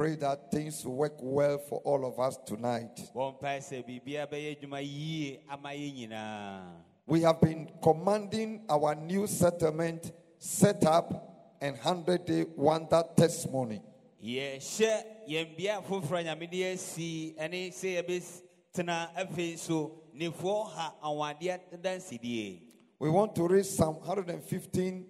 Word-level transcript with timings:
Pray 0.00 0.14
that 0.16 0.50
things 0.50 0.82
work 0.86 1.12
well 1.20 1.58
for 1.58 1.78
all 1.84 2.06
of 2.06 2.18
us 2.18 2.38
tonight. 2.46 2.96
bɔ 3.14 3.36
mpae 3.38 3.58
sɛ 3.60 3.84
biribiara 3.84 4.26
bɛyɛ 4.30 4.56
adwuma 4.56 4.80
yie 4.80 5.40
ama 5.46 5.68
yɛn 5.76 5.94
nyinaa 5.94 6.62
We 7.06 7.20
have 7.20 7.38
been 7.38 7.68
commanding 7.82 8.64
our 8.70 8.94
new 8.94 9.26
settlement 9.26 10.10
set 10.38 10.86
up 10.86 11.52
and 11.60 11.76
100 11.76 12.24
day 12.24 12.46
wonder 12.56 13.02
testimony. 13.14 13.82
yɛhyɛ 14.24 15.04
yɛn 15.28 15.54
bea 15.58 15.82
foforɔ 15.82 16.24
nyame 16.24 16.50
de 16.50 16.64
asi 16.72 17.34
ne 17.38 17.68
sɛ 17.70 18.00
yɛbɛtena 18.02 19.14
afei 19.14 19.58
so 19.58 20.00
nefoɔ 20.16 20.70
ha 20.70 20.94
awadeɛ 21.04 21.60
dansidie 21.82 22.62
We 22.98 23.10
want 23.10 23.34
to 23.34 23.46
read 23.46 23.66
Psalm 23.66 23.96
115, 23.96 25.04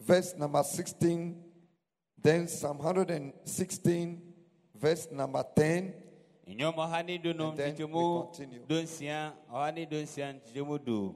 verse 0.00 0.34
number 0.36 0.62
16, 0.64 1.51
then 2.22 2.48
Psalm 2.48 2.78
116, 2.78 4.22
verse 4.74 5.08
number 5.10 5.44
10. 5.56 5.94
nnwom 6.46 6.76
ɔha 6.76 7.04
ne 7.06 7.18
du 7.18 7.32
no 7.32 7.50
And 7.50 7.58
then 7.58 7.74
we 7.76 7.86
continue. 7.86 8.60
donsia 8.66 9.32
ɔha 9.50 9.74
ne 9.74 9.86
donsia 9.86 10.32
nkyɛmu 10.34 10.84
du 10.84 11.14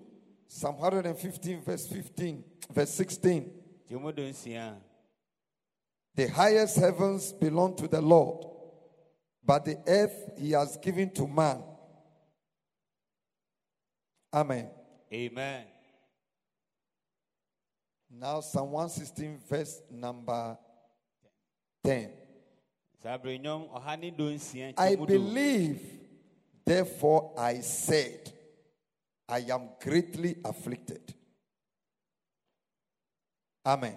Psalm 0.48 0.78
115, 0.78 1.60
verse 1.62 1.86
15, 1.88 2.44
verse 2.70 2.90
16. 2.90 3.50
The 6.14 6.28
highest 6.28 6.76
heavens 6.78 7.32
belong 7.32 7.76
to 7.76 7.88
the 7.88 8.00
Lord, 8.00 8.46
but 9.44 9.64
the 9.64 9.76
earth 9.86 10.30
he 10.38 10.52
has 10.52 10.76
given 10.76 11.10
to 11.14 11.26
man. 11.26 11.62
Amen. 14.34 14.70
amen 15.12 15.64
Now, 18.10 18.41
Psalm 18.41 18.70
116, 18.70 19.41
verse 19.48 19.82
number 19.91 20.56
10. 21.86 22.10
saa 23.02 23.18
berɛ 23.18 23.38
nnwom 23.38 23.68
ɔha 23.70 23.96
ne 24.00 24.10
donsia 24.10 24.74
I 24.76 24.96
believe, 24.96 25.80
therefore 26.64 27.32
I 27.38 27.60
said, 27.60 28.32
I 29.28 29.40
am 29.50 29.70
greatly 29.80 30.36
afflicted. 30.44 31.14
Amen. 33.64 33.96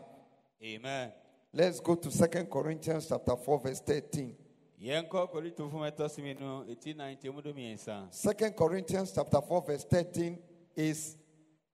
amen 0.64 1.12
Let's 1.52 1.80
go 1.80 1.96
to 1.96 2.12
Second 2.12 2.48
Corinthians 2.48 3.08
chapter 3.08 3.36
4, 3.36 3.60
verse 3.60 3.80
13. 3.80 4.36
yɛnkɔ 4.80 5.32
korintofo 5.32 5.74
mɛtɔ 5.82 6.10
so 6.12 6.22
mmienu 6.22 6.70
ɛti 6.70 6.96
na 6.96 7.06
nkyɛmu 7.06 7.44
du 7.44 7.54
mmiɛnsa 7.54 8.14
Second 8.14 8.56
Corinthians 8.56 9.12
chapter 9.12 9.42
4, 9.42 9.62
verse 9.66 9.84
13 9.86 10.38
is 10.76 11.18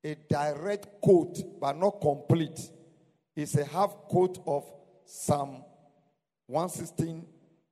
a 0.01 0.15
direct 0.15 1.01
quote, 1.01 1.59
but 1.59 1.75
not 1.77 1.99
complete. 1.99 2.71
It's 3.35 3.55
a 3.55 3.65
half 3.65 3.91
quote 4.07 4.39
of 4.47 4.63
Psalm 5.03 5.63
116, 6.47 7.23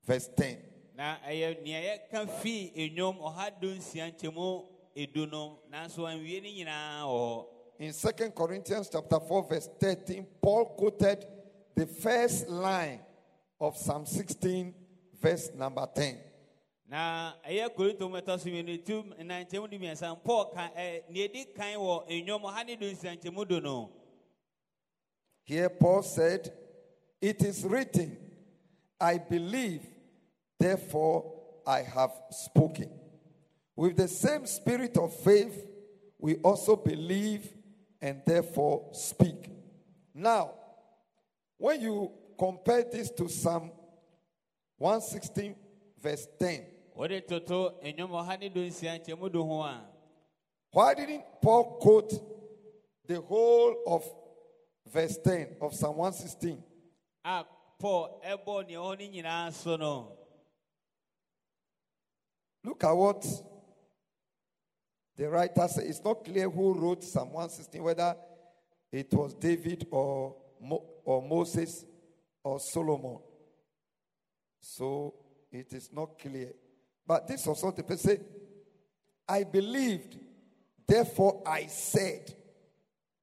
verse 0.05 0.29
10. 0.35 0.57
na 0.95 1.17
ɛyɛ 1.27 1.63
nea 1.63 1.81
yɛka 1.81 2.27
fii 2.41 2.71
ɔha 2.99 3.51
donsia 3.61 4.11
nkyɛmu 4.11 4.65
edu 4.95 5.25
no 5.29 5.59
nanso 5.71 6.05
anwie 6.07 6.41
ne 6.41 6.51
nyinaa 6.53 7.03
wɔ 7.05 7.09
hɔ 7.09 7.45
In 7.79 7.91
Second 7.91 8.33
Corinthians 8.35 8.87
chapter 8.87 9.19
4, 9.19 9.43
verse 9.49 9.67
13, 9.79 10.25
Paul 10.39 10.65
quoted 10.77 11.25
the 11.75 11.87
first 11.87 12.47
line 12.47 12.99
of 13.59 13.75
Psalm 13.75 14.05
16, 14.05 14.73
verse 15.19 15.49
number 15.55 15.87
10. 15.93 16.17
na 16.87 17.33
ɛyɛ 17.47 17.73
korinto 17.75 18.07
mɛtɔ 18.09 18.39
so 18.39 18.49
mmienu 18.49 18.85
tu 18.85 19.03
na 19.23 19.43
nkyɛmu 19.43 19.69
du 19.71 19.79
mmiɛnsa 19.79 20.23
paul 20.23 20.45
ka 20.53 20.69
eh, 20.75 20.99
ɛ 21.01 21.09
nea 21.09 21.23
edi 21.25 21.45
kan 21.45 21.73
wɔ 21.79 22.07
ɔha 22.07 22.65
ne 22.65 22.75
donsia 22.75 23.15
nkyɛmu 23.17 23.47
du 23.47 23.59
no 23.61 23.89
Here, 25.45 25.69
Paul 25.69 26.03
said, 26.03 26.53
It 27.19 27.41
is 27.43 27.65
written, 27.65 28.15
I 29.03 29.17
believe, 29.17 29.81
therefore 30.57 31.33
I 31.67 31.81
have 31.81 32.11
spoken. 32.29 32.89
With 33.75 33.97
the 33.97 34.07
same 34.07 34.45
spirit 34.45 34.97
of 34.97 35.13
faith, 35.13 35.65
we 36.17 36.35
also 36.37 36.77
believe 36.77 37.51
and 38.01 38.21
therefore 38.25 38.87
speak. 38.93 39.49
Now, 40.13 40.51
when 41.57 41.81
you 41.81 42.11
compare 42.39 42.85
this 42.89 43.09
to 43.11 43.27
Psalm 43.27 43.71
116, 44.77 45.53
verse 46.01 46.25
10, 46.39 46.65
wode 46.95 47.27
toto 47.27 47.73
nnwom 47.83 48.11
ɔha 48.11 48.39
ne 48.39 48.49
donsia 48.49 48.93
nkyɛmu 48.99 49.31
du 49.31 49.43
ho 49.43 49.63
a 49.63 49.81
why 50.71 50.93
didn't 50.93 51.23
Paul 51.41 51.77
quote 51.81 52.13
the 53.07 53.19
whole 53.19 53.75
of 53.85 54.03
verse 54.91 55.17
10 55.17 55.57
of 55.61 55.73
Psalm 55.73 55.97
116? 55.97 56.63
Look 62.63 62.83
at 62.85 62.93
what 62.93 63.25
the 65.17 65.29
writer 65.29 65.67
said. 65.67 65.87
It's 65.87 66.03
not 66.03 66.23
clear 66.23 66.49
who 66.49 66.73
wrote 66.73 67.03
Psalm 67.03 67.33
116, 67.33 67.83
whether 67.83 68.15
it 68.89 69.13
was 69.13 69.33
David 69.33 69.85
or, 69.91 70.35
Mo- 70.61 70.85
or 71.03 71.21
Moses 71.21 71.83
or 72.41 72.59
Solomon. 72.59 73.19
So 74.61 75.13
it 75.51 75.73
is 75.73 75.89
not 75.91 76.17
clear. 76.17 76.53
But 77.05 77.27
this 77.27 77.45
was 77.45 77.61
what 77.61 77.75
the 77.75 77.83
person 77.83 78.11
said. 78.11 78.25
I 79.27 79.43
believed, 79.43 80.17
therefore 80.87 81.43
I 81.45 81.65
said, 81.65 82.33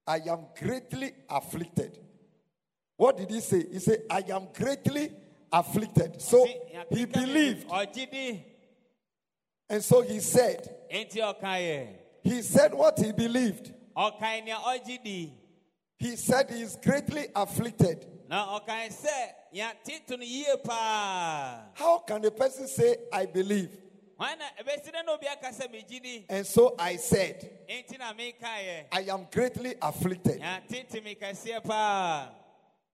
I 0.05 0.17
am 0.17 0.45
greatly 0.55 1.13
afflicted. 1.27 1.97
What 3.01 3.17
did 3.17 3.31
he 3.31 3.39
say? 3.39 3.65
He 3.67 3.79
said, 3.79 4.03
I 4.11 4.23
am 4.29 4.49
greatly 4.53 5.11
afflicted. 5.51 6.21
So 6.21 6.45
he 6.91 7.05
believed. 7.05 7.65
And 9.67 9.83
so 9.83 10.01
he 10.03 10.19
said, 10.19 10.69
he 12.23 12.41
said 12.43 12.73
what 12.75 12.99
he 12.99 13.11
believed. 13.11 13.73
ɔkae 13.97 14.45
nea 14.45 14.55
ɔgye 14.55 15.03
di 15.03 15.33
He 15.97 16.15
said 16.15 16.51
he 16.51 16.61
is 16.61 16.75
greatly 16.75 17.25
afflicted. 17.35 18.05
na 18.29 18.59
ɔkae 18.59 18.93
sɛ 18.93 19.29
yɛate 19.51 20.05
to 20.05 20.17
no 20.17 20.23
yie 20.23 20.45
How 21.73 22.03
can 22.05 22.23
a 22.23 22.29
person 22.29 22.67
say, 22.67 22.97
I 23.11 23.25
believe? 23.25 23.75
hwan 24.15 24.37
na 24.37 24.45
ɛbɛsi 24.63 24.91
dɛ 24.93 25.03
na 25.03 25.13
obi 25.13 25.25
aka 25.25 25.47
sɛ 25.47 25.67
megye 25.73 26.03
di 26.03 26.25
And 26.29 26.45
so 26.45 26.75
I 26.77 26.97
said, 26.97 27.49
enti 27.67 27.97
na 27.97 28.13
mekaeɛ 28.13 28.85
I 28.91 29.01
am 29.09 29.25
greatly 29.31 29.73
afflicted. 29.81 30.39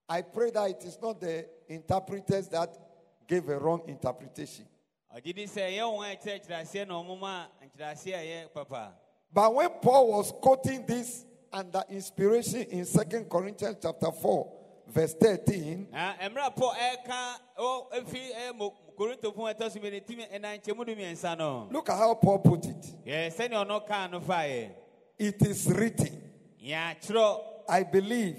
I 0.10 0.22
pray 0.22 0.52
that 0.52 0.70
it 0.70 0.84
is 0.86 0.98
not 1.02 1.20
the 1.20 1.46
interpreters 1.68 2.48
that 2.50 2.76
gave 3.28 3.48
a 3.50 3.58
wrong 3.60 3.82
interpretation. 3.88 4.66
ɔgye 5.16 5.36
di 5.36 5.46
sɛ 5.46 5.62
ɛyɛ 5.70 5.82
wɔn 5.84 6.12
a 6.12 6.16
ɛkyerɛkyerɛ 6.16 6.62
aseɛ 6.62 6.88
na 6.88 6.94
ɔmoma 6.94 7.46
nkyerɛaseɛ 7.64 8.14
a 8.14 8.24
ɛyɛ 8.26 8.54
papa 8.54 8.94
But 9.34 9.54
when 9.54 9.70
Paul 9.82 10.08
was 10.14 10.32
quoting 10.32 10.86
this 10.86 11.26
under 11.52 11.84
inspiration 11.90 12.62
in 12.62 12.86
Second 12.86 13.30
Corinthians 13.30 13.78
chapter 13.82 14.12
4, 14.12 14.54
verse 14.88 15.14
13, 15.16 15.88
na 15.92 16.14
mmerɛ 16.30 16.56
paul 16.56 16.74
ɛreka 16.74 17.36
ɔ 17.60 17.92
efi 17.94 18.32
ɛyɛ 18.34 18.56
mo 18.58 18.74
korintofo 18.98 19.50
a 19.50 19.54
ɛtɔ 19.54 19.72
so 19.72 19.80
mmienu 19.80 20.06
timi 20.06 20.32
ɛna 20.32 20.58
nkyɛmu 20.62 20.86
du 20.86 20.96
mmiɛnsa 20.96 21.38
no 21.38 21.68
look 21.72 21.90
at 21.90 21.98
how 21.98 22.14
Paul 22.16 22.40
put 22.40 22.66
it. 22.66 22.86
yɛ 23.06 23.28
sɛnea 23.36 23.66
ɔno 23.66 23.86
kaa 23.86 24.08
no 24.08 24.22
faeɛ 24.22 24.72
It 25.20 25.42
is 25.42 25.66
written, 25.74 26.22
I 27.70 27.84
believe, 27.84 28.38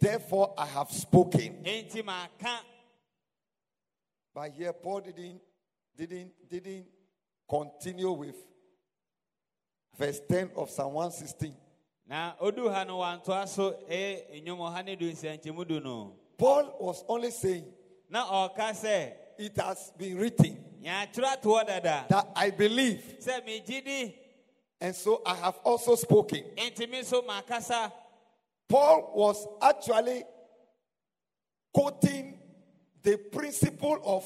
therefore 0.00 0.54
I 0.56 0.66
have 0.66 0.90
spoken. 0.90 1.64
But 4.34 4.50
here 4.52 4.72
Paul 4.72 5.00
didn't 5.00 5.40
didn't 5.96 6.30
didn't 6.48 6.86
continue 7.48 8.12
with 8.12 8.36
verse 9.96 10.20
10 10.28 10.50
of 10.56 10.70
Psalm 10.70 10.92
116. 10.92 11.54
na 12.08 12.32
odu 12.40 12.70
ha 12.72 12.84
no 12.84 12.98
wantoa 12.98 13.46
so 13.46 13.72
ɛyɛ 13.88 14.42
nnwom 14.42 14.60
ɔha 14.60 14.84
ne 14.84 14.96
du 14.96 15.12
nsia 15.12 15.36
nkyɛmu 15.36 16.12
Paul 16.38 16.74
was 16.80 17.04
only 17.08 17.30
saying, 17.30 17.64
na 18.08 18.24
ɔka 18.26 18.70
sɛ 18.72 19.12
it 19.38 19.56
has 19.58 19.92
been 19.98 20.16
written 20.16 20.56
yɛatwerɛ 20.82 21.42
toɔ 21.42 21.66
dada 21.66 22.06
that 22.08 22.28
I 22.34 22.50
believe, 22.50 23.18
sɛ 23.20 23.44
megye 23.44 23.84
di 23.84 24.14
and 24.80 24.94
so 24.94 25.20
I 25.26 25.34
have 25.34 25.58
also 25.64 25.96
spoken. 25.96 26.44
Paul 28.68 29.12
was 29.14 29.46
actually 29.62 30.24
quoting 31.72 32.38
the 33.02 33.16
principle 33.16 33.98
of 34.04 34.24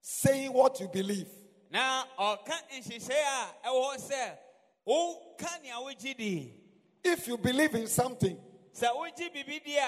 saying 0.00 0.52
what 0.52 0.78
you 0.80 0.88
believe. 0.88 1.28
na 1.70 2.04
ɔka 2.18 2.52
nhyehyɛe 2.70 3.10
a 3.10 3.68
ɛwɔ 3.68 3.94
hɔ 3.94 3.96
sɛ 4.10 4.38
woka 4.86 5.62
nea 5.62 5.76
wogye 5.80 6.14
di. 6.16 6.54
If 7.02 7.26
you 7.26 7.38
believe 7.38 7.74
in 7.74 7.86
something, 7.86 8.38
sɛ 8.74 8.88
wogye 8.94 9.32
biribi 9.32 9.64
di 9.64 9.78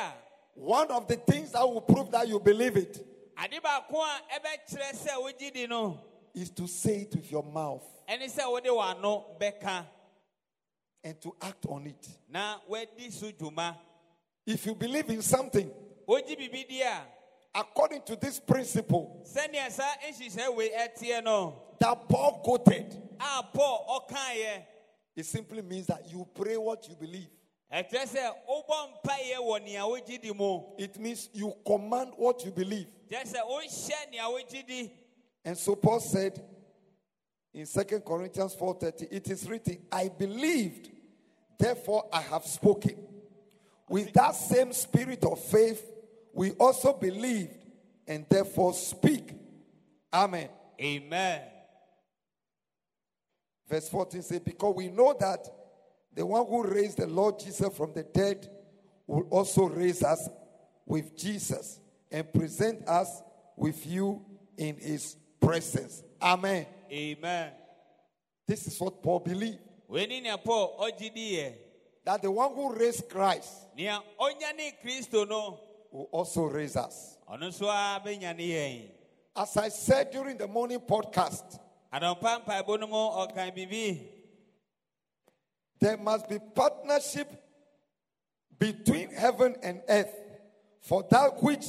one 0.55 0.91
of 0.91 1.07
the 1.09 1.17
things 1.17 1.53
that 1.53 1.69
will 1.69 1.81
prove 1.81 2.11
that 2.11 2.29
you 2.29 2.39
believe 2.41 2.77
it 2.77 2.97
is 2.97 3.03
ade 3.43 3.61
baako 3.63 3.97
a 4.03 4.21
ɛbɛkyerɛ 4.39 4.95
sɛ 4.95 5.13
wogye 5.21 5.53
di 5.53 5.67
no 5.67 6.01
is 6.35 6.51
to 6.51 6.67
say 6.67 7.03
it 7.03 7.15
with 7.15 7.31
your 7.31 7.43
mouth 7.43 7.85
ɛne 8.09 8.31
sɛ 8.31 8.51
wode 8.51 8.65
w'ano 8.65 9.39
bɛka 9.39 9.85
and 11.05 11.21
to 11.21 11.35
act 11.43 11.67
on 11.69 11.87
it. 11.87 12.09
na 12.29 12.57
woadi 12.71 13.11
so 13.13 13.31
dwuma 13.31 13.77
If 14.47 14.67
you 14.67 14.75
believe 14.75 15.09
in 15.11 15.23
something, 15.23 15.71
wogye 16.09 16.37
biribi 16.37 16.69
di 16.69 16.81
a 16.83 17.03
according 17.55 18.03
to 18.03 18.17
this 18.17 18.41
principle 18.41 19.23
sɛnea 19.25 19.71
saa 19.71 19.95
nhyehyɛe 20.03 20.57
wei 20.57 20.71
ɛteɛ 20.71 21.23
no 21.25 21.61
that 21.79 22.09
Paul 22.09 22.41
quoted, 22.45 22.97
a 23.21 23.43
paul 23.43 24.07
ɔkaeɛ 24.11 24.63
it 25.17 25.27
simply 25.27 25.63
means 25.63 25.87
that 25.87 26.03
you 26.11 26.27
pray 26.35 26.57
what 26.57 26.89
you 26.89 26.97
believe. 26.97 27.29
ɛkyerɛ 27.73 28.07
sɛ 28.07 28.33
wobɔ 28.49 29.03
mpayɛ 29.05 29.37
wɔ 29.39 29.65
nea 29.65 29.81
wogye 29.83 30.21
di 30.21 30.33
mu 30.33 30.61
It 30.79 30.99
means 30.99 31.29
you 31.33 31.53
command 31.67 32.13
what 32.17 32.45
you 32.45 32.51
believe. 32.51 32.87
kyerɛ 33.11 33.25
sɛ 33.33 33.41
wohyɛ 33.49 34.11
nea 34.11 34.23
wogye 34.23 34.67
di 34.67 34.91
And 35.45 35.57
so 35.59 35.77
Paul 35.77 36.01
said 36.01 36.43
in 37.53 37.67
2 37.67 38.01
Corinthians 38.01 38.55
4:30, 38.57 39.09
it 39.13 39.29
is 39.31 39.49
written, 39.49 39.79
I 39.93 40.09
believed, 40.09 40.91
therefore 41.59 42.09
I 42.13 42.21
have 42.23 42.45
spoken. 42.45 42.97
With 43.89 44.13
that 44.15 44.35
same 44.35 44.73
spirit 44.73 45.25
of 45.25 45.39
faith, 45.45 45.85
we 46.33 46.53
also 46.53 46.93
believed 46.93 47.55
and 48.07 48.27
therefore 48.29 48.75
speak. 48.75 49.33
Amen. 50.13 50.49
amen 50.81 51.43
Verse 53.69 53.89
14 53.89 54.23
says, 54.23 54.41
Because 54.41 54.75
we 54.77 54.89
know 54.89 55.17
that 55.19 55.49
the 56.15 56.25
one 56.25 56.47
who 56.47 56.65
raised 56.65 56.99
the 56.99 57.07
Lord 57.07 57.41
Jesus 57.41 57.77
from 57.77 57.93
the 57.93 58.03
dead 58.03 58.49
will 59.07 59.27
also 59.31 59.69
raise 59.69 60.03
us 60.03 60.29
with 60.87 61.17
Jesus 61.17 61.81
and 62.11 62.31
present 62.33 62.87
us 62.87 63.23
with 63.57 63.87
you 63.87 64.25
in 64.57 64.77
his 64.77 65.17
presence. 65.41 66.03
Amen. 66.23 66.67
amen 66.91 67.51
This 68.47 68.67
is 68.67 68.79
what 68.79 69.03
Paul 69.03 69.21
believed. 69.21 69.59
Wei 69.95 70.07
ne 70.07 70.21
nea 70.21 70.37
paul 70.37 70.77
ɔgye 70.81 71.55
That 72.05 72.21
the 72.21 72.31
one 72.31 72.53
who 72.55 72.75
raised 72.75 73.09
Christ 73.09 73.51
nea 73.77 74.01
ɔnyane 74.21 74.75
kristo 74.83 75.27
no 75.29 75.61
will 75.93 76.09
also 76.11 76.43
raise 76.43 76.77
us. 76.77 77.17
ɔno 77.31 77.49
nso 77.49 77.69
a 77.69 78.01
bɛnyane 78.05 78.39
yɛn 78.41 78.91
As 79.37 79.57
I 79.57 79.69
said 79.69 80.11
during 80.11 80.37
the 80.37 80.49
morning 80.49 80.81
podcast, 80.81 81.59
adɔmpa 81.93 82.45
mpaebɔ 82.45 82.81
no 82.81 82.87
mu 82.89 82.95
ɔkan 82.97 83.55
biribi 83.57 84.09
there 85.79 85.97
must 85.97 86.29
be 86.29 86.39
partnership 86.39 87.29
between 88.59 89.11
heaven 89.11 89.55
and 89.63 89.83
earth 89.89 90.15
for 90.81 91.05
that 91.11 91.41
which 91.43 91.67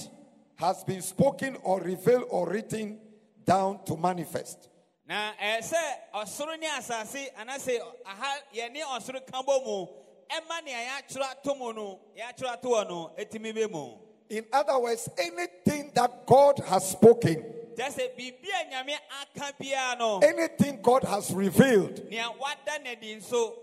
has 0.55 0.83
been 0.83 1.01
spoken 1.01 1.57
or 1.63 1.81
revealed 1.81 2.23
or 2.29 2.49
written 2.49 2.99
down 3.43 3.83
to 3.83 3.97
manifest. 3.97 4.69
Na 5.07 5.33
ɛyɛ 5.41 5.61
sɛ 5.61 5.81
ɔsoro 6.13 6.59
ne 6.59 6.67
asase 6.67 7.29
anaasɛ 7.37 7.79
aha 8.05 8.35
yɛne 8.53 8.81
ɔsoro 8.81 9.25
ka 9.31 9.41
bɔ 9.43 9.63
mu 9.65 9.87
ɛma 10.29 10.63
nea 10.65 10.89
yɛatwerɛ 10.89 11.31
ato 11.31 11.55
mu 11.55 11.73
no 11.73 11.99
yɛatwerɛ 12.17 12.53
ato 12.53 12.69
hɔ 12.69 12.87
no 12.89 13.11
ɛtumi 13.17 13.53
bɛ 13.53 13.71
mu. 13.71 13.97
In 14.29 14.45
other 14.51 14.79
words, 14.79 15.07
anything 15.19 15.91
that 15.93 16.25
God 16.25 16.57
has 16.65 16.89
spoken, 16.89 17.43
sɛ 17.75 18.15
biribi 18.17 18.49
nyame 18.71 18.95
aka 19.21 19.53
biara 19.61 19.99
no 19.99 20.19
anything 20.19 20.81
God 20.81 21.03
has 21.03 21.31
revealed 21.31 22.09
nea 22.09 22.29
wada 22.39 22.79
n'adi 22.83 23.17
nso 23.17 23.53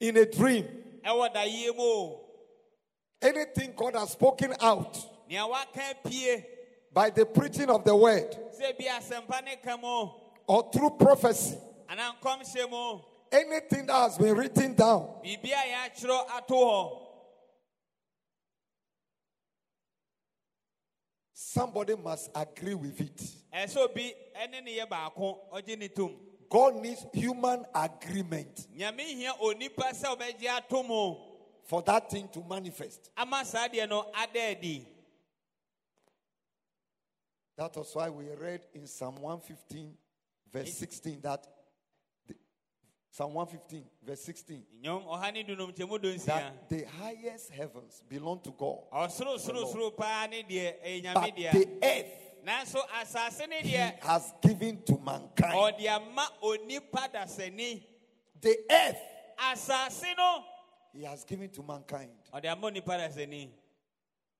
in 0.00 0.16
a 0.16 0.26
dream, 0.26 0.66
ɛwɔ 1.04 1.32
dayie 1.34 1.74
mu. 1.76 2.16
anything 3.22 3.72
God 3.76 3.94
has 3.94 4.10
spoken 4.12 4.54
out 4.60 4.98
nea 5.28 5.46
waka 5.46 5.94
pie 6.04 6.44
by 6.92 7.10
the 7.10 7.24
preaching 7.24 7.70
of 7.70 7.84
the 7.84 7.94
word 7.94 8.36
sɛ 8.60 8.76
bi 8.78 8.84
asɛmpa 8.84 9.44
ne 9.44 9.56
ka 9.64 9.76
mu 9.76 10.10
or 10.50 10.68
through 10.72 10.90
prophecy, 10.98 11.56
anaa 11.88 12.12
nkɔmhyɛ 12.20 12.68
mu. 12.70 13.00
Anything 13.32 13.86
that 13.86 13.94
has 13.94 14.18
been 14.18 14.34
written 14.36 14.74
down. 14.74 15.20
Biribi 15.24 15.52
a 15.52 15.62
yɛatwerɛ 15.70 16.28
ato 16.36 16.54
hɔ 16.56 17.06
Somebody 21.32 21.94
must 21.96 22.30
agree 22.34 22.74
with 22.74 23.00
it. 23.00 23.16
ɛyɛ 23.54 23.66
sɛ 23.66 23.76
obi 23.78 24.12
ɛne 24.36 24.64
ne 24.64 24.78
yɛ 24.78 24.88
baako 24.88 25.38
ɔgye 25.52 25.78
ne 25.78 25.88
tom 25.88 26.16
God 26.48 26.74
needs 26.76 27.06
human 27.12 27.64
agreement 27.72 28.66
nyame 28.76 29.00
hia 29.02 29.32
onipa 29.40 29.92
sɛ 29.94 30.16
ɔbɛgye 30.16 30.48
ato 30.48 30.82
mu. 30.82 31.14
for 31.64 31.82
that 31.82 32.10
thing 32.10 32.28
to 32.28 32.40
manifest. 32.42 33.10
ama 33.16 33.44
saa 33.44 33.68
deɛ 33.68 33.88
no 33.88 34.10
ada 34.14 34.50
adi 34.50 34.86
That 37.56 37.76
was 37.76 37.94
why 37.94 38.08
we 38.08 38.24
read 38.30 38.62
in 38.74 38.86
Psalm 38.86 39.16
115, 39.20 39.94
verse 40.52 40.74
16, 40.74 41.20
that 41.22 41.46
the, 42.26 42.34
Psalm 43.10 43.34
115, 43.34 43.84
verse 44.04 44.20
16, 44.22 44.64
nnwom 44.82 45.06
ɔha 45.06 45.32
ne 45.32 45.44
dunum 45.44 45.72
kyɛmu 45.72 46.00
do 46.00 46.12
nsia 46.14 46.26
that 46.26 46.68
the 46.68 46.84
highest 46.84 47.50
heavens 47.50 48.02
belong 48.08 48.40
to 48.40 48.50
God, 48.50 48.78
oh, 48.92 49.06
ɛyɛ 49.06 51.14
but 51.14 51.36
the 51.36 51.46
earth 51.82 52.30
nanso 52.44 52.80
asase 53.00 53.48
ne 53.48 53.60
He 53.62 53.76
has 54.00 54.32
given 54.40 54.82
to 54.82 54.98
mankind. 54.98 55.54
Oh, 55.54 55.70
ɔde 55.70 55.86
ama 55.86 56.28
onipa 56.42 57.08
dasani 57.12 57.82
The 58.40 58.58
earth 58.70 59.02
He 60.92 61.04
has 61.04 61.24
given 61.24 61.48
to 61.50 61.62
mankind. 61.62 62.10
Oh, 62.32 62.38
ɔde 62.38 62.46
ama 62.46 62.70
onipa 62.70 62.98
dasani 62.98 63.50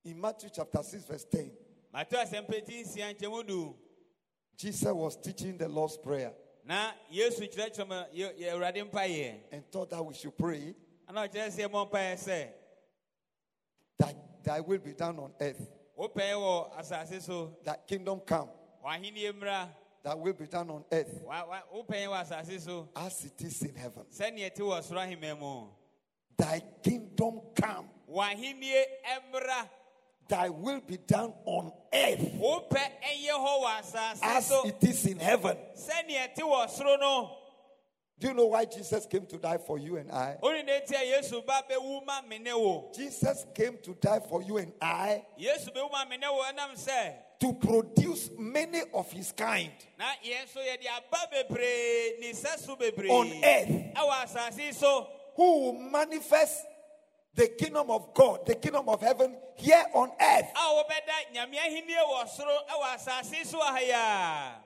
In 0.04 0.20
Matthew 0.20 0.50
chapter 0.50 0.82
6, 0.82 1.04
verse 1.04 1.24
10, 1.24 1.50
Jesus 4.60 4.92
was 4.92 5.16
teaching 5.16 5.56
the 5.56 5.68
Lord's 5.68 5.96
Prayer 5.96 6.32
na 6.66 6.90
yesu 7.10 7.40
yɛ 7.48 8.38
yɛ 8.38 8.52
awurade 8.52 8.90
mpayɛ 8.90 9.34
and 9.52 9.64
taught 9.72 9.88
that 9.90 10.04
we 10.04 10.12
should 10.14 10.36
pray 10.36 10.74
ana 11.08 11.26
ɔkyerɛ 11.26 11.48
sɛ 11.50 11.66
mɔ 11.70 11.90
mpayɛ 11.90 12.14
sɛ 12.18 12.48
that 13.98 14.14
thy 14.44 14.60
will 14.60 14.78
be 14.78 14.92
done 14.92 15.18
on 15.18 15.32
earth, 15.40 15.70
wopɛɛ 15.98 16.32
wɔ 16.34 16.78
asase 16.78 17.20
so. 17.22 17.56
That 17.64 17.86
kingdom 17.86 18.20
come, 18.20 18.48
w'ahenni 18.84 19.32
mmra 19.32 19.68
that 20.02 20.18
will 20.18 20.32
be 20.32 20.46
done 20.46 20.70
on 20.70 20.84
earth 20.92 21.22
wa- 21.22 21.46
wa- 21.46 21.82
wopɛɛ 21.82 22.06
wɔ 22.08 22.22
asase 22.26 22.60
so. 22.60 22.88
as 22.96 23.24
it 23.24 23.40
is 23.42 23.62
in 23.62 23.74
heaven. 23.74 24.04
sɛneɛ 24.12 24.50
ɛte 24.52 24.58
wɔ 24.58 24.82
soro 24.82 25.00
ahemma 25.06 25.38
mu 25.38 25.68
Thy 26.36 26.60
kingdom 26.82 27.40
come, 27.54 27.88
w'ahennie 28.10 28.84
mmra 29.32 29.68
thy 30.30 30.48
will 30.48 30.80
be 30.80 30.96
done 30.96 31.34
on 31.44 31.72
earth 31.92 32.20
wopɛ 32.38 32.80
ɛyɛ 33.02 33.34
hɔ 33.34 33.62
wɔ 33.62 33.80
asase 33.80 34.18
as 34.22 34.50
it 34.64 34.84
is 34.84 35.06
in 35.06 35.18
heaven. 35.18 35.56
sɛneɛ 35.76 36.34
ɛte 36.34 36.38
wɔ 36.38 36.70
soro 36.70 36.98
no. 36.98 37.36
Do 38.18 38.28
you 38.28 38.34
know 38.34 38.46
why 38.46 38.66
Jesus 38.66 39.06
came 39.06 39.24
to 39.26 39.38
die 39.38 39.56
for 39.56 39.78
you 39.78 39.96
and 39.96 40.10
I? 40.12 40.36
wone 40.42 40.64
ne 40.64 40.80
nti 40.80 40.92
a 40.94 41.20
yesu 41.20 41.44
ba 41.44 41.62
bɛwu 41.68 42.06
ma 42.06 42.20
me 42.22 42.38
ne 42.38 42.52
wo. 42.52 42.92
Jesus 42.94 43.46
came 43.54 43.78
to 43.82 43.94
die 43.94 44.20
for 44.20 44.42
you 44.42 44.58
and 44.58 44.72
I 44.80 45.24
yesu 45.38 45.74
bɛwu 45.74 45.90
ma 45.90 46.04
me 46.04 46.16
ne 46.16 46.28
wo 46.28 46.44
ɛnam 46.44 46.76
sɛ 46.76 47.14
to 47.40 47.54
produce 47.54 48.30
many 48.38 48.82
of 48.92 49.10
his 49.10 49.32
kind 49.32 49.72
na 49.98 50.04
yɛn 50.22 50.44
nso 50.46 50.60
yɛde 50.60 50.86
aba 50.96 51.26
bebree 51.32 52.20
ne 52.20 52.32
sɛ 52.32 52.58
so 52.58 52.76
bebree. 52.76 53.10
on 53.10 53.26
earth. 53.42 53.94
Ɛwɔ 53.96 54.24
asase 54.24 54.58
yi 54.58 54.72
so. 54.72 55.08
Who 55.36 55.60
will 55.60 55.72
manifest 55.72 56.66
the 57.40 57.48
kingdom 57.48 57.90
of 57.90 58.12
God, 58.12 58.44
the 58.44 58.54
kingdom 58.54 58.86
of 58.90 59.00
heaven 59.00 59.34
here 59.56 59.82
on 59.94 60.10
earth. 60.10 60.50
a 60.54 60.58
wɔbɛda 60.58 61.34
nyame 61.34 61.56
ahenni 61.56 61.94
wɔ 61.96 62.28
soro 62.28 62.54
ɛwɔ 62.68 62.94
asase 62.96 63.32
yi 63.38 63.44
so 63.44 63.58
wɔ 63.58 63.62
ha 63.64 63.78
yi 63.78 63.90
a 63.90 64.64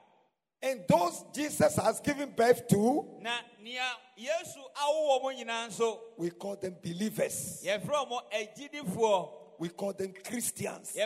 And 0.61 0.83
those 0.89 1.25
Jesus 1.33 1.77
has 1.77 2.01
given 2.01 2.31
birth 2.31 2.67
to, 2.69 3.07
na 3.21 3.31
nea 3.63 3.81
yesu 4.19 4.59
awo 4.83 5.09
wɔ 5.09 5.23
mo 5.23 5.29
nyinaa 5.31 5.69
nso 5.69 5.99
we 6.17 6.31
call 6.31 6.57
them 6.57 6.75
believers. 6.83 7.63
yɛfrɛ 7.65 8.09
mo 8.09 8.21
agyidifoɔ 8.33 9.29
We 9.57 9.69
call 9.69 9.93
them 9.93 10.13
Christians. 10.27 10.97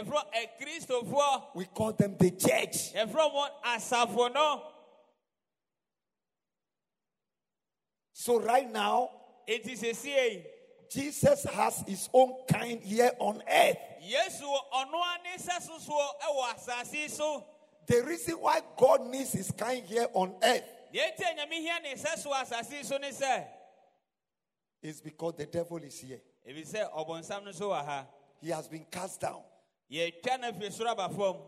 We 1.55 1.65
call 1.67 1.93
them 1.93 2.17
the 2.19 2.31
church. 2.31 2.95
yɛfrɛ 2.95 3.31
mo 3.33 3.47
asafo 3.67 4.33
no 4.33 4.63
So 8.15 8.41
right 8.41 8.71
now, 8.73 9.11
enti 9.47 9.77
sesie 9.77 10.45
Jesus 10.91 11.45
has 11.45 11.85
his 11.87 12.09
own 12.13 12.33
kind 12.49 12.81
here 12.83 13.11
on 13.19 13.43
earth. 13.49 13.77
yesu 14.03 14.43
ɔno 14.45 15.01
ane 15.15 15.39
sɛ 15.39 15.61
sosoɔ 15.69 16.07
ɛwɔ 16.29 17.11
so 17.11 17.45
The 17.87 18.03
reason 18.03 18.35
why 18.35 18.61
God 18.77 19.07
needs 19.07 19.33
his 19.33 19.51
kind 19.51 19.85
here 19.87 20.07
on 20.15 20.35
earth 20.43 20.65
deɛ 20.95 21.17
nti 21.17 21.31
a 21.31 21.81
ne 21.81 21.95
nsa 21.95 22.19
so 22.19 22.31
wɔ 22.31 22.43
asase 22.45 22.73
yi 22.73 22.83
so 22.83 22.97
ne 22.97 23.11
sɛ 23.11 23.47
is 24.83 25.01
because 25.01 25.35
the 25.37 25.47
devil 25.47 25.79
is 25.79 25.99
here. 26.01 26.21
ɛfiri 26.49 26.67
sɛ 26.67 26.93
ɔbɔnsam 26.93 27.45
no 27.45 27.53
so 27.53 27.69
wɔ 27.71 27.85
ha 27.85 28.07
He 28.41 28.51
has 28.51 28.69
been 28.69 28.85
cast 28.91 29.21
down, 29.21 29.43
yɛtwa 29.91 30.41
no 30.41 30.53
afiri 30.53 30.73
soro 30.73 30.91
aba 30.91 31.39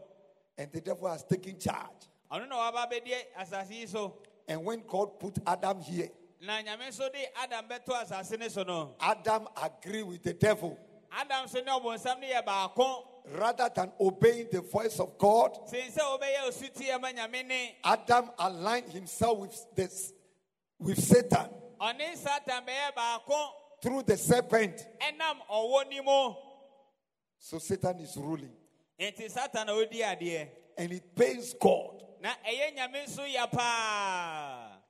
and 0.59 0.71
the 0.73 0.81
devil 0.81 1.09
has 1.09 1.23
taken 1.25 1.59
charge. 1.59 2.09
ɔno 2.31 2.49
na 2.49 2.71
waba 2.71 2.91
bɛdi 2.91 3.89
so 3.89 4.19
And 4.49 4.65
when 4.65 4.83
God 4.85 5.21
put 5.21 5.39
Adam 5.47 5.81
here, 5.81 6.09
na 6.41 6.63
nyame 6.63 6.89
nso 6.89 7.11
de 7.13 7.27
adam 7.43 7.67
bɛto 7.69 7.95
asase 7.95 8.39
ne 8.39 8.49
so 8.49 8.63
no 8.63 8.95
Adam 9.01 9.47
agreed 9.63 10.03
with 10.05 10.23
the 10.23 10.33
devil. 10.33 10.79
adam 11.13 11.47
nso 11.47 11.65
ne 11.65 11.71
ɔbɔnsam 11.71 12.21
no 12.21 12.27
yɛ 12.27 13.05
Rather 13.39 13.71
than 13.75 13.93
obeying 14.01 14.49
the 14.51 14.63
voice 14.63 14.99
of 14.99 15.19
God, 15.19 15.69
sen 15.69 15.91
sɛ 15.91 16.01
wobɛyɛ 16.01 16.49
osutie 16.49 17.01
ma 17.01 17.93
Adam 17.93 18.31
aligned 18.39 18.89
himself 18.91 19.39
with 19.39 19.67
this, 19.75 20.13
with 20.79 20.99
Satan 20.99 21.51
ɔne 21.81 22.17
satan 22.17 22.65
bɛyɛ 22.67 23.53
through 23.83 24.03
the 24.03 24.17
serpent. 24.17 24.87
ɛnam 25.01 25.39
ɔwɔ 25.51 25.89
ni 25.89 26.37
So 27.39 27.59
Satan 27.59 28.01
is 28.01 28.17
ruling, 28.17 28.53
enti 28.99 29.31
satan 29.31 29.67
na 29.67 29.73
ɔdi 29.73 30.01
adeɛ. 30.01 30.49
And 30.77 30.93
it 30.93 31.15
pains 31.15 31.55
God 31.55 32.05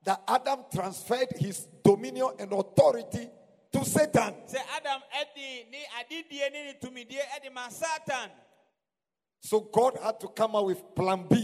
na 0.06 0.16
ɛyɛ 0.16 0.20
nyame 0.20 0.20
nso 0.20 0.20
yɛ 0.20 0.20
paa 0.20 0.20
that 0.20 0.22
Adam 0.28 0.64
transferred 0.72 1.28
his 1.36 1.66
dominion 1.84 2.30
and 2.38 2.52
authority 2.52 3.28
to 3.72 3.84
Satan. 3.84 4.34
sɛ 4.48 4.58
adam 4.76 5.00
ɛde 5.14 5.70
ne 5.70 5.78
adedie 6.00 6.50
ne 6.52 6.64
ne 6.64 6.74
tumidie 6.80 7.20
ɛde 7.20 7.70
satan 7.72 8.30
So 9.42 9.60
God 9.60 9.98
had 10.02 10.20
to 10.20 10.28
come 10.28 10.54
up 10.56 10.66
with 10.66 10.94
plan 10.94 11.26
B. 11.28 11.34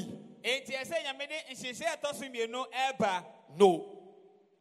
enti 0.45 0.73
ɛsɛ 0.73 1.05
nyame 1.05 1.29
de 1.29 1.55
nhyehyɛ 1.55 2.01
ɛtɔ 2.01 2.15
so 2.15 2.25
mmienu 2.25 2.65
ɛreba 2.73 3.25
No. 3.59 3.93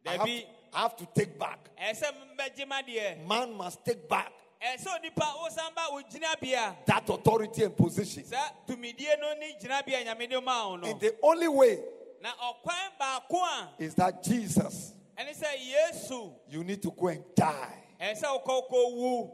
I 0.08 0.12
have, 0.12 0.26
to, 0.26 0.44
I 0.74 0.82
have 0.82 0.96
to 0.98 1.08
take 1.16 1.40
back. 1.40 1.70
ɛsɛ 1.82 2.12
mbɛgye 2.38 2.68
ma 2.68 2.82
deɛ 2.82 3.26
Man 3.26 3.54
must 3.54 3.84
take 3.84 4.08
back 4.08 4.32
ɛsɛ 4.62 4.88
onipa 4.88 5.26
wosan 5.42 5.76
ba 5.76 5.88
wo 5.92 6.02
gyinabea 6.04 6.86
that 6.86 7.10
authority 7.10 7.64
and 7.64 7.76
position. 7.76 8.24
saa 8.26 8.50
tumidie 8.68 9.20
no 9.20 9.34
ne 9.34 9.56
gyinabea 9.62 10.06
nyame 10.06 10.30
de 10.30 10.40
ma 10.42 10.68
wo 10.70 10.76
no 10.78 10.88
And 10.88 11.00
the 11.00 11.16
only 11.24 11.48
way 11.48 11.80
na 12.22 12.32
ɔkwan 12.34 12.98
baako 13.00 13.68
is 13.80 13.96
that 13.96 14.24
Jesus, 14.24 14.94
ɛne 15.18 15.34
sɛ 15.36 15.48
yesu. 15.58 16.34
You 16.50 16.64
need 16.64 16.82
to 16.84 16.92
go 16.92 17.08
and 17.08 17.24
die. 17.36 17.84
wokɔ 18.02 18.70
kɔwu 18.70 19.32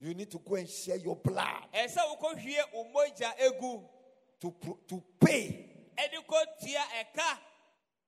You 0.00 0.14
need 0.14 0.30
to 0.32 0.38
go 0.38 0.56
and 0.56 0.68
share 0.68 0.96
your 0.96 1.16
blood. 1.16 1.66
Ɛsɛ 1.72 1.98
wokɔhwie 1.98 2.58
wo 2.74 2.84
mogya 2.92 3.32
egu. 3.38 3.82
To, 4.40 4.78
to 4.88 5.02
pay 5.20 5.70
ɛde 5.96 6.26
kɔtua 6.26 6.82
ɛka. 7.00 7.38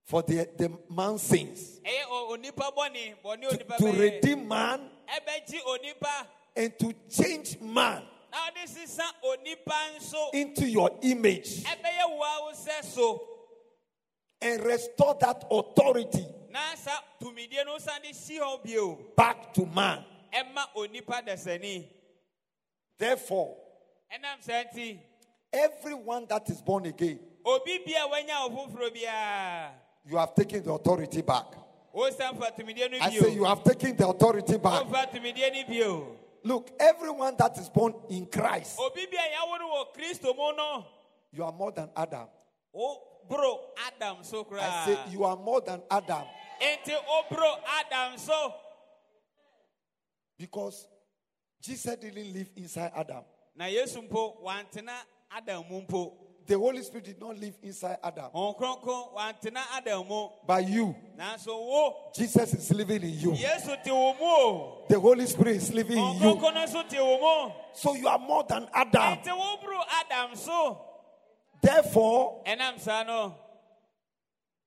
for 0.04 0.22
the, 0.22 0.48
the 0.58 0.70
man's 0.90 1.22
sins, 1.22 1.80
ɛyɛ 1.80 2.04
o- 2.10 2.36
onipa 2.36 2.74
bɔne 2.74 3.14
bɔne 3.24 3.48
to, 3.50 3.76
to 3.78 3.92
redeem 3.92 4.46
man 4.48 4.90
and 6.56 6.78
to 6.78 6.92
change 7.08 7.60
man 7.60 8.02
na 8.30 8.50
ɔde 8.50 8.68
sesa 8.68 9.04
onipa 9.24 9.96
nso. 9.96 10.34
into 10.34 10.68
your 10.68 10.90
image 11.02 11.62
ɛbɛyɛ 11.64 12.10
woa 12.18 12.40
wo 12.42 12.52
sɛ 12.52 12.84
so 12.84 13.28
and 14.44 14.62
restore 14.64 15.16
that 15.20 15.44
authority 15.50 16.26
na 16.52 16.60
saa 16.76 17.00
tumidie 17.20 17.64
no 17.64 17.78
san 17.78 18.00
si 18.12 18.38
hɔ 18.38 19.16
back 19.16 19.52
to 19.52 19.66
man. 19.66 20.04
ɛma 20.32 20.66
onipa 20.76 21.24
dasani 21.26 21.88
Therefore, 22.96 23.56
everyone 25.52 26.26
that 26.28 26.48
is 26.48 26.62
born 26.62 26.86
again, 26.86 27.18
obi 27.44 27.78
bia 27.84 28.06
wanya 28.06 28.48
wo 28.50 28.66
foforɔ 28.68 28.94
biara 28.94 29.70
you 30.06 30.16
have 30.16 30.34
taken 30.34 30.62
the 30.62 30.72
authority 30.72 31.22
back. 31.22 31.46
wosan 31.94 32.38
fa 32.38 32.52
tumidie 32.56 32.90
no 32.90 32.98
I 33.00 33.10
say 33.10 33.34
you 33.34 33.44
have 33.44 33.64
taken 33.64 33.96
the 33.96 34.06
authority 34.06 34.58
back. 34.58 34.84
wofa 34.84 35.10
tumidie 35.10 35.50
no 35.52 35.74
bio 35.74 36.06
Look, 36.46 36.72
everyone 36.78 37.34
that 37.38 37.56
is 37.56 37.70
born 37.70 37.94
in 38.10 38.26
Christ, 38.26 38.78
obi 38.78 39.06
bia 39.10 39.20
yɛawo 39.20 39.58
no 39.58 39.68
wɔ 39.74 39.96
kristo 39.96 40.36
mu 40.36 40.54
no 40.56 40.86
you 41.32 41.42
are 41.42 41.52
more 41.52 41.72
than 41.72 41.88
Adam. 41.96 42.28
Wo 42.74 42.98
bro, 43.28 43.60
adam 43.86 44.18
so 44.22 44.44
cry. 44.44 44.60
I 44.60 44.86
say 44.86 44.98
you 45.12 45.24
are 45.24 45.36
more 45.36 45.60
than 45.60 45.80
Adam 45.90 46.24
Ente 46.60 46.94
oh, 47.08 47.22
bro, 47.30 47.54
adam 47.80 48.18
so 48.18 48.54
because 50.38 50.86
Jesus 51.62 51.96
didn't 51.96 52.32
live 52.32 52.50
inside 52.56 52.92
Adam. 52.96 53.24
na 53.56 53.66
yesu 53.66 54.02
mpo 54.02 54.36
wantena 54.42 54.92
adam 55.30 55.64
mpo 55.70 56.12
The 56.46 56.58
Holy 56.58 56.82
Spirit 56.82 57.04
did 57.06 57.20
not 57.20 57.38
live 57.38 57.54
inside 57.62 57.96
Adam. 58.04 58.30
Honhom 58.34 58.54
Kronkron 58.58 59.14
wantena 59.16 59.62
adam 59.74 60.06
mu 60.06 60.28
But 60.46 60.68
you, 60.68 60.94
Jesus 62.14 62.52
is 62.52 62.70
living 62.72 63.02
in 63.02 63.18
you. 63.18 63.32
yesu 63.32 63.82
te 63.82 63.90
wo 63.90 64.84
The 64.88 65.00
Holy 65.00 65.26
Spirit 65.26 65.56
is 65.56 65.72
living 65.72 65.96
in 65.96 66.14
you. 66.14 66.20
Kronkron 66.20 66.54
no 66.54 66.64
nso 66.66 66.86
te 66.88 66.98
wo 66.98 67.50
So 67.72 67.94
you 67.94 68.06
are 68.08 68.18
more 68.18 68.44
than 68.46 68.68
Adam. 68.74 69.16
enti 69.16 69.30
woboro 69.30 69.80
adam 70.00 70.36
so 70.36 70.78
Therefore, 71.64 72.42
ɛnam 72.46 72.78
saa 72.78 73.02
no 73.04 73.34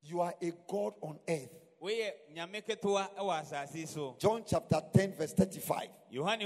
you 0.01 0.21
are 0.21 0.33
a 0.41 0.51
God 0.67 0.93
on 1.01 1.19
earth. 1.27 1.49
woyɛ 1.81 2.11
nyame 2.35 2.63
ketewa 2.65 3.07
wɔ 3.19 3.41
asase 3.41 3.75
yi 3.75 3.85
so 3.85 4.15
John 4.19 4.43
chapter 4.47 4.81
10, 4.93 5.13
verse 5.13 5.33
35. 5.33 5.87
John 6.11 6.39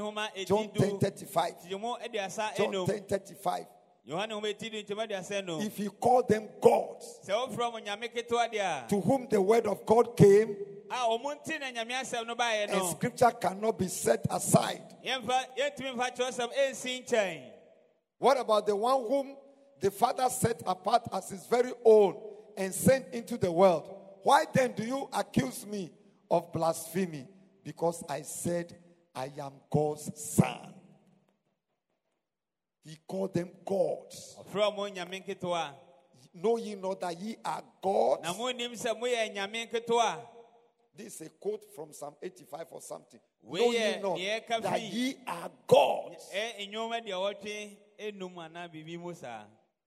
10, 0.73 0.99
35. 0.99 1.53
John 1.69 1.89
10, 2.85 3.03
35. 3.07 3.65
yohane 4.07 4.31
homa 4.31 4.47
ɛtidu 4.47 4.83
nkyɛmu 4.83 5.07
aduasa 5.07 5.41
enum 5.41 5.65
If 5.65 5.79
you 5.79 5.91
call 5.91 6.23
them 6.23 6.49
gods, 6.59 7.19
sɛ 7.25 7.31
wofrɛ 7.31 7.71
mo 7.71 7.79
nyame 7.79 8.11
ketewa 8.13 8.51
deɛ 8.51 8.85
a 8.85 8.87
to 8.89 8.99
whom 8.99 9.27
the 9.29 9.41
word 9.41 9.67
of 9.67 9.85
God 9.85 10.17
came, 10.17 10.57
a 10.89 10.95
ɔmo 10.95 11.33
nti 11.39 11.59
na 11.61 11.67
nyame 11.71 11.91
asɛm 11.91 12.27
no 12.27 12.35
baeɛ 12.35 12.69
and 12.69 12.89
scripture 12.89 13.31
cannot 13.31 13.77
be 13.77 13.87
set 13.87 14.25
aside. 14.29 14.83
yɛmfa 15.05 15.45
yɛntumi 15.57 15.95
mfa 15.95 16.13
kyerɛsɛm 16.17 16.51
ɛnsi 16.53 17.05
nkyɛn 17.05 17.51
What 18.17 18.37
about 18.39 18.65
the 18.67 18.75
one 18.75 19.03
whom 19.07 19.35
the 19.81 19.91
Father 19.91 20.29
set 20.29 20.61
apart 20.65 21.03
as 21.11 21.29
his 21.29 21.45
very 21.47 21.71
own 21.83 22.15
and 22.55 22.73
sent 22.73 23.07
into 23.13 23.37
the 23.37 23.51
world? 23.51 23.93
Why 24.23 24.45
then 24.53 24.73
do 24.73 24.83
you 24.83 25.09
accuse 25.11 25.65
me 25.65 25.91
of 26.29 26.53
blasphemy? 26.53 27.27
Because 27.63 28.03
I 28.07 28.21
said 28.21 28.77
I 29.13 29.31
am 29.39 29.53
God's 29.69 30.11
son. 30.15 30.73
He 32.83 32.97
called 33.07 33.33
them 33.33 33.49
gods. 33.65 34.35
ɔfrɛ 34.39 34.75
mo 34.75 34.89
nyame 34.89 35.25
ketewa 35.25 35.73
Know 36.33 36.57
ye 36.57 36.75
not 36.75 37.01
that 37.01 37.19
ye 37.19 37.35
are 37.43 37.63
gods? 37.81 38.23
na 38.23 38.33
monim 38.33 38.71
sɛ 38.71 38.97
moyɛ 38.99 39.35
nyame 39.35 39.69
ketewa 39.71 40.17
This 40.95 41.21
is 41.21 41.27
a 41.27 41.29
quote 41.29 41.63
from 41.75 41.93
Psalm 41.93 42.15
85 42.21 42.65
or 42.71 42.81
something. 42.81 43.19
Know 43.43 43.71
ye 43.71 43.99
not 44.01 44.17
that 44.63 44.81
ye 44.81 45.15
are 45.25 45.51
gods. 45.67 46.29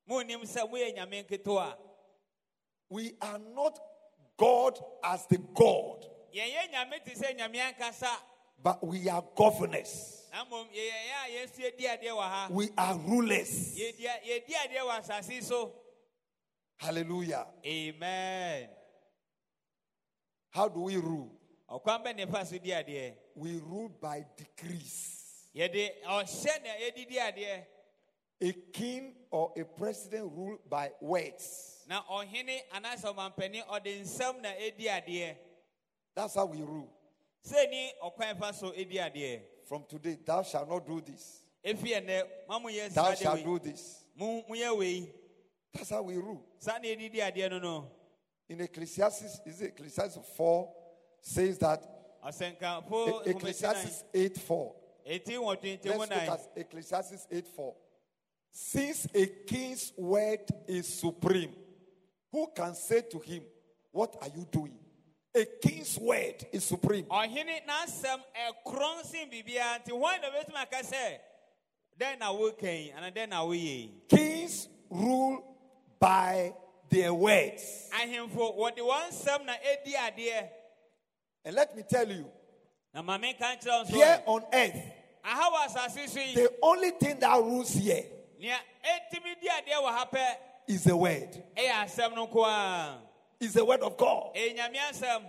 Ɛ 0.09 0.11
nnwoma 0.11 0.25
deɛ 0.25 0.37
wɔtwe 0.37 0.37
enum 0.37 0.37
anaa 0.37 0.37
biribi 0.37 0.39
mu 0.39 0.47
saa 0.47 0.67
monim 0.67 0.69
sɛ 0.69 0.71
moyɛ 0.71 0.95
nyame 0.97 1.27
ketewa 1.29 1.77
We 2.91 3.17
are 3.21 3.39
not 3.39 3.79
God 4.37 4.79
as 5.03 5.27
the 5.27 5.39
God, 5.39 6.07
yɛyɛ 6.35 6.71
nyame 6.73 7.05
te 7.05 7.13
sɛ 7.15 7.37
nyame 7.39 7.57
ankasa 7.73 8.11
but 8.63 8.83
we 8.87 9.09
are 9.09 9.23
governors. 9.37 10.27
na 10.33 10.45
mmom 10.45 10.67
yɛyɛ 10.73 11.25
a 11.25 11.47
yɛsu 11.47 11.61
yɛdi 11.61 11.87
adeɛ 11.87 12.11
wɔ 12.11 12.23
ha 12.23 12.49
We 12.51 12.69
are 12.77 12.99
rulers. 12.99 13.77
yɛdi 13.79 14.07
yɛdi 14.27 14.55
adeɛ 14.55 14.81
wɔ 14.81 15.01
asase 15.01 15.31
yi 15.35 15.41
so 15.43 15.73
Hallelujah. 16.77 17.47
amen 17.65 18.69
How 20.51 20.69
do 20.69 20.81
we 20.81 20.97
rule? 20.97 21.31
ɔkwan 21.71 22.05
bɛ 22.05 22.15
nefa 22.19 22.47
so 22.47 22.59
di 22.59 22.71
adeɛ 22.71 23.15
We 23.37 23.59
rule 23.59 23.89
by 23.89 24.25
decrees. 24.37 25.21
A 28.45 28.53
king 28.53 29.15
or 29.31 29.53
a 29.57 29.65
president 29.65 30.31
rule 30.37 30.59
by 30.69 30.91
words. 31.01 31.83
na 31.89 32.03
ɔhene 32.03 32.61
anaasɛ 32.75 33.15
ɔmampanin 33.15 33.67
ɔde 33.67 34.03
nsɛm 34.03 34.43
na 34.43 34.51
ɛdi 34.51 34.85
adeɛ 34.85 35.37
That's 36.15 36.35
how 36.35 36.45
we 36.45 36.59
rule. 36.59 36.93
sɛni 37.43 37.89
ɔkwan 38.03 38.39
fa 38.39 38.53
so 38.53 38.71
ɛdi 38.73 38.97
adeɛ 38.97 39.41
From 39.67 39.85
today, 39.89 40.19
thou 40.27 40.43
shalt 40.43 40.69
not 40.69 40.87
do 40.87 41.01
this. 41.01 41.41
ɛfi 41.65 41.95
ɛnɛ 41.95 42.29
ma 42.47 42.59
moyɛ 42.59 42.93
Thou 42.93 43.15
shalt 43.15 43.43
do 43.43 43.59
this. 43.59 44.05
Moyɛ 44.19 44.77
wei 44.77 45.11
That's 45.73 45.89
how 45.89 46.03
we 46.03 46.17
rule. 46.17 46.45
saa 46.59 46.77
na 46.77 46.89
adeɛ 46.89 47.51
no 47.51 47.59
no 47.59 47.91
In 48.51 48.61
Ecclesiastes, 48.61 49.41
is 49.47 49.63
it 49.63 49.69
Ecclesiastes 49.69 50.19
4 50.37 50.75
says 51.23 51.59
that 51.59 51.83
Ecclesiastes 53.27 54.05
8 54.13 54.37
4. 54.37 54.75
18 55.07 55.39
wɔ 55.41 55.61
20 55.61 55.89
Let's 55.89 55.99
look 55.99 56.13
at 56.13 56.51
Ecclesiastes 56.57 57.27
8 57.31 57.49
4. 57.49 57.75
Since 58.57 59.09
a 59.13 59.27
king's 59.27 59.93
word 59.97 60.39
is 60.69 60.87
supreme, 60.87 61.51
who 62.31 62.47
can 62.55 62.73
say 62.77 63.03
to 63.11 63.19
him, 63.19 63.43
What 63.91 64.15
are 64.23 64.29
you 64.29 64.47
doing? 64.49 64.79
A 65.37 65.45
king's 65.61 65.99
word 65.99 66.47
is 66.53 66.63
supreme. 66.63 67.05
ɔhene 67.07 67.67
n'asɛm 67.67 68.21
ɛkorɔn 68.47 69.05
sen 69.05 69.29
biribiara 69.29 69.83
nti 69.85 69.91
wɔn 69.91 70.21
na 70.23 70.31
bɛtumi 70.31 70.63
aka 70.63 70.85
sɛ 70.85 71.19
dɛn 71.99 72.19
na 72.21 72.33
wokan 72.33 72.95
anaa 72.95 73.11
dɛn 73.13 73.29
na 73.31 73.43
woyɛ 73.45 73.91
Kings 74.09 74.69
rule 74.89 75.43
by 75.99 76.55
their 76.89 77.13
words. 77.13 77.89
ahemfo 77.93 78.57
wɔde 78.57 78.79
wɔn 78.79 79.09
nsɛm 79.11 79.45
na 79.47 79.55
edi 79.65 79.95
adeɛ 79.95 80.49
And 81.45 81.57
let 81.57 81.77
me 81.77 81.83
tell 81.83 82.09
you, 82.09 82.31
na 82.95 83.03
maame 83.03 83.37
ka 83.37 83.57
nkyerɛ 83.57 83.85
wɔn 83.85 83.91
so 83.91 83.95
here 83.97 84.23
on 84.27 84.45
earth, 84.53 84.83
aha 85.25 85.51
wɔ 85.51 85.67
asase 85.75 86.09
so 86.09 86.21
yi 86.21 86.35
the 86.37 86.53
only 86.63 86.91
thing 86.93 87.19
that 87.19 87.35
rules 87.43 87.73
here 87.73 88.05
nea 88.45 88.59
etimi 88.83 89.35
di 89.41 89.49
adeɛ 89.49 89.77
wɔ 89.83 89.89
ha 89.91 90.05
pɛ 90.13 90.37
is 90.69 90.85
the 90.85 90.97
word. 90.97 91.43
ɛyɛ 91.57 91.71
asɛm 91.85 92.15
no 92.15 92.27
nko 92.27 92.45
ara 92.45 92.99
Is 93.41 93.55
the 93.55 93.65
word 93.65 93.81
of 93.81 93.97
God. 93.97 94.35
ɛyɛ 94.35 94.57
nyame 94.57 94.77
asɛm 94.91 95.23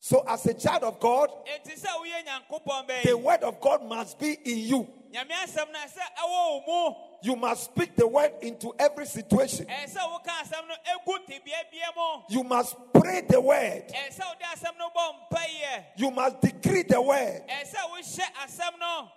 So, 0.00 0.22
as 0.28 0.46
a 0.46 0.54
child 0.54 0.84
of 0.84 1.00
God, 1.00 1.28
eti 1.46 1.74
sɛ 1.74 1.88
woyɛ 1.88 2.24
nyankopɔn 2.24 3.02
the 3.02 3.16
word 3.18 3.42
of 3.42 3.60
God 3.60 3.82
must 3.84 4.18
be 4.20 4.34
in 4.44 4.58
you. 4.58 4.88
nyame 5.12 5.30
asɛm 5.32 5.72
na 5.72 5.80
sɛ 5.86 6.02
ɛwɔ 6.16 6.28
wo 6.28 6.62
mu 6.90 7.04
You 7.20 7.34
must 7.34 7.64
speak 7.64 7.96
the 7.96 8.06
word 8.06 8.32
into 8.42 8.72
every 8.78 9.04
situation. 9.06 9.66
ɛyɛ 9.66 9.90
sɛ 9.92 9.98
woka 10.08 10.30
asɛm 10.42 10.68
no 10.68 10.74
egu 10.94 11.18
tebea 11.26 11.70
bia 11.72 11.90
mu 11.96 12.22
You 12.28 12.44
must 12.44 12.76
pray 12.94 13.22
the 13.22 13.40
word. 13.40 13.88
ɛyɛ 13.88 14.14
sɛ 14.14 14.28
wode 14.28 14.42
asɛm 14.54 14.78
no 14.78 14.90
bɔ 14.90 15.14
mpaeɛ 15.32 15.84
You 15.96 16.10
must 16.12 16.40
decree 16.40 16.82
the 16.84 17.02
word. 17.02 17.42
ɛyɛ 17.48 17.66
sɛ 17.66 17.90
wohyɛ 17.90 18.26
asɛm 18.44 18.78
no 18.78 19.10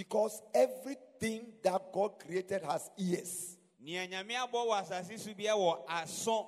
Because 0.00 0.40
everything 0.54 1.52
that 1.62 1.92
God 1.92 2.12
created 2.26 2.62
has 2.62 2.88
ears. 2.96 3.58
nea 3.78 4.06
nyame 4.08 4.32
abɔ 4.34 4.64
wɔ 4.66 4.80
asase 4.82 5.18
so 5.18 5.34
bia 5.34 5.52
wɔ 5.52 5.86
aso 5.86 6.46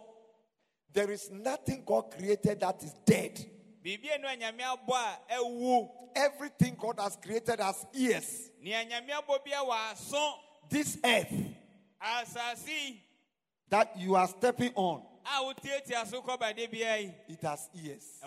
There 0.91 1.11
is 1.11 1.31
nothing 1.31 1.83
God 1.85 2.11
created 2.11 2.61
that 2.61 2.83
is 2.83 2.95
dead. 3.05 3.35
biribi 3.85 4.09
enu 4.15 4.27
a 4.27 4.37
nyame 4.39 4.61
abɔ 4.63 4.95
a 4.95 5.35
ɛwu 5.35 5.91
Everything 6.17 6.75
God 6.81 6.99
has 6.99 7.15
created 7.17 7.61
has 7.61 7.85
ears. 7.95 8.51
nea 8.63 8.87
nyame 8.87 9.11
abɔ 9.11 9.45
bia 9.45 9.59
wɔ 9.59 9.93
aso 9.93 10.35
This 10.71 10.97
earth 11.05 11.35
that 13.69 13.93
you 13.99 14.15
are 14.15 14.29
stepping 14.29 14.73
on, 14.75 15.03
a 15.27 15.43
wotietia 15.45 16.07
so 16.07 16.23
kɔbade 16.23 16.71
bia 16.71 16.97
yi 16.97 17.15
it 17.29 17.43
has 17.43 17.69
ears. 17.85 18.19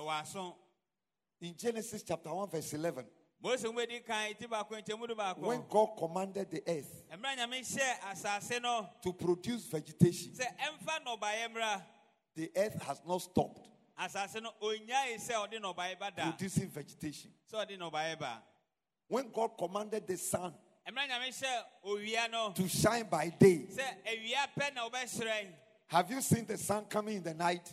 In 1.41 1.55
Genesis 1.57 2.03
chapter 2.03 2.31
1, 2.31 2.47
verse 2.49 2.73
11, 2.73 3.05
mose 3.41 3.63
mu 3.71 3.79
edi 3.79 3.99
kan 3.99 4.29
eti 4.31 4.47
baako 4.47 4.75
nkyɛmu 4.75 5.07
du 5.07 5.15
when 5.47 5.63
God 5.69 5.89
commanded 5.97 6.49
the 6.49 6.61
earth 6.67 7.03
mmerɛ 7.13 7.37
nyame 7.37 7.59
hyɛ 7.61 7.99
asase 8.11 8.61
no. 8.61 8.89
to 9.01 9.13
produce 9.13 9.65
vegetation, 9.65 10.31
sɛ 10.31 10.45
ɛmfa 10.57 11.03
nnɔbaeɛ 11.05 11.53
mmra 11.53 11.83
the 12.35 12.51
earth 12.55 12.81
has 12.83 13.01
not 13.07 13.19
stopped 13.21 13.67
asase 13.99 14.41
no 14.41 14.51
onyae 14.61 15.15
sɛ 15.17 15.33
ɔde 15.47 15.59
nnɔbaeɛ 15.61 15.99
ba 15.99 16.11
da. 16.15 16.31
producing 16.31 16.69
vegetation. 16.69 17.31
sɛ 17.51 17.65
ɔde 17.65 17.77
nnɔbaeɛ 17.79 18.19
ba 18.19 18.41
When 19.07 19.29
God 19.31 19.49
commanded 19.57 20.07
the 20.07 20.17
sun 20.17 20.53
mmerɛ 20.89 21.07
nyame 21.09 21.27
hyɛ 21.29 21.63
owia 21.85 22.31
no. 22.31 22.51
to 22.55 22.67
shine 22.67 23.05
by 23.09 23.29
day, 23.29 23.67
sɛ 23.71 23.83
awia 24.05 24.47
pɛ 24.57 24.73
na 24.73 24.89
wɔbɛhyerɛn 24.89 25.53
have 25.87 26.09
you 26.09 26.19
seen 26.21 26.45
the 26.47 26.57
sun 26.57 26.83
coming 26.85 27.17
in 27.17 27.23
the 27.23 27.33
night? 27.33 27.71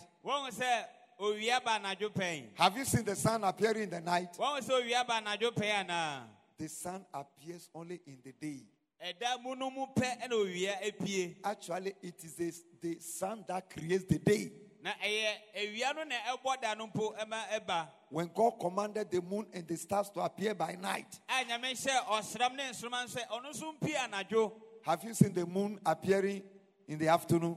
Wɔn 1.20 1.34
sɛ 1.34 1.36
owia 1.38 1.64
ba 1.64 1.78
anadwo 1.78 2.10
pɛn 2.12 2.48
Have 2.54 2.76
you 2.76 2.84
seen 2.84 3.04
the 3.04 3.16
sun 3.16 3.44
appearing 3.44 3.84
in 3.84 3.90
the 3.90 4.00
night? 4.00 4.32
wɔn 4.38 4.60
sɛ 4.60 4.82
owia 4.82 5.06
ba 5.06 5.14
anadwo 5.22 5.50
pɛn 5.52 5.86
anaa 5.86 6.22
The 6.58 6.68
sun 6.68 7.04
appears 7.12 7.68
only 7.74 8.00
in 8.06 8.18
the 8.22 8.32
day. 8.32 8.62
ɛda 9.04 9.42
mu 9.42 9.54
no 9.56 9.70
mu 9.70 9.86
pɛ 9.94 10.22
ɛna 10.22 10.32
owia 10.32 10.74
apue 10.82 11.34
Actually, 11.44 11.94
it 12.02 12.22
is 12.24 12.34
the, 12.34 12.52
the 12.80 12.98
sun 13.00 13.44
that 13.48 13.68
creates 13.70 14.04
the 14.04 14.18
day. 14.18 14.52
na 14.82 14.90
ɛyɛ 15.04 15.32
awia 15.56 15.94
no 15.96 16.04
na 16.04 16.16
ɛbɔ 16.36 16.60
da 16.60 16.74
no 16.74 16.86
mpo 16.88 17.16
ɛma 17.18 17.48
ɛba 17.58 17.88
When 18.10 18.30
God 18.34 18.58
commanded 18.60 19.10
the 19.10 19.22
moon 19.22 19.46
and 19.54 19.66
the 19.66 19.76
stars 19.76 20.10
to 20.10 20.20
appear 20.20 20.54
by 20.54 20.74
night, 20.74 21.18
a 21.28 21.44
nyame 21.44 21.72
hyɛ 21.72 22.04
ɔsram 22.06 22.54
ne 22.56 22.64
nsoroma 22.70 23.04
nso 23.06 23.18
ɔno 23.28 23.52
nso 23.52 23.78
mpue 23.78 23.94
anadwo 23.96 24.52
have 24.84 25.02
you 25.04 25.14
seen 25.14 25.32
the 25.32 25.46
moon 25.46 25.78
appearing 25.86 26.42
in 26.88 26.98
the 26.98 27.06
afternoon? 27.06 27.56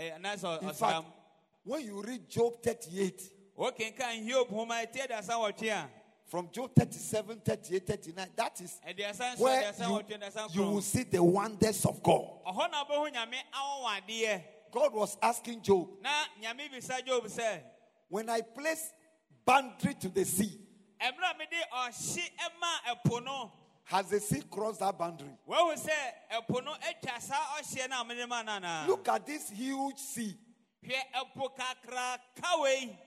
Na 0.00 0.34
wɔn 0.34 0.38
sɛ 0.38 0.60
nsoroma 0.60 0.60
apue 0.60 0.60
awia 0.60 0.60
pɛn 0.60 0.60
anaa 0.60 0.60
ɛyɛ 0.60 0.60
anaasɛ 0.60 0.62
In 0.62 0.72
fact, 0.74 1.06
when 1.64 1.84
you 1.84 2.02
read 2.02 2.28
Job 2.28 2.62
38, 2.62 3.30
wɔkenkan 3.58 4.26
hiob 4.26 4.48
homa 4.48 4.74
ɛti 4.74 5.06
aduasa 5.06 5.34
wɔtwe 5.34 5.70
a 5.72 5.90
from 6.26 6.48
Job 6.52 6.70
37, 6.74 7.40
38, 7.40 7.86
39, 7.86 8.28
that 8.36 8.60
is 8.60 8.80
where 9.38 9.72
you, 9.80 10.02
you 10.52 10.62
will 10.62 10.80
see 10.80 11.02
the 11.02 11.22
wonders 11.22 11.84
of 11.84 12.02
God. 12.02 12.28
ɔhɔ 12.46 12.70
na 12.70 12.84
ɔbɛhu 12.84 13.12
nyame 13.12 13.36
awɔwadeɛ 13.52 14.42
God 14.70 14.94
was 14.94 15.16
asking 15.20 15.60
Job, 15.62 15.88
na 16.00 16.10
nyame 16.40 16.70
bisa 16.72 17.04
job 17.04 17.24
sɛ 17.24 17.60
when 18.08 18.28
I 18.28 18.40
place 18.40 18.92
boundary 19.44 19.94
to 19.94 20.08
the 20.08 20.24
sea, 20.24 20.58
ɛmmerɛ 23.90 23.96
a 23.96 23.96
mede 23.96 23.96
ɔhye 23.96 23.96
ɛma 23.96 23.96
ɛpo 23.96 23.96
no 23.96 23.96
has 23.96 24.06
the 24.10 24.20
sea 24.20 24.42
crossed 24.50 24.80
that 24.80 24.98
boundary? 24.98 25.36
wahu 25.48 25.74
sɛ 25.74 25.90
ɛpo 26.32 26.64
no 26.64 26.72
atwa 26.74 27.20
saa 27.20 27.58
ɔhyeɛ 27.60 27.88
no 27.90 28.00
a 28.00 28.04
mede 28.04 28.28
ma 28.28 28.42
no 28.42 28.52
anaa 28.52 28.86
Look 28.86 29.08
at 29.08 29.26
this 29.26 29.50
huge 29.50 29.98
sea. 29.98 30.36
hwɛ 30.84 30.98
ɛpo 31.14 31.48
kakraka 31.56 32.60
wei 32.62 32.98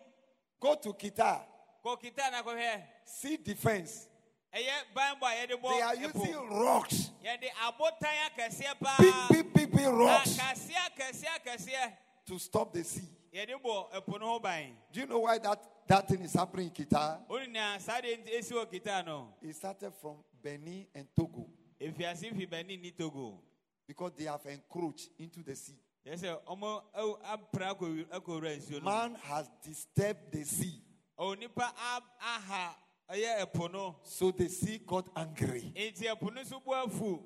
Go 0.60 0.76
to 0.76 0.94
Keta, 0.94 1.42
kɔkita 1.86 2.32
na 2.32 2.42
kɔhwɛ 2.42 2.82
sea 3.06 3.38
defense. 3.38 4.08
ɛyɛ 4.54 4.94
banbɔ 4.96 5.24
a 5.24 5.48
yɛde 5.48 5.62
They 5.62 5.82
are 5.82 5.96
using 5.96 6.50
rocks, 6.50 7.12
yɛde 7.24 7.50
abotan 7.66 8.30
akɛseɛ 8.38 8.80
paa 8.80 8.98
big, 9.00 9.14
big, 9.30 9.54
big, 9.54 9.72
big 9.72 9.88
rocks. 9.88 10.38
akaseɛ 10.38 10.76
akɛseɛ 10.98 11.28
akɛseɛ 11.46 11.94
to 12.26 12.40
stop 12.40 12.72
the 12.72 12.84
sea. 12.84 13.08
yɛde 13.34 13.62
bɔ 13.62 13.92
ɛpo 13.94 14.20
no 14.20 14.28
ho 14.28 14.40
ban 14.40 14.78
Do 14.92 15.00
you 15.02 15.06
know 15.08 15.20
why 15.20 15.38
that, 15.40 15.62
that 15.88 16.08
thing 16.08 16.22
is 16.22 16.34
happening 16.34 16.68
in 16.68 16.72
Keta? 16.86 17.20
wone 17.28 17.52
nea 17.52 17.78
saa 17.80 18.00
deɛ 18.00 18.24
nti 18.24 18.38
ɛsi 18.40 18.52
wɔ 18.54 18.66
kita 18.72 19.04
It 19.42 19.56
started 19.56 19.92
from 20.00 20.18
Benin 20.44 20.86
and 20.94 21.08
Togo 21.16 21.48
efiase 21.80 22.36
fi 22.36 22.46
bani 22.46 22.78
ni 22.78 22.92
togo 22.92 23.40
because 23.88 24.12
they 24.18 24.26
have 24.26 24.46
encroached 24.46 25.10
into 25.20 25.44
the 25.44 25.56
sea. 25.56 25.78
yɛ 26.06 26.16
sɛ 26.18 26.44
ɔmo 26.46 26.82
ɛw- 26.96 27.22
apra 27.24 27.74
akɔwi- 27.76 28.06
akɔwura 28.10 28.58
nsuo 28.58 28.80
no. 28.80 28.82
Man 28.82 29.16
has 29.16 29.50
disturbed 29.64 30.32
the 30.32 30.44
sea, 30.44 30.82
onipa 31.18 31.62
a- 31.74 32.02
aha 32.22 32.78
ɛyɛ 33.10 33.46
ɛpo 33.46 33.72
no 33.72 33.96
so 34.04 34.32
the 34.32 34.50
sea 34.50 34.80
got 34.80 35.08
angry. 35.16 35.72
enti 35.76 36.04
ɛpo 36.04 36.34
no 36.34 36.42
nso 36.42 36.64
bu 36.64 36.72
afu 36.72 37.24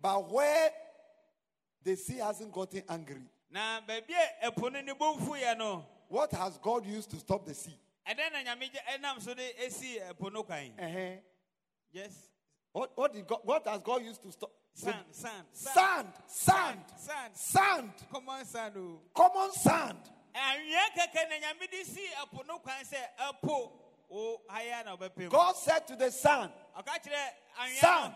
But 0.00 0.30
where 0.30 0.72
the 1.82 1.96
sea 1.96 2.18
hasn't 2.18 2.52
gotten 2.52 2.82
angry, 2.88 3.22
na 3.50 3.80
baabi 3.80 4.14
a 4.42 4.50
no 4.60 4.68
ne 4.80 4.92
bomfu 4.94 5.38
yɛ 5.40 5.56
no 5.56 5.86
what 6.08 6.30
has 6.32 6.58
God 6.58 6.84
used 6.86 7.10
to 7.10 7.18
stop 7.18 7.46
the 7.46 7.54
sea? 7.54 7.78
ɛdɛn 8.06 8.32
na 8.32 8.42
nyame 8.54 8.70
gye 8.72 9.20
so 9.20 9.32
de 9.34 9.52
esi 9.54 9.98
ɛpo 10.00 10.30
Uh-huh. 10.78 11.16
yes 11.92 12.31
What, 12.72 12.90
what, 12.94 13.12
did 13.12 13.26
God, 13.26 13.40
what 13.44 13.66
has 13.66 13.82
God 13.82 14.02
used 14.02 14.22
to 14.22 14.32
stop? 14.32 14.50
sand 14.74 14.96
sand 15.10 15.44
Sand, 15.52 16.08
sand, 16.26 16.78
sand 16.96 17.32
sand, 17.34 17.90
common 18.10 18.44
sand 18.46 18.74
o 18.76 19.00
common 19.14 19.52
sand. 19.52 19.98
anwea 20.34 20.88
kɛkɛ 20.96 21.28
na 21.28 21.36
nyame 21.46 21.70
de 21.70 21.84
si 21.84 22.00
ɛpo 22.22 22.46
no 22.46 22.58
kwan 22.58 22.76
sɛ 22.82 22.96
ɛpo 23.20 23.70
o 24.10 24.40
haya 24.48 24.82
God 25.28 25.56
said 25.56 25.86
to 25.88 25.96
the 25.96 26.10
sand, 26.10 26.50
ɔka 26.78 27.02
kyerɛ 27.04 27.28
anwea 27.60 27.80
Sand. 27.80 28.14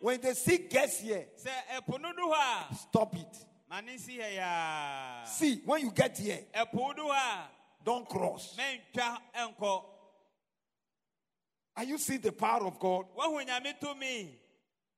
when 0.00 0.20
the 0.20 0.34
sea 0.34 0.58
gets 0.58 1.00
here, 1.00 1.26
sɛ 1.42 1.50
ɛpo 1.80 1.98
no 2.00 2.12
du 2.12 2.22
hɔ 2.22 2.70
a 2.70 2.74
stop 2.74 3.14
it. 3.16 3.46
ma 3.70 3.80
ne 3.80 3.94
nsi 3.96 4.18
hɛ 4.18 4.36
yaa 4.36 5.26
See, 5.26 5.62
when 5.64 5.80
you 5.80 5.90
get 5.92 6.18
here, 6.18 6.44
ɛpo 6.54 6.94
du 6.94 7.02
hɔ 7.04 7.14
a 7.14 7.48
don't 7.82 8.06
cross. 8.08 8.54
Are 11.76 11.84
you 11.84 11.98
seeing 11.98 12.20
the 12.20 12.32
power 12.32 12.66
of 12.66 12.78
God? 12.78 13.06
wahu 13.16 13.44
nyame 13.44 13.74
tumi 13.80 14.28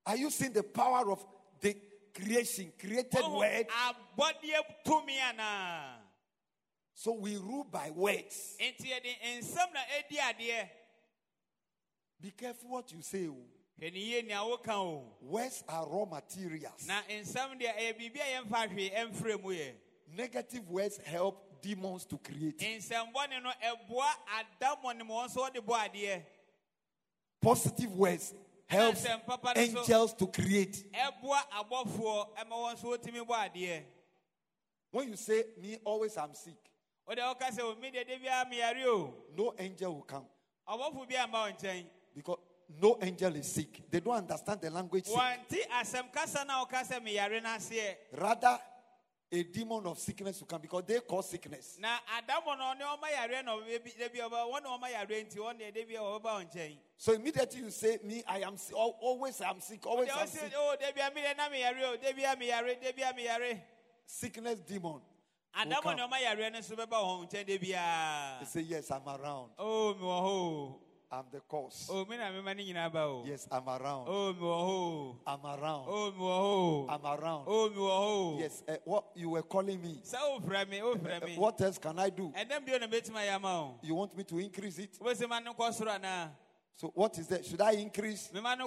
Are 0.05 0.17
you 0.17 0.31
seeing 0.31 0.53
the 0.53 0.63
power 0.63 1.11
of 1.11 1.25
the 1.61 1.77
creation, 2.15 2.73
created 2.79 3.13
wahu 3.21 3.39
word? 3.39 3.67
Ah, 3.71 3.95
anaa 5.33 5.97
So 6.95 7.13
we 7.13 7.37
rule 7.37 7.65
by 7.65 7.91
words. 7.91 8.57
enti 8.61 8.91
eh, 8.91 9.01
yɛde 9.01 9.41
nsɛm 9.41 9.73
na 9.73 9.81
ɛdi 9.81 10.19
adeɛ 10.19 10.69
Be 12.21 12.31
careful 12.31 12.71
what 12.71 12.93
you 12.93 13.03
say. 13.03 13.27
oh. 13.27 13.37
hwɛ 13.81 13.93
ne 13.93 14.01
yie 14.01 14.23
nea 14.23 14.37
woka 14.37 14.73
o 14.73 15.17
Words 15.23 15.65
are 15.69 15.87
raw 15.89 16.05
materials. 16.05 16.87
na 16.87 17.01
nsɛm 17.09 17.61
deɛ 17.61 17.75
ɛyɛ 17.77 17.89
eh, 17.89 17.93
biribi 17.93 18.21
a 18.21 18.43
yɛmfa 18.43 18.69
hwee 18.71 18.91
eh, 18.93 19.05
ɛmfrɛ 19.05 19.43
mu 19.43 19.55
Negative 20.15 20.71
words 20.71 20.99
help 20.99 21.61
demons 21.61 22.05
to 22.05 22.17
create. 22.19 22.61
Positive 27.47 27.93
words 27.95 28.35
help 28.67 28.97
nsɛm 28.97 29.25
papa 29.25 29.53
no 29.55 29.61
nso 29.63 29.79
angels 29.79 30.13
to 30.15 30.27
create. 30.27 30.85
ɛboa 30.93 31.39
abɔfoɔ 31.61 32.35
ɛma 32.39 32.51
wɔn 32.51 32.75
nso 32.75 32.87
wɔtumi 32.91 33.25
bɔ 33.25 33.35
adeɛ 33.47 33.85
When 34.91 35.11
you 35.11 35.17
say, 35.17 35.45
Me 35.63 35.79
always 35.85 36.17
I'm 36.17 36.35
sick, 36.35 36.57
wode 37.07 37.19
woka 37.19 37.47
sɛ 37.53 37.61
omi 37.63 37.93
deɛ 37.93 38.05
de 38.05 38.19
biara 38.19 38.51
meyare 38.51 38.85
o 38.87 39.15
no 39.37 39.55
angel 39.57 39.95
will 39.95 40.03
come 40.03 40.27
ɔbɔfo 40.69 41.09
bi 41.09 41.15
amba 41.15 41.39
wo 41.47 41.53
nkyɛn 41.53 41.87
because 42.17 42.39
no 42.81 42.99
angel 43.01 43.37
is 43.37 43.53
sick. 43.53 43.89
They 43.89 44.01
don't 44.01 44.17
understand 44.17 44.61
the 44.61 44.71
language 44.71 45.05
sick. 45.05 45.15
wɔnte 45.15 45.69
asɛm 45.69 46.13
kasa 46.13 46.45
no 46.45 46.63
a 46.63 46.67
woka 46.67 46.83
sɛ 46.83 46.99
meyare 47.01 47.41
no 47.41 47.49
aseɛ 47.51 47.97
Rather, 48.19 48.59
a 49.31 49.43
demon 49.45 49.87
of 49.87 50.01
sickness 50.01 50.41
will 50.41 50.49
come 50.49 50.63
because 50.63 50.83
they 50.85 50.99
cause 50.99 51.31
sickness. 51.31 51.79
Na 56.97 57.13
adamu 57.13 57.17
no 57.17 57.23
ne 57.23 57.33
ɔma 57.33 57.41
yareɛ 57.41 57.43
na 57.43 57.43
ɔbɛbi 57.43 57.43
da 57.43 57.57
bi 57.57 57.57
ɔba 57.57 57.57
wɔn 57.57 57.57
na 57.57 57.57
ɔma 57.57 57.57
yareɛ 57.57 57.57
nti 57.57 57.57
wɔn 57.57 57.57
deɛ 57.57 57.57
da 57.57 57.57
bi 57.57 57.57
ɔbɛba 57.57 57.57
wɔn 57.57 57.57
nkyɛn 57.57 57.57
So 57.57 57.57
immediately 57.57 57.61
you 57.61 57.71
say, 57.71 57.99
Me, 58.03 58.23
I 58.27 58.39
am 58.41 58.57
sick. 58.57 58.75
Always 58.77 59.41
I'm 59.43 59.61
sick. 59.61 59.87
Always 59.87 60.09
I'm 60.11 60.27
sick. 60.27 60.53
o 60.57 60.77
da 60.81 60.93
bi 60.93 61.01
a 61.01 61.11
mi 61.15 61.21
deɛ 61.21 61.37
na 61.37 61.49
mi 61.49 61.61
yare 61.61 61.85
o 61.85 61.97
da 61.97 62.13
bi 62.13 62.23
a 62.23 62.37
mi 62.37 62.49
yare 62.49 62.75
da 62.83 62.93
bi 62.93 63.03
a 63.03 63.15
mi 63.15 63.25
yare 63.25 63.63
Sickness 64.07 64.61
demon. 64.61 65.01
adamu 65.55 65.83
come. 65.83 65.97
ne 65.97 66.03
ɔma 66.03 66.19
yareɛ 66.25 66.53
no 66.53 66.59
nso 66.59 66.75
bɛba 66.75 66.93
wɔn 66.93 67.29
nkyɛn 67.31 67.47
da 67.47 67.59
bi 67.59 68.39
They 68.41 68.47
say, 68.47 68.61
Yes, 68.63 68.91
I'm 68.91 69.07
around. 69.07 69.51
Oh, 69.59 69.95
wɔ 70.01 70.83
I'm 71.09 71.25
the 71.31 71.39
cause. 71.41 71.87
Oh, 71.89 72.05
mi 72.05 72.17
na 72.17 72.33
mi 72.33 72.41
ma 72.43 72.53
ne 72.53 72.65
nyinaa 72.65 72.91
ba 72.93 73.01
o 73.05 73.25
Yes, 73.27 73.47
I'm 73.53 73.69
around. 73.69 74.09
Oh, 74.09 74.33
mi 74.33 74.41
wɔ 74.41 75.17
I'm 75.27 75.45
around. 75.47 75.87
o 75.89 76.11
mi 76.11 76.19
wɔ 76.19 76.87
I'm 76.91 77.07
around. 77.07 77.45
o 77.47 77.69
mi 77.69 77.77
wɔ 77.77 78.41
Yes, 78.41 78.63
eh, 78.67 78.77
what 78.85 79.05
you 79.15 79.31
were 79.31 79.43
calling 79.43 79.81
me. 79.83 80.01
sɛ 80.03 80.17
o 80.21 80.41
fira 80.41 80.67
mi 80.69 80.81
o 80.81 80.95
fira 80.97 81.23
Eh, 81.23 81.37
What 81.37 81.61
else 81.61 81.79
can 81.79 81.99
I 81.99 82.09
do? 82.11 82.33
And 82.35 82.49
bi 82.49 82.73
o 82.75 82.79
na 82.79 82.87
bɛtuma 82.87 83.21
yɛ 83.25 83.35
ama 83.37 83.61
o 83.61 83.79
You 83.83 83.95
want 83.95 84.17
me 84.17 84.25
to 84.25 84.39
increase 84.39 84.79
it? 84.79 84.99
o 85.01 85.05
bɛ 85.05 85.17
se 85.17 85.27
ma 85.27 85.39
ne 85.39 85.53
kɔ 85.53 85.73
soro 85.75 85.91
ana 85.95 86.33
So 86.77 86.89
what 86.95 87.19
is 87.19 87.27
that? 87.29 87.45
Should 87.45 87.61
I 87.61 87.73
increase? 87.73 88.31
mi 88.33 88.41
ma 88.41 88.55
ne 88.55 88.65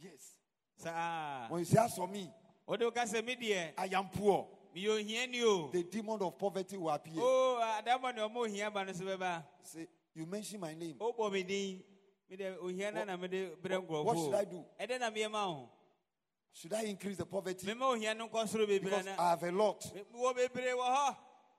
Yes. 0.00 0.34
saa 0.76 0.90
ah. 0.92 1.46
When 1.48 1.60
you 1.60 1.64
say 1.66 1.78
as 1.78 1.94
for 1.94 2.08
me, 2.08 2.28
o 2.66 2.76
de 2.76 2.84
o 2.86 2.90
ka 2.90 3.02
sɛ 3.02 3.24
mi 3.24 3.36
deɛ 3.36 3.72
I 3.78 3.86
am 3.94 4.08
poor. 4.08 4.48
mi 4.74 4.82
yɛ 4.84 4.90
ohia. 4.98 5.70
The 5.70 5.82
demon 5.84 6.20
of 6.22 6.38
poverty 6.38 6.76
will 6.76 6.90
appear. 6.90 7.14
o 7.22 7.60
adamu 7.60 8.14
ne 8.14 8.22
ɔmo 8.22 8.36
ohia 8.46 8.70
ba 8.72 8.84
no 8.84 8.92
so 8.92 9.04
bɛba 9.04 9.44
Say, 9.62 9.86
you 10.14 10.26
mention 10.26 10.58
my 10.60 10.74
name. 10.74 10.96
o 11.00 11.12
bɔ 11.12 11.30
mi 11.32 11.42
din 11.44 11.82
mi 12.28 12.36
de 12.36 12.56
ohia 12.58 12.90
na 12.90 13.04
na 13.04 13.16
mi 13.16 13.28
de 13.28 13.50
brɛ 13.62 13.80
What 14.04 14.16
should 14.16 14.34
I 14.34 14.44
do? 14.44 14.64
ɛdɛ 14.80 14.98
na 14.98 15.10
mi 15.10 15.20
yɛ 15.20 15.30
ma 15.30 15.46
o 15.48 15.70
Should 16.54 16.72
I 16.74 16.82
increase 16.82 17.16
the 17.18 17.26
poverty? 17.26 17.66
mi 17.66 17.74
ma 17.74 17.90
ohia 17.92 18.14
no 18.16 18.28
nkɔ 18.28 18.48
soro 18.48 18.66
bebree 18.66 18.82
Because 18.82 19.06
I 19.06 19.30
have 19.30 19.42
a 19.44 19.52
lot. 19.52 19.84
mi 19.94 20.18
wɔ 20.18 20.34
bebree 20.34 20.74
wɔ 20.74 20.96
hɔ 20.96 21.16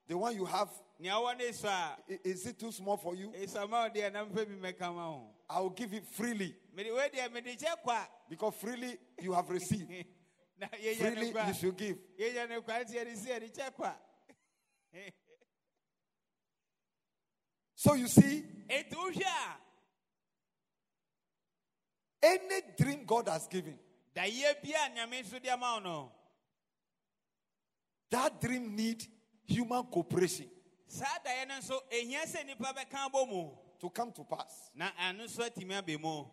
The 0.07 0.17
one 0.17 0.35
you 0.35 0.43
have, 0.43 0.69
nea 0.99 1.13
ɔwɔ 1.13 1.37
ne 1.37 1.51
so 1.51 1.67
a 1.67 1.97
i- 2.09 2.19
is 2.23 2.45
it 2.45 2.59
too 2.59 2.71
small 2.71 2.97
for 2.97 3.15
you? 3.15 3.29
esama 3.31 3.85
o 3.85 3.89
deɛ 3.89 4.11
na 4.11 4.23
mi 4.25 4.31
fɛ 4.33 4.45
bi 4.47 4.71
mɛka 4.71 4.93
ma 4.93 5.09
o 5.09 5.29
I 5.49 5.59
will 5.59 5.69
give 5.71 5.93
it 5.93 6.05
freely. 6.05 6.55
mi 6.73 6.83
de 6.83 6.91
wei 6.91 7.09
deɛ 7.09 7.31
mi 7.31 7.41
de 7.41 7.55
kyɛ 7.55 7.81
kwa 7.81 8.07
Because 8.29 8.55
freely 8.55 8.97
you 9.21 9.33
have 9.33 9.49
received. 9.49 9.89
na 10.57 10.67
yɛ 10.67 10.95
yɛ 10.95 10.97
Freely 10.97 11.47
you 11.47 11.53
should 11.53 11.77
give. 11.77 11.97
yɛ 12.19 12.33
yɛ 12.35 12.49
ne 12.49 12.61
kwa 12.61 12.73
nti 12.83 12.93
yɛ 12.95 13.05
de 13.05 13.15
si 13.17 13.29
yɛ 13.29 13.39
de 13.39 13.49
kyɛ 13.49 13.73
kwa 13.73 13.95
So 17.75 17.95
you 17.95 18.07
see, 18.07 18.43
etu 18.69 18.95
hwɛ 18.95 19.25
a 19.25 19.57
any 22.25 22.61
dream 22.77 23.03
God 23.05 23.27
has 23.27 23.47
given, 23.47 23.77
da 24.13 24.21
yɛ 24.21 24.61
bi 24.63 24.69
a 24.69 24.89
nyame 24.95 25.21
nso 25.23 25.41
de 25.41 25.49
ama 25.49 25.75
o 25.75 25.79
no 25.79 26.11
that 28.09 28.39
dream 28.39 28.73
need 28.75 29.05
human 29.43 29.83
cooperation 29.87 30.49
saa 30.93 31.19
da 31.23 31.29
yɛ 31.31 31.47
no 31.47 31.55
nso 31.59 31.79
ehia 31.91 32.23
sɛ 32.25 32.45
nipa 32.45 32.73
bɛka 32.73 33.09
abɔ 33.09 33.27
mu 33.27 33.51
to 33.79 33.89
come 33.89 34.11
to 34.11 34.23
pass. 34.23 34.69
na 34.75 34.91
ɛno 34.91 35.23
nso 35.25 35.39
atumi 35.49 35.73
aba 35.77 35.97
mu. 35.97 36.25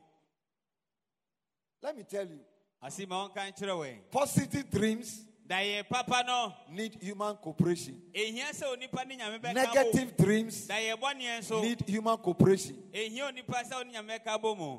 Let 1.82 1.96
me 1.96 2.02
tell 2.04 2.26
you, 2.28 2.40
Asi 2.82 3.06
ma 3.06 3.26
ɔnka 3.28 3.52
nkyerɛ 3.52 3.74
wɛ. 3.78 4.10
positive 4.10 4.70
dreams 4.70 5.24
Da 5.46 5.56
yɛ 5.56 5.88
papa 5.88 6.22
no, 6.24 6.54
need 6.68 6.94
human 7.02 7.36
cooperation. 7.38 8.00
ehia 8.14 8.50
sɛ 8.52 8.72
onipa 8.76 9.04
ne 9.06 9.16
nyame 9.16 9.40
bɛka 9.40 9.52
bɔ. 9.52 9.54
Negative 9.54 10.16
dreams 10.16 10.66
Da 10.66 10.74
yɛ 10.74 10.94
bɔneɛ 10.94 11.38
nso, 11.40 11.60
need 11.62 11.88
human 11.88 12.16
cooperation. 12.18 12.76
ehia 12.92 13.28
onipa 13.32 13.64
sɛ 13.64 13.72
ɔne 13.82 13.92
nyame 13.92 14.18
bɛka 14.20 14.40
bɔ 14.40 14.56
mu. 14.58 14.78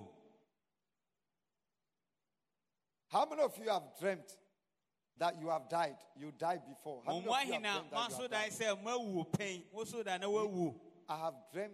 How 3.09 3.25
many 3.25 3.41
of 3.41 3.57
you 3.57 3.67
have 3.69 3.83
dreamt 3.99 4.37
that 5.21 5.35
you 5.39 5.49
have 5.49 5.69
died? 5.69 5.95
You 6.19 6.33
died 6.37 6.61
before. 6.67 7.03
How 7.05 7.19
many 7.19 7.19
of 7.19 7.25
you 7.25 7.53
have 7.53 7.61
dreamt 7.61 7.91
that 7.91 8.09
you 8.09 8.21
have 8.23 8.31
died? 8.31 8.51
sɛ 8.51 8.83
moawu 8.83 9.27
pɛn, 9.31 9.61
mo 9.71 9.83
so 9.83 10.01
da 10.01 10.17
na 10.17 10.25
wawu. 10.27 10.73
I 11.07 11.17
have 11.17 11.33
dreamt 11.53 11.73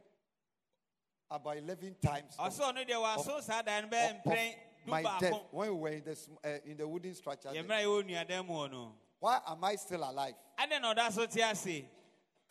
about 1.31 1.57
11 1.57 1.95
times 2.01 2.35
of, 2.37 2.51
Ɔsɛ 2.51 2.73
ɔno 2.73 2.85
deɛ 2.85 3.01
waso 3.01 3.41
saa 3.41 3.61
da 3.61 3.79
no 3.79 3.87
bɛyɛ 3.87 4.09
of 4.09 4.23
mprɛn 4.23 4.53
my 4.85 5.01
death 5.19 5.33
when 5.51 5.69
we 5.69 5.75
were 5.79 5.89
in 5.89 6.03
the, 6.03 6.17
uh, 6.43 6.49
in 6.65 6.77
the 6.77 6.87
wooden 6.87 7.13
structure. 7.15 7.49
there. 7.53 7.63
Yɛmmerɛ 7.63 7.79
a 7.79 7.85
yɛwɔ 7.85 8.05
nuadan 8.09 8.45
mu 8.45 8.53
hɔ 8.53 8.71
no. 8.71 8.95
Why 9.19 9.39
am 9.47 9.63
I 9.63 9.75
still 9.75 10.03
alive? 10.03 10.35
Adɛn 10.59 10.81
na 10.81 10.93
ɔda 10.93 11.11
so 11.13 11.25
te 11.25 11.41
ase? 11.41 11.85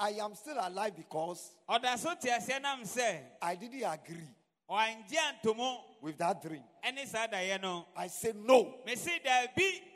I 0.00 0.10
am 0.12 0.34
still 0.34 0.56
alive 0.58 0.96
because 0.96 1.52
Ɔda 1.68 1.98
so 1.98 2.14
te 2.14 2.30
aseɛ 2.30 2.62
nam 2.62 2.84
sɛ, 2.84 3.20
I 3.42 3.54
didn't 3.54 3.82
agree 3.82 4.28
with 4.68 6.18
that 6.18 6.42
dream. 6.42 6.62
ɛne 6.84 7.06
saa 7.06 7.26
daeɛ. 7.26 7.84
I 7.96 8.06
said, 8.08 8.36
No, 8.36 8.74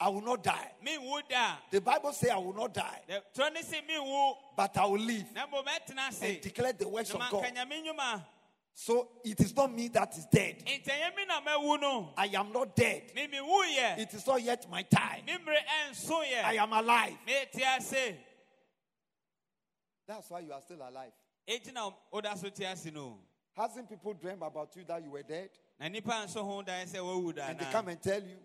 I 0.00 0.08
will 0.08 0.20
not 0.20 0.42
die. 0.42 0.72
The 1.70 1.80
Bible 1.80 2.12
says 2.12 2.30
I 2.30 2.38
will 2.38 2.54
not 2.54 2.74
die, 2.74 3.00
Twerɛ 3.34 3.52
ne 3.54 3.62
se 3.62 3.82
but 4.56 4.76
I 4.76 4.84
will 4.86 4.98
live 5.00 5.32
na 5.34 5.46
mmom 5.46 5.64
ɛtena 5.64 6.22
and 6.22 6.40
declare 6.40 6.72
the 6.72 6.88
works 6.88 7.10
of 7.10 7.20
God. 7.30 8.24
So 8.72 9.08
it 9.24 9.38
is 9.40 9.54
not 9.54 9.74
me 9.74 9.88
that 9.88 10.16
is 10.16 10.26
dead. 10.26 10.64
Nti 10.64 10.88
ɛnyɛ 10.88 11.16
me 11.16 11.24
na 11.26 11.40
mawu. 11.40 12.12
I 12.16 12.26
am 12.26 12.52
not 12.52 12.74
dead. 12.74 13.12
It 13.14 14.14
is 14.14 14.26
not 14.26 14.42
yet 14.42 14.70
my 14.70 14.82
time. 14.82 15.24
Me 15.26 15.32
mmere 15.36 15.58
ɛnso 15.88 16.22
I 16.44 16.54
am 16.54 16.72
alive. 16.72 17.18
That's 20.06 20.30
why 20.30 20.40
you 20.40 20.52
are 20.52 20.60
still 20.60 20.78
alive. 20.82 21.12
Enti 23.56 23.66
na 23.66 23.68
woda 23.68 23.78
so 23.78 23.80
te 23.80 23.80
ase 23.80 23.80
no. 23.80 23.82
Hasn't 23.82 23.88
people 23.88 24.14
dreamed 24.14 24.42
about 24.42 24.76
you 24.76 24.84
that 24.84 25.02
you 25.02 25.10
were 25.10 25.22
dead? 25.22 25.50
Na 25.78 25.88
nipa 25.88 26.10
nso 26.26 26.42
ho 26.44 26.62
daeɛ 26.62 26.86
sɛ 26.86 26.98
wawu 26.98 27.34
da 27.34 27.46
And 27.48 27.58
they 27.58 27.64
come 27.66 27.88
and 27.88 28.02
tell 28.02 28.20
you, 28.22 28.36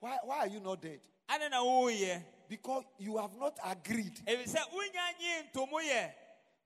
why, 0.00 0.18
why 0.24 0.38
are 0.40 0.48
you 0.48 0.60
not 0.60 0.80
dead? 0.82 1.00
Ade 1.28 1.50
na 1.50 1.62
wowuyɛ. 1.62 2.22
Because 2.48 2.84
you 2.98 3.16
have 3.16 3.34
not 3.38 3.58
agreed. 3.64 4.20
Ɛfiri 4.26 4.44
sɛ 4.48 4.60
wonya 4.72 5.18
nye 5.20 5.42
ntomo 5.52 5.80
yɛ. 5.80 6.10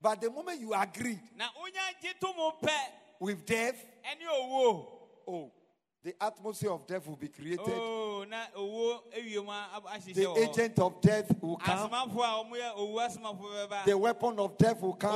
But 0.00 0.20
the 0.20 0.30
moment 0.30 0.60
you 0.60 0.74
agreed 0.74 1.20
Na 1.36 1.46
wonya 1.46 2.00
gye 2.02 2.12
to 2.20 2.26
mo 2.36 2.52
pɛ 2.62 2.76
with 3.18 3.46
death, 3.46 3.82
oh, 5.26 5.50
the 6.02 6.14
atmosphere 6.22 6.70
of 6.70 6.86
death 6.86 7.06
will 7.06 7.16
be 7.16 7.28
created. 7.28 7.60
Oh, 7.66 8.24
na 8.28 8.46
owuo 8.56 9.00
awie 9.16 9.42
mu 9.44 9.50
a- 9.50 9.82
ahyehyɛ 9.86 10.14
The 10.14 10.40
agent 10.40 10.78
of 10.78 11.00
death 11.00 11.42
will 11.42 11.56
come. 11.56 11.88
Asomafoɔ 11.90 12.10
a 12.10 12.44
wɔn 12.44 12.60
yɛ 12.60 12.76
owu 12.76 12.96
asomafoɔ 13.08 13.68
bɛba. 13.68 13.84
The 13.86 13.98
weapon 13.98 14.38
of 14.38 14.58
death 14.58 14.80
will 14.82 14.94
come. 14.94 15.14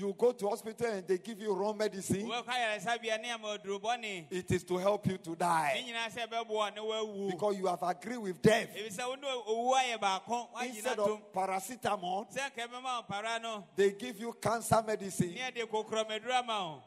Owu 0.00 0.02
akodeɛ 0.02 0.02
so 0.02 0.02
bɛba. 0.02 0.06
You 0.06 0.14
go 0.14 0.32
to 0.32 0.48
hospital 0.48 0.86
and 0.92 1.06
they 1.06 1.18
give 1.18 1.40
you 1.40 1.52
wrong 1.54 1.76
medicine. 1.76 2.26
Wobɛkɔ 2.26 2.46
ayaresabea 2.46 3.20
ne 3.22 3.30
ama 3.30 3.58
aduro 3.58 3.80
bɔne. 3.80 4.26
It 4.30 4.50
is 4.50 4.64
to 4.64 4.76
help 4.78 5.06
you 5.06 5.18
to 5.18 5.36
die. 5.36 5.84
nyinaa 5.86 6.10
sɛ 6.10 6.28
ɛbɛboa 6.28 6.74
ne 6.74 6.80
wawu. 6.80 7.30
Because 7.30 7.56
you 7.58 7.66
have 7.66 7.82
agreed 7.82 8.18
with 8.18 8.42
death. 8.42 8.68
Ebi 8.74 8.94
sɛ 8.94 9.06
wo 9.08 9.14
ne 9.14 9.26
owu 9.28 9.72
ayɛ 9.74 9.98
baako, 10.00 10.48
woagyina 10.54 10.66
Instead 10.68 10.98
of 10.98 11.32
paracetamol, 11.32 12.26
Sɛ 12.32 12.50
nka 12.50 12.68
ɛbɛma 12.68 12.96
wo 12.96 13.02
para 13.08 13.38
no, 13.38 13.64
they 13.76 13.92
give 13.92 14.18
you 14.20 14.32
cancer 14.34 14.82
medicine. 14.86 15.34
ne 15.34 15.40
ɛde 15.50 15.66
kokorɔmaduru 15.68 16.30
ama 16.32 16.52
wo. 16.64 16.82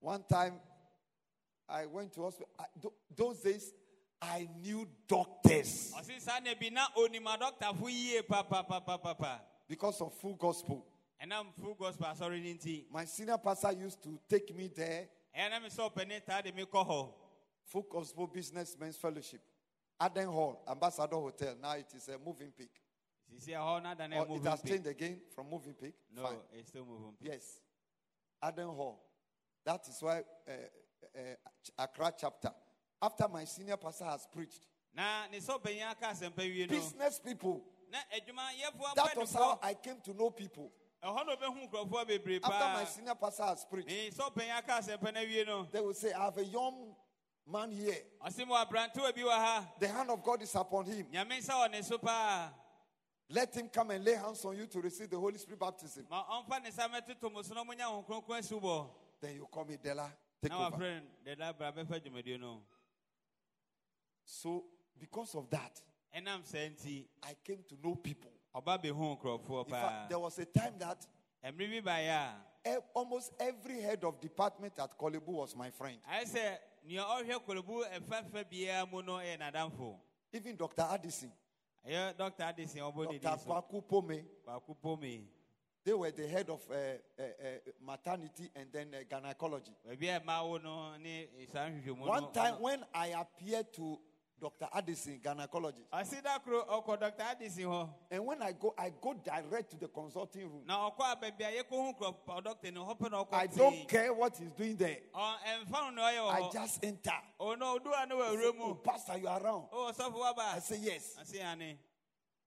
One 0.00 0.24
time, 0.24 0.60
I 1.68 1.86
went 1.86 2.12
to 2.14 2.22
hospital. 2.22 2.48
I- 2.58 2.66
those 3.14 3.40
days, 3.40 3.72
I 4.20 4.48
knew 4.60 4.86
doctors 5.08 5.92
Because 9.72 10.02
of 10.02 10.12
full 10.12 10.34
gospel. 10.34 10.84
Ɛnam 11.18 11.46
full 11.54 11.72
gospel 11.72 12.06
nti. 12.06 12.84
My 12.92 13.06
senior 13.06 13.38
pastor 13.38 13.72
used 13.72 14.02
to 14.02 14.20
take 14.28 14.54
me 14.54 14.68
there, 14.68 15.08
Ɛyɛ 15.34 15.48
na 15.50 15.60
me 15.60 15.70
sɛ 15.70 15.90
ɔpani 15.90 16.44
de 16.44 16.52
me 16.52 16.66
kɔ 16.66 17.10
full 17.64 17.86
gospel 17.90 18.26
businessmen's 18.26 18.98
fellowship, 18.98 19.40
Aden 19.98 20.26
Hall, 20.28 20.62
Ambassador 20.68 21.16
Hotel. 21.16 21.56
Now 21.58 21.72
it 21.72 21.86
is 21.96 22.06
a 22.08 22.18
Mövenpick. 22.18 22.68
Sisi 23.32 23.52
ɛhɔ 23.54 23.82
na 23.82 23.94
da 23.94 24.06
na 24.08 24.18
Or 24.20 24.26
ɛyɛ 24.26 24.30
Oh, 24.30 24.36
it 24.36 24.44
has 24.44 24.62
changed 24.62 24.86
again 24.88 25.22
from 25.34 25.46
Mövenpick. 25.46 25.94
No, 26.14 26.22
Fine. 26.24 26.36
it's 26.52 26.68
still 26.68 26.84
Mövenpick. 26.84 27.22
Yes. 27.22 27.60
Aden 28.42 28.68
Hall. 28.68 29.02
That 29.64 29.88
is 29.88 30.02
why 30.02 30.18
uh, 30.46 30.50
uh, 31.16 31.82
Accra 31.82 32.12
chapter. 32.20 32.52
After 33.00 33.26
my 33.26 33.46
senior 33.46 33.78
pastor 33.78 34.04
has 34.04 34.26
preached, 34.30 34.66
Na 34.94 35.28
ne 35.30 35.38
sɛ 35.38 35.58
ɔpanyin 35.58 35.90
aka 35.90 36.08
asɛmpa 36.08 36.40
wie 36.40 36.66
no. 36.66 36.76
business 36.76 37.18
people. 37.20 37.64
That 37.92 39.16
was 39.16 39.34
how. 39.34 39.58
I 39.62 39.74
came 39.74 40.00
to 40.04 40.14
know 40.14 40.30
people. 40.30 40.72
Ɛhɔ 41.02 41.26
na 41.26 41.36
ɔbɛhu 41.36 41.70
nkurɔfoɔ 41.70 42.06
bebree 42.06 42.40
After 42.42 42.66
my 42.66 42.84
senior 42.84 43.14
pastor 43.16 43.42
has 43.42 43.64
preached, 43.64 43.88
Ne 43.88 44.10
sɛ 44.10 44.30
ɔpanyin 44.32 44.56
aka 44.56 44.72
asɛmpa 44.72 45.12
no 45.12 45.20
awie 45.20 45.70
they 45.72 45.80
will 45.80 45.94
say, 45.94 46.12
I 46.12 46.24
have 46.24 46.38
a 46.38 46.44
young 46.44 46.94
man 47.46 47.72
here. 47.72 47.96
Ɔse 48.24 48.46
mo 48.46 48.54
aberantewa 48.54 49.12
bi 49.14 49.22
wɔ 49.22 49.30
ha. 49.30 49.72
The 49.80 49.88
hand 49.88 50.10
of 50.10 50.22
God 50.22 50.42
is 50.42 50.54
upon 50.54 50.86
him. 50.86 51.06
Nyame 51.12 51.38
nsa 51.40 51.50
wɔ 51.50 51.70
ne 51.72 51.82
so 51.82 51.98
paa. 51.98 52.52
Let 53.28 53.54
him 53.56 53.68
come 53.68 53.90
and 53.90 54.04
lay 54.04 54.14
hands 54.14 54.44
on 54.44 54.56
you 54.56 54.66
to 54.66 54.80
receive 54.80 55.10
the 55.10 55.18
Holy 55.18 55.38
Spirit 55.38 55.58
baptism. 55.58 56.06
Ma 56.08 56.24
ɔmfa 56.24 56.62
ne 56.62 56.70
nsa 56.70 56.88
mmɛtoto 56.88 57.32
mo 57.32 57.42
so 57.42 57.54
na 57.54 57.64
monya 57.64 57.84
Honhom 57.84 58.06
Kronkron 58.06 58.38
asi 58.38 58.54
bɔ. 58.54 58.88
Then 59.20 59.34
you 59.34 59.48
call 59.50 59.64
me 59.64 59.76
Della. 59.82 60.08
Take 60.40 60.52
Na 60.52 60.66
over. 60.66 60.76
wafrɛ 60.76 61.00
no 61.26 61.34
dada 61.34 61.52
bra 61.52 61.72
bɛfa 61.72 62.00
dwumadie. 62.00 62.60
So, 64.24 64.64
because 64.98 65.34
of 65.34 65.50
that, 65.50 65.80
Ɛnam 66.14 66.44
saa 66.44 66.68
nti, 66.68 67.04
I 67.22 67.34
came 67.44 67.64
to 67.68 67.76
know 67.82 67.94
people. 67.94 68.30
ɔba 68.54 68.78
bɛhu 68.82 69.18
nkurɔfoɔ 69.18 69.64
In 69.64 69.70
fact, 69.70 69.82
paa. 69.88 70.06
there 70.08 70.18
was 70.18 70.38
a 70.38 70.44
time 70.44 70.74
that 70.78 71.06
Mmere 71.44 71.82
bi 71.82 71.90
baeɛ 71.90 72.34
a, 72.66 72.78
almost 72.94 73.32
every 73.40 73.80
head 73.80 74.04
of 74.04 74.20
department 74.20 74.78
at 74.78 74.96
Korle 74.98 75.24
Bu 75.24 75.32
was 75.32 75.56
my 75.56 75.70
friend. 75.70 75.98
ayɛ 76.10 76.24
sɛ 76.24 76.58
nea 76.84 77.02
ɔhwɛ 77.02 77.44
kolobu 77.46 77.84
ɛfɛfɛ 77.90 78.44
biara 78.50 78.90
mu 78.90 79.02
no 79.02 79.12
yɛ 79.18 79.38
n'adamfo 79.38 79.98
Even 80.34 80.56
Dr. 80.56 80.82
Addison, 80.82 81.32
ɛyɛ 81.86 82.14
dɔkta 82.14 82.54
adesin 82.54 82.80
ɔbɔ 82.92 83.06
didi 83.10 83.18
Dr. 83.20 83.38
so 83.40 83.46
Kwaku 83.50 83.88
Pome, 83.88 84.24
baako 84.46 84.76
pome 84.80 85.28
they 85.84 85.92
were 85.94 86.12
the 86.12 86.28
head 86.28 86.48
of 86.48 86.60
uh, 86.70 86.74
uh, 86.74 87.22
uh, 87.22 87.58
maternity 87.84 88.48
and 88.54 88.70
then 88.70 88.94
uh, 88.94 89.02
gynecology. 89.08 89.72
baabi 89.88 90.14
a 90.16 90.20
ɛma 90.20 90.46
wo 90.48 90.58
no 90.58 90.96
ne 90.98 91.26
saa 91.52 91.68
nhwehwɛmu 91.70 91.98
no 91.98 92.06
One 92.06 92.32
time 92.32 92.54
ɔno- 92.54 92.60
when 92.60 92.84
I 92.94 93.06
appeared 93.08 93.72
to 93.72 93.98
Dr. 94.42 94.66
Addison, 94.74 95.20
gynecologist, 95.22 95.86
ɔsida 95.92 96.42
koro 96.42 96.64
ɔkɔ 96.64 96.98
dɔkta 97.00 97.24
adesin 97.30 97.64
hɔ 97.64 97.88
and 98.10 98.26
when 98.26 98.42
I 98.42 98.50
go, 98.50 98.74
I 98.76 98.90
go 98.90 99.14
direct 99.14 99.70
to 99.70 99.76
the 99.76 99.86
consulting 99.86 100.50
room. 100.50 100.64
Now, 100.66 100.90
ɔkɔ 100.90 101.12
a 101.12 101.16
baabi 101.16 101.44
a 101.44 101.62
yɛkɔhu 101.62 101.96
kurɔpa 101.96 102.72
no 102.72 102.84
hɔ 102.84 102.98
pɛ 102.98 103.32
I 103.32 103.46
don't 103.46 103.88
care 103.88 104.12
what 104.12 104.36
he's 104.36 104.50
doing 104.50 104.74
there. 104.74 104.98
No 105.14 105.90
na 105.90 106.02
I 106.02 106.50
just 106.52 106.84
enter. 106.84 107.12
ɔno 107.40 107.78
ɔduwa 107.78 108.08
ne 108.08 108.14
wɔ 108.16 108.30
Say, 108.30 108.36
awura 108.36 108.48
oh, 108.48 108.52
mu 108.52 108.64
oh, 108.64 108.74
Pastor, 108.74 109.18
you 109.18 109.28
are 109.28 109.40
around. 109.40 109.70
ɔwɔ 109.70 109.96
sɔfo 109.96 110.38
I 110.38 110.58
say, 110.58 110.78
yes. 110.82 111.16
I 111.20 111.24
say, 111.24 111.38
honey. 111.38 111.78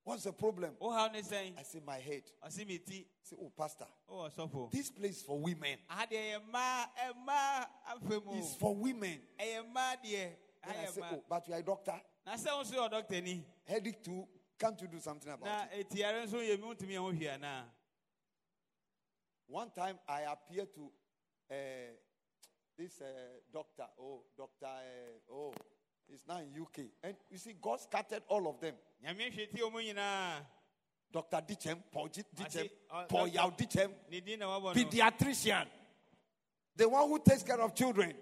What's 0.04 0.24
the 0.26 0.34
problem? 0.34 0.72
wohaw 0.82 1.14
ne 1.14 1.22
sɛn 1.22 1.58
I 1.58 1.64
say, 1.64 1.80
my 1.86 1.98
head. 1.98 2.24
ɔse 2.46 2.68
me 2.68 2.78
ti 2.80 3.08
I 3.08 3.24
say, 3.24 3.38
oh, 3.42 3.54
Pastor, 3.58 3.88
ɔwɔ 4.12 4.36
sɔfo 4.36 4.70
this 4.70 4.90
place 4.92 5.18
is 5.18 5.24
for 5.24 5.40
women. 5.40 5.78
adeɛ 5.90 6.12
yɛ 6.12 6.42
mmaa 6.52 6.88
ɛmmaa 7.08 7.68
afɛ 7.94 8.26
mu 8.26 8.38
It's 8.38 8.56
for 8.56 8.76
women. 8.76 9.22
Ɛyɛ 10.66 10.74
mmaa 10.74 10.76
deɛ 10.76 10.76
Then 10.76 10.86
I 10.86 10.92
say, 10.92 11.02
oh, 11.12 11.24
but 11.30 11.48
you 11.48 11.54
are 11.54 11.60
a 11.60 11.64
doctor. 11.64 12.02
na 12.26 12.34
sɛ 12.36 12.62
nso 12.62 12.74
yɛ 12.74 12.90
ɔdɔktani 12.90 13.44
Headache 13.66 14.04
too. 14.04 14.28
Can't 14.58 14.82
you 14.82 14.88
do 14.88 15.00
something 15.00 15.32
about 15.32 15.46
na 15.46 15.78
it? 15.78 15.90
etiare 15.90 16.26
nso 16.26 16.38
yɛ 16.38 16.60
mi 16.60 16.68
ntumi 16.76 16.94
yɛn 16.94 16.98
ho 16.98 17.12
hwɛ 17.12 17.64
One 19.48 19.70
time 19.72 20.00
I 20.08 20.22
appeared 20.22 20.74
to 20.76 20.92
uh, 21.52 21.56
this 22.78 23.00
uh, 23.02 23.06
doctor. 23.54 23.86
Oh, 24.00 24.24
doctor. 24.36 24.66
Uh, 24.66 25.34
oh, 25.34 25.54
he's 26.08 26.24
now 26.28 26.38
in 26.40 26.60
UK. 26.60 26.86
And 27.04 27.16
you 27.30 27.38
see, 27.38 27.54
God 27.62 27.80
scattered 27.80 28.24
all 28.28 28.48
of 28.48 28.60
them. 28.60 28.76
nyame 29.04 29.32
hwɛ 29.32 29.52
ti 29.52 29.62
nyinaa 29.62 30.46
Dr. 31.12 31.42
Dichem, 31.48 31.78
Paul 31.92 32.10
Dichem, 32.10 32.70
Paul 33.08 33.28
Yao 33.28 33.50
Dichem, 33.52 33.90
ne 34.12 34.20
din 34.20 34.40
na 34.40 34.48
wabɔ 34.48 34.76
no 34.76 34.84
pediatrician, 34.84 35.66
the 36.76 36.90
one 36.90 37.08
who 37.08 37.20
takes 37.20 37.44
care 37.44 37.62
of 37.62 37.74
children. 37.74 38.14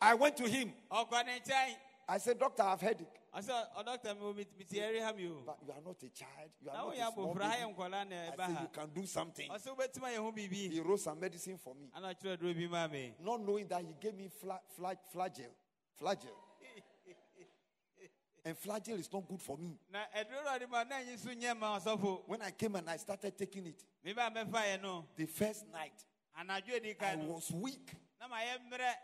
Wɔn 0.00 0.08
ahwɛ 0.08 0.08
nkɔlaa 0.08 0.08
no 0.08 0.08
so 0.08 0.08
I 0.08 0.14
went 0.14 0.36
to 0.38 0.48
him. 0.48 0.72
ɔkɔ 0.90 1.26
ne 1.26 1.40
nkyɛn 1.40 1.76
I 2.08 2.18
said, 2.18 2.38
Doctor, 2.40 2.62
I've 2.64 2.80
headache. 2.80 3.20
ɔsɛ 3.34 3.66
ɔdɔkta 3.76 4.14
mi 4.18 4.20
Doctor, 4.20 4.34
mi 4.58 4.64
ti 4.64 4.76
ɛri 4.78 5.00
ha 5.00 5.12
mi 5.12 5.26
o 5.28 5.42
But 5.46 5.58
you 5.64 5.72
are 5.72 5.80
not 5.80 6.02
a 6.02 6.08
child. 6.08 6.50
You 6.60 6.70
are 6.70 6.76
na 6.76 6.84
not 6.84 6.94
a 6.94 7.12
small 7.12 7.34
abofra 7.34 7.42
ha 7.42 7.56
yɛ 7.56 7.76
baby. 7.76 8.42
I 8.42 8.46
said, 8.46 8.62
you 8.62 8.68
can 8.72 8.88
do 8.90 9.06
something. 9.06 9.48
ɔsɛ 9.50 9.76
wobɛtumi 9.76 10.02
ayɛ 10.04 10.16
ho 10.16 10.32
biribi 10.32 10.70
He 10.72 10.80
wrote 10.80 11.00
some 11.00 11.20
medicine 11.20 11.58
for 11.58 11.74
me. 11.74 11.90
ana 11.94 12.14
kyerɛ 12.14 12.38
duro 12.40 12.54
bi 12.54 12.66
maa 12.66 12.88
mi 12.88 13.14
Not 13.20 13.40
knowing 13.42 13.68
that 13.68 13.82
he 13.84 13.94
gave 14.00 14.14
me 14.14 14.28
fla- 14.28 14.60
fla- 14.76 14.96
Flagyl. 15.14 15.50
Flagyl. 16.00 16.34
and 18.42 18.56
Flagyl 18.58 18.98
is 18.98 19.12
not 19.12 19.28
good 19.28 19.40
for 19.42 19.56
me. 19.58 19.78
na 19.92 20.06
ɛduro 20.16 20.42
na 20.44 20.58
ɔde 20.58 20.68
ma 20.68 20.82
na 20.84 20.96
enyi 20.96 21.16
so 21.18 21.28
nyɛ 21.28 21.56
ma 21.56 21.78
ɔsɔfo 21.78 22.26
When 22.26 22.42
I 22.42 22.50
came 22.50 22.74
and 22.74 22.88
I 22.90 22.96
started 22.96 23.36
taking 23.38 23.66
it, 23.66 23.84
mi 24.02 24.12
ba 24.14 24.30
mɛfa 24.34 24.50
yɛ 24.50 24.82
no 24.82 25.06
the 25.14 25.26
first 25.26 25.66
night, 25.68 26.04
I 26.36 27.16
was 27.16 27.52
weak. 27.52 27.92
na 28.18 28.26
ma 28.26 28.36
yɛ 28.38 28.58
mmerɛ 28.68 28.94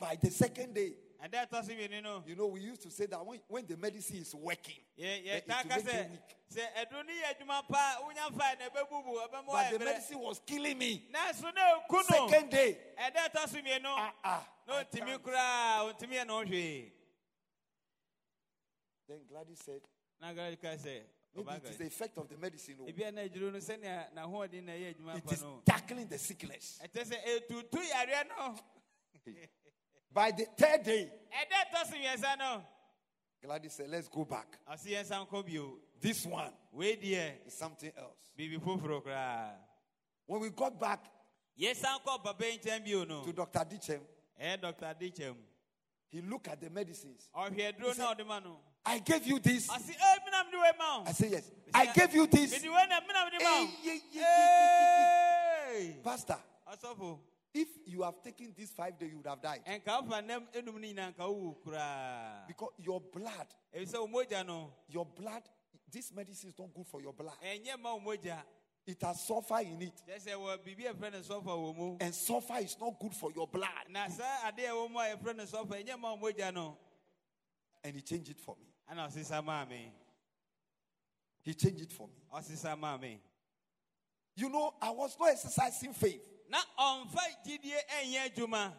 By 0.00 0.16
the 0.16 0.30
second 0.30 0.74
day, 0.74 0.94
ɛdɛ 1.22 1.46
ɛtɔ 1.46 1.62
so 1.66 1.72
mmienu 1.72 2.02
no 2.02 2.24
you 2.26 2.34
know, 2.34 2.46
we 2.46 2.60
used 2.60 2.80
to 2.82 2.90
say 2.90 3.04
that 3.04 3.24
when, 3.24 3.38
when 3.48 3.66
the 3.66 3.76
medicine 3.76 4.16
is 4.16 4.34
working, 4.34 4.80
then 4.96 5.22
yɛ 5.24 5.36
it 5.36 5.46
will 5.46 5.68
make 5.68 5.84
you 5.84 6.08
weak. 6.10 6.36
sɛ 6.50 6.62
ɛduro 6.78 7.06
ni 7.06 7.12
yɛ 7.12 7.36
adwuma 7.36 7.68
pa 7.68 7.98
wonya 8.02 8.32
fa 8.34 8.44
yɛ 8.44 8.58
na 8.58 8.68
ɛbɛbubu 8.70 9.28
ɛbɛmo 9.28 9.46
But 9.52 9.78
the 9.78 9.84
medicine 9.84 10.18
was 10.18 10.40
killing 10.46 10.78
me. 10.78 11.06
nanso 11.12 11.54
na 11.54 11.80
eku 11.80 11.92
no 12.10 12.28
Second 12.30 12.50
day, 12.50 12.78
ɛdɛ 12.98 13.28
ɛtɔ 13.28 13.48
so 13.50 13.58
mmienu 13.58 13.84
ah, 13.84 14.14
ah, 14.24 14.48
na 14.66 14.74
I 14.78 14.84
ontumi 14.84 15.06
can't. 15.06 15.22
koraa 15.22 15.92
ontumi 15.94 16.14
yɛ 16.16 16.90
Then 19.06 19.18
Gladys 19.28 19.58
said, 19.62 19.82
na 20.18 20.28
agara 20.32 20.56
ka 20.58 20.68
maybe 21.36 21.50
it 21.56 21.70
is 21.70 21.76
the 21.76 21.86
effect 21.86 22.16
of 22.16 22.26
the 22.26 22.38
medicine. 22.38 22.76
oh. 22.80 22.86
ebi 22.86 23.00
ɛna 23.04 23.28
adwuro 23.30 23.52
no 23.52 23.58
sɛnea 23.58 24.14
n'ahoɔden 24.14 24.64
na 24.64 24.72
ɛyɛ 24.72 24.94
adwuma 24.94 25.16
It 25.18 25.30
is 25.32 25.42
no 25.42 25.60
tackling 25.66 26.08
the 26.08 26.16
sickness. 26.16 26.80
By 30.12 30.32
the 30.32 30.44
third 30.56 30.82
day, 30.84 31.12
ɛdɛ 31.32 31.54
ɛtɔ 31.64 31.86
so 31.86 31.96
mmiɛnsa 31.96 32.38
no 32.38 32.64
Gladys 33.42 33.72
said, 33.72 33.88
let's 33.88 34.08
go 34.08 34.24
back. 34.24 34.58
ɔsi 34.70 34.88
yɛn 34.88 35.04
san 35.04 35.26
kɔ 35.26 35.46
bio 35.46 35.78
This 36.00 36.26
one 36.26 36.52
is 36.74 37.54
something 37.54 37.92
else. 37.96 38.30
When 40.26 40.40
we 40.40 40.50
got 40.50 40.78
back 40.80 41.04
yɛn 41.58 41.76
san 41.76 41.98
kɔ 42.00 42.22
papa 42.22 42.46
yi 42.46 42.58
nkyɛn 42.58 42.84
bio 42.84 43.04
no 43.04 43.22
to 43.24 43.32
Dr. 43.32 43.60
Dichem, 43.60 44.00
dɔkta 44.40 44.94
adikyɛm 44.98 45.36
he 46.08 46.20
looked 46.22 46.48
at 46.48 46.60
the 46.60 46.70
medicines. 46.70 47.28
ɔhwɛ 47.36 47.78
duro 47.78 47.92
na 47.94 48.14
ɔde 48.14 48.26
ma 48.26 48.38
no 48.40 48.58
I 48.84 48.98
gave 48.98 49.26
you 49.26 49.38
this. 49.38 49.68
ɔsi 49.68 49.90
ee 49.90 50.18
mi 50.24 50.30
na 50.32 50.42
mi 50.44 50.50
de 50.50 50.58
wei 50.58 50.72
ma 50.78 50.98
o 50.98 51.04
I 51.06 51.12
say, 51.12 51.28
yes. 51.28 51.50
I 51.72 51.92
gave 51.92 52.14
you 52.14 52.26
this. 52.26 52.50
mi 52.52 52.58
de 52.58 52.68
wei 52.68 52.86
na 52.88 53.00
mi 53.00 53.12
na 53.12 53.24
mi 53.26 53.30
de 53.38 53.44
ma 53.44 53.50
Hey, 53.50 53.68
ee 53.84 54.00
yeah. 54.12 56.02
Pastor, 56.02 56.38
if 57.52 57.68
you 57.86 58.02
have 58.02 58.22
taken 58.22 58.52
these 58.56 58.70
five 58.70 58.98
days, 58.98 59.10
you 59.10 59.16
would 59.18 59.26
have 59.26 59.42
died. 59.42 59.60
nka 59.66 60.02
ɔfa 60.02 60.24
nam 60.26 60.46
enum 60.54 60.80
ni 60.80 60.92
nyinaa 60.94 61.12
nka 61.14 61.24
owu 61.24 61.56
koraa 61.64 62.46
Because 62.46 62.72
your 62.78 63.00
blood, 63.00 63.46
ebi 63.74 63.86
sɛ 63.86 64.08
omogya 64.08 64.68
your 64.88 65.06
blood, 65.06 65.42
this 65.90 66.12
medicine 66.12 66.50
is 66.50 66.58
not 66.58 66.72
good 66.72 66.86
for 66.86 67.00
your 67.00 67.12
blood. 67.12 67.34
Eh, 67.42 67.58
ma 67.76 67.96
It 68.86 69.02
has 69.02 69.20
sulfur 69.26 69.60
in 69.60 69.82
it. 69.82 70.02
kyɛ 70.08 70.18
sɛ 70.18 70.32
wɔ 70.34 70.58
biribi 70.58 70.88
a 70.90 70.94
yɛfrɛ 70.94 71.12
no 71.12 71.18
sɔfa 71.20 71.44
wɔ 71.44 71.76
mu 71.76 71.96
And 72.00 72.14
sulfur 72.14 72.58
is 72.58 72.76
not 72.80 72.98
good 72.98 73.14
for 73.14 73.32
your 73.32 73.48
blood. 73.48 73.88
na 73.88 74.08
saa 74.08 74.50
adeɛ 74.50 74.68
a 74.68 74.72
ɛwɔ 74.72 74.90
mu 74.90 74.98
a 74.98 75.16
yɛfrɛ 75.16 75.28
eh, 75.28 75.32
no 75.32 75.44
sɔfa 75.44 75.84
ɛnyɛ 75.84 75.98
ma 75.98 76.16
omogya 76.16 76.76
And 77.82 77.96
he 77.96 78.02
changed 78.02 78.30
it 78.30 78.40
for 78.40 78.56
me. 78.56 78.66
ɛna 78.90 79.08
ɔsesa 79.08 79.44
maa 79.44 79.64
me 79.64 79.92
He 81.42 81.54
changed 81.54 81.82
it 81.82 81.92
for 81.92 82.06
me 82.08 83.20
You 84.36 84.48
know, 84.48 84.74
I 84.80 84.90
was 84.90 85.16
not 85.18 85.30
exercising 85.30 85.92
faith 85.94 86.39
na 86.50 86.58
ɔmfa 86.78 87.22
gyidie 87.44 87.78
ɛnyɛ 87.88 88.30
adwuma. 88.34 88.72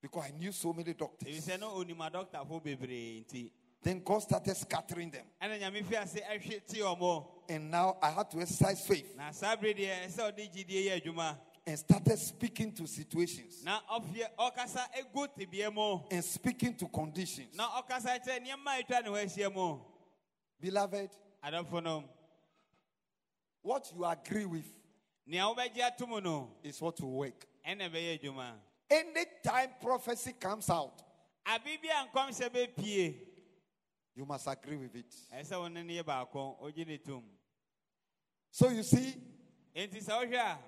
Because 0.00 0.24
I 0.26 0.30
knew 0.38 0.52
so 0.52 0.72
many 0.72 0.94
doctors. 0.94 1.46
sɛ 1.46 1.58
no 1.58 1.70
onim 1.76 1.98
adɔktafo 1.98 2.62
bebree 2.62 3.24
nti. 3.24 3.50
Then 3.80 4.02
God 4.04 4.18
started 4.20 4.56
scattering 4.56 5.10
them. 5.10 5.24
ɛna 5.40 5.60
nyame 5.60 5.84
fi 5.86 5.96
ase 5.96 6.20
ɛhwe 6.20 6.66
te 6.66 6.78
ɔmo 6.80 7.26
And 7.48 7.70
now 7.70 7.96
I 8.02 8.10
had 8.10 8.30
to 8.30 8.40
exercise 8.40 8.84
faith. 8.86 9.16
Na 9.16 9.30
saa 9.30 9.56
bere 9.56 9.74
deɛ 9.74 10.06
ɛsɛ 10.06 10.32
ɔde 10.32 10.52
gyidie 10.52 10.86
yɛ 10.86 11.02
adwuma. 11.02 11.38
And 11.66 11.78
started 11.78 12.18
speaking 12.18 12.72
to 12.72 12.86
situations. 12.86 13.62
Na 13.62 13.80
ɔfie 13.92 14.26
ɔkasa 14.38 14.86
egu 14.98 15.28
tebea 15.36 15.72
mu. 15.72 16.00
And 16.10 16.24
speaking 16.24 16.74
to 16.76 16.88
conditions. 16.88 17.54
na 17.54 17.68
I 17.76 17.82
kyerɛ 17.82 18.44
nneɛma 18.44 18.80
a 18.80 18.82
atwa 18.82 19.02
ne 19.04 19.08
ho 19.08 19.14
ahyia 19.14 19.54
mu. 19.54 19.78
Beloved, 20.60 21.10
adɔfo 21.44 21.82
no 21.82 22.04
what 23.62 23.92
you 23.94 24.04
agree 24.04 24.46
with 24.46 24.64
is 26.64 26.80
what 26.80 27.00
will 27.00 27.10
work. 27.12 27.46
ɛna 27.66 27.90
ɛbɛyɛ 27.90 28.20
adwuma 28.20 28.52
Anytime 28.90 29.74
prophecy 29.80 30.32
comes 30.32 30.70
out, 30.70 31.02
abe 31.46 31.78
bi 31.82 31.88
a 31.88 32.06
nkɔmhyɛ 32.08 32.48
bɛpie 32.48 33.14
you 34.14 34.24
must 34.24 34.46
agree 34.46 34.76
with 34.76 34.94
it. 34.96 35.14
ɛsɛ 35.32 35.44
sɛ 35.52 35.58
wo 35.60 35.68
ne 35.68 35.82
no 35.82 35.92
yɛ 35.92 36.02
baako 36.04 36.58
ogye 36.62 36.86
ne 36.86 36.98
tom 36.98 37.24
So 38.50 38.68
you 38.70 38.82
see, 38.82 39.14
enti 39.76 40.02
sɛ 40.02 40.24
wohwɛ 40.26 40.38
a 40.38 40.58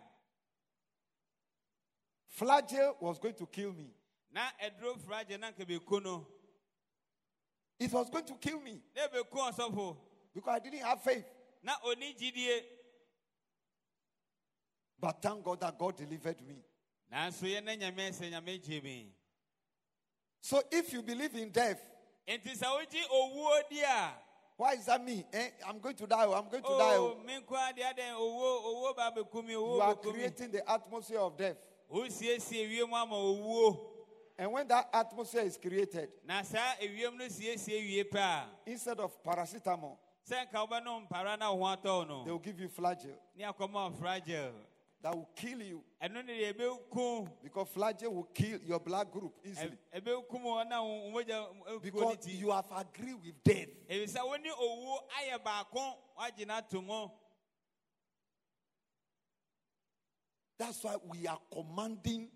was 3.01 3.19
going 3.19 3.35
to 3.35 3.47
kill 3.47 3.73
me. 3.73 3.91
na 4.31 4.51
ɛduro 4.63 4.99
fragye 4.99 5.39
na 5.39 5.51
nka 5.51 5.65
bɛku 5.65 6.03
no 6.03 6.27
It 7.79 7.91
was 7.93 8.11
going 8.11 8.27
to 8.27 8.35
kill 8.35 8.61
me. 8.61 8.83
Because 10.35 10.55
I 10.55 10.59
didn't 10.59 10.81
have 10.81 11.01
faith. 11.03 11.25
Na 15.01 15.09
ɔni 15.09 15.09
gyidie 15.09 15.13
But 15.13 15.23
thank 15.23 15.45
God 15.45 15.61
that 15.61 15.79
God 15.79 15.97
delivered 15.97 16.41
me. 16.47 16.63
nanso 17.13 17.43
yɛ 17.43 17.65
na 17.65 17.73
nyame 17.73 18.11
sɛ 18.11 18.31
nyame 18.31 18.63
gye 18.63 18.81
me 18.83 19.07
So 20.41 20.63
if 20.71 20.93
you 20.93 21.03
believe 21.03 21.35
in 21.35 21.51
death, 21.51 21.81
enti 22.27 22.57
sɛ 22.57 22.65
wogye 22.65 23.03
owuo 23.13 23.69
di 23.69 23.81
a 23.83 24.13
why 24.57 24.75
is 24.75 24.85
that 24.85 25.03
me? 25.03 25.25
Eh, 25.33 25.49
I'm 25.67 25.79
going 25.79 25.97
to 25.97 26.07
die. 26.07 26.27
oh, 26.27 26.35
I'm 26.35 26.51
going 26.51 26.63
to 26.63 26.69
die. 26.69 26.97
oh, 26.97 27.17
oh. 27.19 27.25
me 27.27 27.41
nko 27.41 27.57
adeɛ 27.57 27.95
adɛn 27.95 28.15
owuo 28.15 28.65
owuo 28.65 28.97
ba 28.97 29.11
bɛku 29.17 29.45
me 29.45 29.53
You 29.53 29.81
are 29.81 29.95
creating 29.95 30.51
the 30.51 30.71
atmosphere 30.71 31.21
of 31.21 31.37
death. 31.37 31.57
wosiesie 31.91 32.69
wiem 32.69 32.93
ama 32.93 33.15
owuo 33.15 33.87
And 34.39 34.53
when 34.53 34.67
that 34.69 34.89
atmosphere 34.95 35.43
is 35.43 35.59
created, 35.59 36.09
na 36.27 36.43
saa 36.43 36.75
ewiem 36.81 37.17
no 37.17 37.25
siesie 37.27 37.81
wie 37.81 38.05
pɛ 38.05 38.19
a 38.19 38.45
instead 38.67 38.99
of 39.01 39.23
paracetamol, 39.23 39.97
sɛ 40.29 40.47
nka 40.47 40.69
wobɛnom 40.69 41.09
mpara 41.09 41.39
na 41.39 41.53
wo 41.53 41.65
ho 41.67 41.77
atɔw 41.77 42.25
they 42.25 42.31
will 42.31 42.39
give 42.39 42.61
you 42.61 42.69
fragile 42.69 43.17
that 45.03 45.15
will 45.15 45.29
kill 45.35 45.63
you 45.63 45.83
ɛno 46.03 46.25
ne 46.25 46.33
deɛ 46.39 46.53
ɛbɛku 46.55 47.43
because 47.43 47.69
Flagyl 47.69 48.13
will 48.13 48.29
kill 48.35 48.59
your 48.63 48.79
blood 48.81 49.11
group 49.11 49.35
easily. 49.45 49.79
ɛbɛkum 49.95 50.43
wɔ 50.43 50.69
na 50.69 50.83
wo 50.83 51.11
mogya 51.11 51.47
ɛkuo 51.69 51.83
Because 51.83 52.27
you 52.29 52.51
have 52.51 52.71
agreed 52.77 53.15
with 53.15 53.43
death. 53.43 53.69
ɛfisɛ 53.89 54.25
wo 54.27 54.37
ne 54.37 54.51
owuo 54.51 54.99
ayɛ 55.19 55.43
baako 55.43 55.95
woagye 56.19 56.47
no 56.47 56.55
ato 56.55 56.81
mu 56.83 57.09
That's 60.59 60.85
why 60.85 60.97
we 61.09 61.27
are 61.27 61.41
commanding 61.51 62.29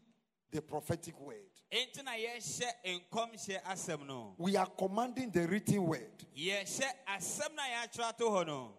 the 0.50 0.62
prophetic 0.62 1.20
word. 1.20 1.36
enti 1.70 2.02
na 2.02 2.12
yɛhyɛ 2.12 2.72
nkɔmhyɛ 3.10 3.62
asɛm 3.64 4.06
no 4.06 4.34
We 4.38 4.56
are 4.56 4.66
commanding 4.66 5.30
the 5.30 5.46
written 5.46 5.84
word. 5.86 6.24
yɛhyɛ 6.34 6.90
asɛm 7.08 7.54
no 7.54 7.62
a 7.62 7.86
yɛatwerɛ 7.86 8.08
ato 8.08 8.30
hɔ 8.30 8.46
no 8.46 8.78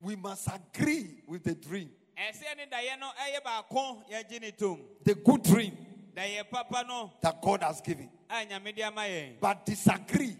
We 0.00 0.16
must 0.16 0.48
agree 0.48 1.22
with 1.26 1.44
the 1.44 1.54
dream, 1.54 1.90
ɛsɛ 2.16 2.56
ne 2.56 2.66
daeɛ 2.70 2.98
no 2.98 3.10
eh, 3.18 3.32
ɛyɛ 3.38 3.42
baako 3.44 4.04
yɛgye 4.10 4.40
ne 4.40 4.50
tom 4.52 4.80
the 5.02 5.14
good 5.14 5.42
dream 5.42 5.76
daeɛ 6.14 6.48
papa 6.50 6.84
no 6.86 7.12
that 7.20 7.40
God 7.42 7.62
has 7.62 7.80
given, 7.80 8.10
eh, 8.30 8.42
a 8.42 8.46
nyame 8.46 8.74
de 8.74 8.82
ama 8.82 9.02
yɛn 9.02 9.40
but 9.40 9.64
disagree 9.66 10.36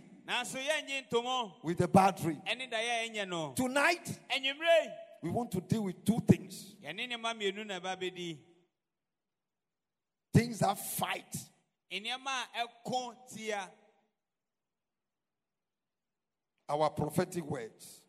with 1.63 1.79
the 1.79 1.89
bad 1.89 2.17
dream. 2.17 2.43
ɛne 2.47 2.71
daeɛ 2.71 2.75
a 2.75 3.09
ɛnyɛ 3.11 3.29
no. 3.29 3.53
Tonight, 3.55 4.19
we 5.23 5.31
want 5.31 5.51
to 5.53 5.61
deal 5.61 5.83
with 5.85 6.05
two 6.05 6.21
things. 6.27 6.75
Yɛne 6.85 7.09
ne 7.09 7.17
ma 7.17 7.33
mmienu 7.33 7.65
na 7.67 7.79
ɛba 7.81 7.97
bɛdi 8.01 8.39
things 10.33 10.59
that 10.59 10.79
fight. 10.79 11.35
Nneɛma 11.91 12.45
a 12.55 12.67
ɛko 12.67 13.15
tia 13.35 13.71
our 16.69 16.91
prophetic 16.91 17.45
words, 17.45 17.63
yɛn 17.67 17.75
nkɔmhyɛ 17.77 18.03
asɛm 18.03 18.06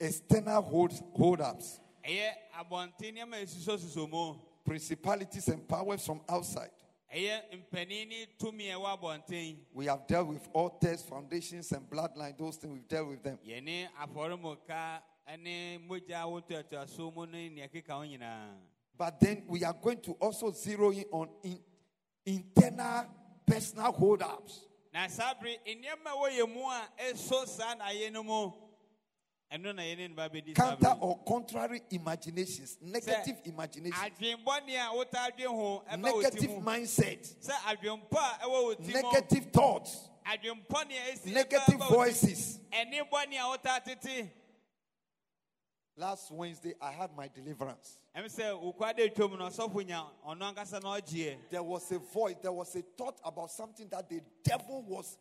external 0.00 0.62
hold, 0.62 0.92
hold 1.14 1.40
ups, 1.40 1.80
ɛyɛ 2.04 2.30
abɔnten 2.58 3.14
nneɛma 3.14 3.34
a 3.36 3.44
ɛsusɔsusɔ 3.44 4.10
mu 4.10 4.34
principalities 4.64 5.48
and 5.48 5.66
powers 5.68 6.04
from 6.04 6.20
outside. 6.28 6.70
ɛyɛ 7.14 7.40
mpanin 7.52 8.08
ne 8.08 8.26
tumi 8.38 8.70
a 8.70 8.74
ɛwɔ 8.78 8.98
abɔnten 8.98 9.56
We 9.72 9.86
have 9.86 10.06
dealt 10.06 10.28
with 10.28 10.48
altars, 10.52 11.02
foundations, 11.02 11.70
and 11.72 11.88
bloodline. 11.88 12.36
Those 12.38 12.56
things 12.56 12.72
we've 12.72 12.88
dealt 12.88 13.08
with 13.08 13.22
them. 13.22 13.38
yɛne 13.46 13.88
afɔremuka 14.00 15.00
ne 15.38 15.78
mogya 15.88 16.22
a 16.22 16.26
wotoatoaso 16.26 17.14
mu 17.14 17.26
ne 17.26 17.48
nea 17.48 17.68
ɛkeka 17.68 17.90
ho 17.90 18.02
nyinaa 18.02 18.54
But 18.96 19.18
then 19.20 19.44
we 19.48 19.64
are 19.64 19.72
going 19.72 20.00
to 20.02 20.12
also 20.12 20.52
zero 20.52 20.90
in 20.90 21.04
on 21.10 21.28
in, 21.42 21.58
internal 22.26 23.06
personal 23.46 23.90
hold 23.92 24.22
ups. 24.22 24.66
Na 24.92 25.08
saa 25.08 25.34
bere 25.34 25.58
nneɛma 25.66 26.06
a 26.10 26.16
wɔyɛ 26.16 26.52
mu 26.52 26.68
a 26.68 26.88
ɛso 26.98 27.46
saa 27.46 27.74
naeɛ 27.76 28.12
no 28.12 28.22
mu 28.22 28.52
ɛno 29.52 29.74
na 29.74 29.82
yɛne 29.82 30.08
no 30.10 30.14
ba 30.16 30.28
bɛdi 30.28 30.56
saa 30.56 30.76
Counter 30.76 30.96
or 31.00 31.18
contrary 31.26 31.82
imaginations, 31.90 32.78
negative 32.80 33.36
imaginations, 33.44 34.00
a 34.02 34.10
dwen 34.10 34.38
ho 35.48 35.82
ɛba 35.90 36.02
wo 36.02 36.22
ti 36.22 36.22
negative 36.22 36.50
mu. 36.50 36.60
mindset, 36.60 37.34
sɛ 37.40 37.52
adwenpɔ 37.52 38.16
a 38.16 38.38
ɛwɔ 38.44 38.62
wo 38.64 38.74
ti 38.74 38.82
mu. 38.82 38.92
Negative 39.02 39.52
thoughts, 39.52 40.08
a 40.26 40.36
ɛsi 40.38 41.26
negative 41.32 41.74
ɛba 41.74 41.78
wo 41.80 41.88
ti- 41.88 41.94
voices. 41.94 42.58
ɛne 42.72 43.10
bɔne 43.10 43.34
a 43.34 43.80
tete 43.80 44.30
Last 45.96 46.30
Wednesday, 46.30 46.74
I 46.80 46.90
had 46.90 47.10
my 47.16 47.28
deliverance. 47.28 47.98
ɛm 48.16 48.24
sɛ 48.24 48.52
wokwa 48.62 48.96
de 48.96 49.08
twam 49.10 49.38
no 49.38 49.46
ɔsɔfo 49.48 49.86
nya 49.86 50.04
ɔno 50.26 50.54
ankasa 50.54 50.82
na 50.82 50.98
ɔgyeɛ 50.98 51.36
There 51.50 51.62
was 51.62 51.90
a 51.92 51.98
voice, 51.98 52.36
there 52.40 52.52
was 52.52 52.74
a 52.76 52.82
thought 52.82 53.20
about 53.24 53.50
something 53.50 53.88
that 53.88 54.08
the 54.08 54.20
devil 54.42 54.82
was 54.82 55.18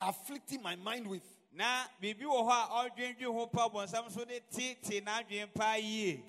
afflicting 0.00 0.62
my 0.62 0.74
mind 0.76 1.06
with. 1.06 1.22
na 1.52 1.84
biribi 2.02 2.22
wɔ 2.22 2.48
hɔ 2.50 2.50
a 2.50 2.90
ɔdwendwen 2.90 3.32
ho 3.34 3.46
pa 3.46 3.68
bɔnsam 3.68 4.10
so 4.10 4.24
de 4.24 4.40
tete 4.50 5.04
n'adwen 5.04 5.52
paa 5.54 5.74
yie 5.76 6.22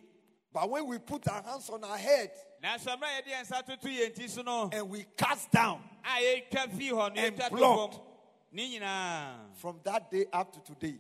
But 0.52 0.70
when 0.70 0.88
we 0.88 0.98
put 0.98 1.28
our 1.28 1.42
hands 1.44 1.70
on 1.70 1.84
our 1.84 1.98
head 1.98 2.32
nanso 2.62 2.88
mmerɛ 2.88 3.20
a 3.20 3.22
yɛde 3.22 3.28
yɛn 3.28 3.46
nsa 3.46 3.66
toto 3.66 3.88
yɛn 3.88 4.14
ti 4.16 4.78
and 4.78 4.90
we 4.90 5.06
cast 5.16 5.50
down, 5.52 5.82
a 6.04 6.22
yɛtwa 6.22 6.68
fii 6.72 6.92
hɔ 6.92 7.16
no 7.16 7.22
And 7.22 7.36
blocked. 7.52 7.94
fam 7.96 8.04
ne 8.52 8.80
nyinaa 8.80 9.56
from 9.56 9.80
that 9.84 10.10
day 10.12 10.26
up 10.34 10.52
to 10.54 10.74
today, 10.74 11.00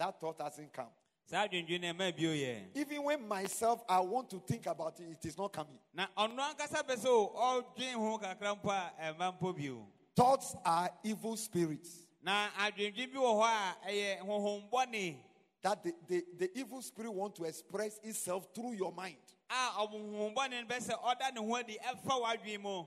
saa 0.00 0.08
da 0.08 0.08
no 0.08 0.08
bɛpem 0.08 0.08
nɛ 0.08 0.08
that 0.12 0.20
thought 0.20 0.40
hasn't 0.40 0.72
come. 0.72 0.88
saa 1.26 1.46
adwendwen 1.46 1.80
no 1.80 1.92
ɛma 1.92 2.16
bio 2.16 2.30
yɛ 2.30 2.66
Even 2.74 3.02
when 3.04 3.28
myself, 3.28 3.82
I 3.88 4.00
want 4.00 4.30
to 4.30 4.40
think 4.40 4.66
about 4.66 4.98
it, 5.00 5.04
it 5.10 5.24
is 5.26 5.36
not 5.38 5.52
coming. 5.52 5.78
na 5.94 6.06
ɔno 6.16 6.38
ankasa 6.38 6.82
pɛ 6.86 6.96
sɛ 6.96 7.06
o 7.06 7.62
ɔdwen 7.76 7.94
ho 7.94 8.18
kakra 8.18 8.56
mpo 8.60 8.70
a 8.70 8.92
ɛma 9.14 9.38
mpo 9.38 9.56
bio 9.56 9.86
Thoughts 10.16 10.54
are 10.64 10.90
evil 11.04 11.36
spirits. 11.36 12.06
na 12.22 12.48
adwendwen 12.58 13.12
bi 13.12 13.18
wɔ 13.18 13.42
hɔ 13.42 13.44
a 13.44 13.88
ɛyɛ 13.90 14.20
honhombɔne 14.26 15.16
That 15.62 15.82
the, 15.84 15.92
the, 16.08 16.24
the 16.38 16.58
evil 16.58 16.80
spirit 16.80 17.12
want 17.12 17.34
to 17.36 17.44
express 17.44 17.98
itself 18.02 18.48
through 18.54 18.72
your 18.72 18.92
mind. 18.92 19.16
a 19.50 19.70
ɔhohombɔne 19.86 20.34
no 20.62 20.66
bɛ 20.66 20.78
sɛ 20.80 20.94
ɔda 21.02 21.34
ne 21.34 21.40
ho 21.46 21.54
adi 21.54 21.76
ɛfa 21.78 22.20
w'adwen 22.22 22.60
mu 22.62 22.84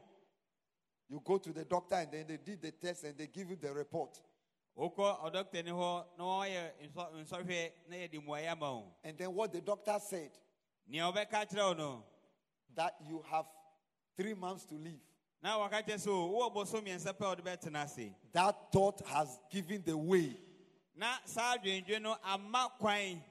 You 1.09 1.21
go 1.23 1.37
to 1.37 1.51
the 1.53 1.65
doctor 1.65 1.95
and 1.95 2.11
then 2.11 2.25
they 2.27 2.37
did 2.37 2.61
the 2.61 2.71
test 2.71 3.03
and 3.03 3.15
they 3.17 3.27
give 3.27 3.47
you 3.49 3.55
the 3.55 3.71
report. 3.71 4.19
Wokɔ 4.77 5.19
ɔdɔkta 5.25 5.63
ni 5.65 5.71
hɔ 5.71 6.05
na 6.17 6.23
wɔyɛ 6.23 6.71
nsɔ- 6.89 7.23
nsɔhwɛ 7.25 7.71
na 7.89 7.95
yɛde 7.95 8.23
mmuaeɛ 8.25 8.51
ama 8.51 8.71
wo 8.73 8.93
And 9.03 9.17
then 9.17 9.33
what 9.33 9.51
the 9.53 9.61
doctor 9.61 9.97
said, 9.99 10.31
nea 10.87 11.03
ɔbɛka 11.11 11.49
kyerɛ 11.49 11.67
wo 11.69 11.73
no 11.73 12.03
that 12.75 12.95
you 13.07 13.21
have 13.29 13.45
three 14.17 14.33
months 14.33 14.65
to 14.65 14.75
live. 14.75 14.99
na 15.43 15.57
waka 15.59 15.83
kyerɛ 15.83 15.95
sɛ 15.95 16.07
o 16.07 16.29
wowɔ 16.31 16.53
boso 16.53 16.81
mmiɛnsa 16.81 17.13
pɛ 17.13 17.21
a 17.25 17.29
wode 17.29 17.43
bɛtena 17.43 17.83
ase 17.83 18.11
That 18.31 18.71
thought 18.71 19.01
has 19.07 19.39
given 19.51 19.83
the 19.85 19.95
way 19.97 20.35
na 20.95 21.17
saa 21.25 21.55
adwendwen 21.57 22.01
no 22.01 22.15
ama 22.23 22.71
kwan 22.79 23.21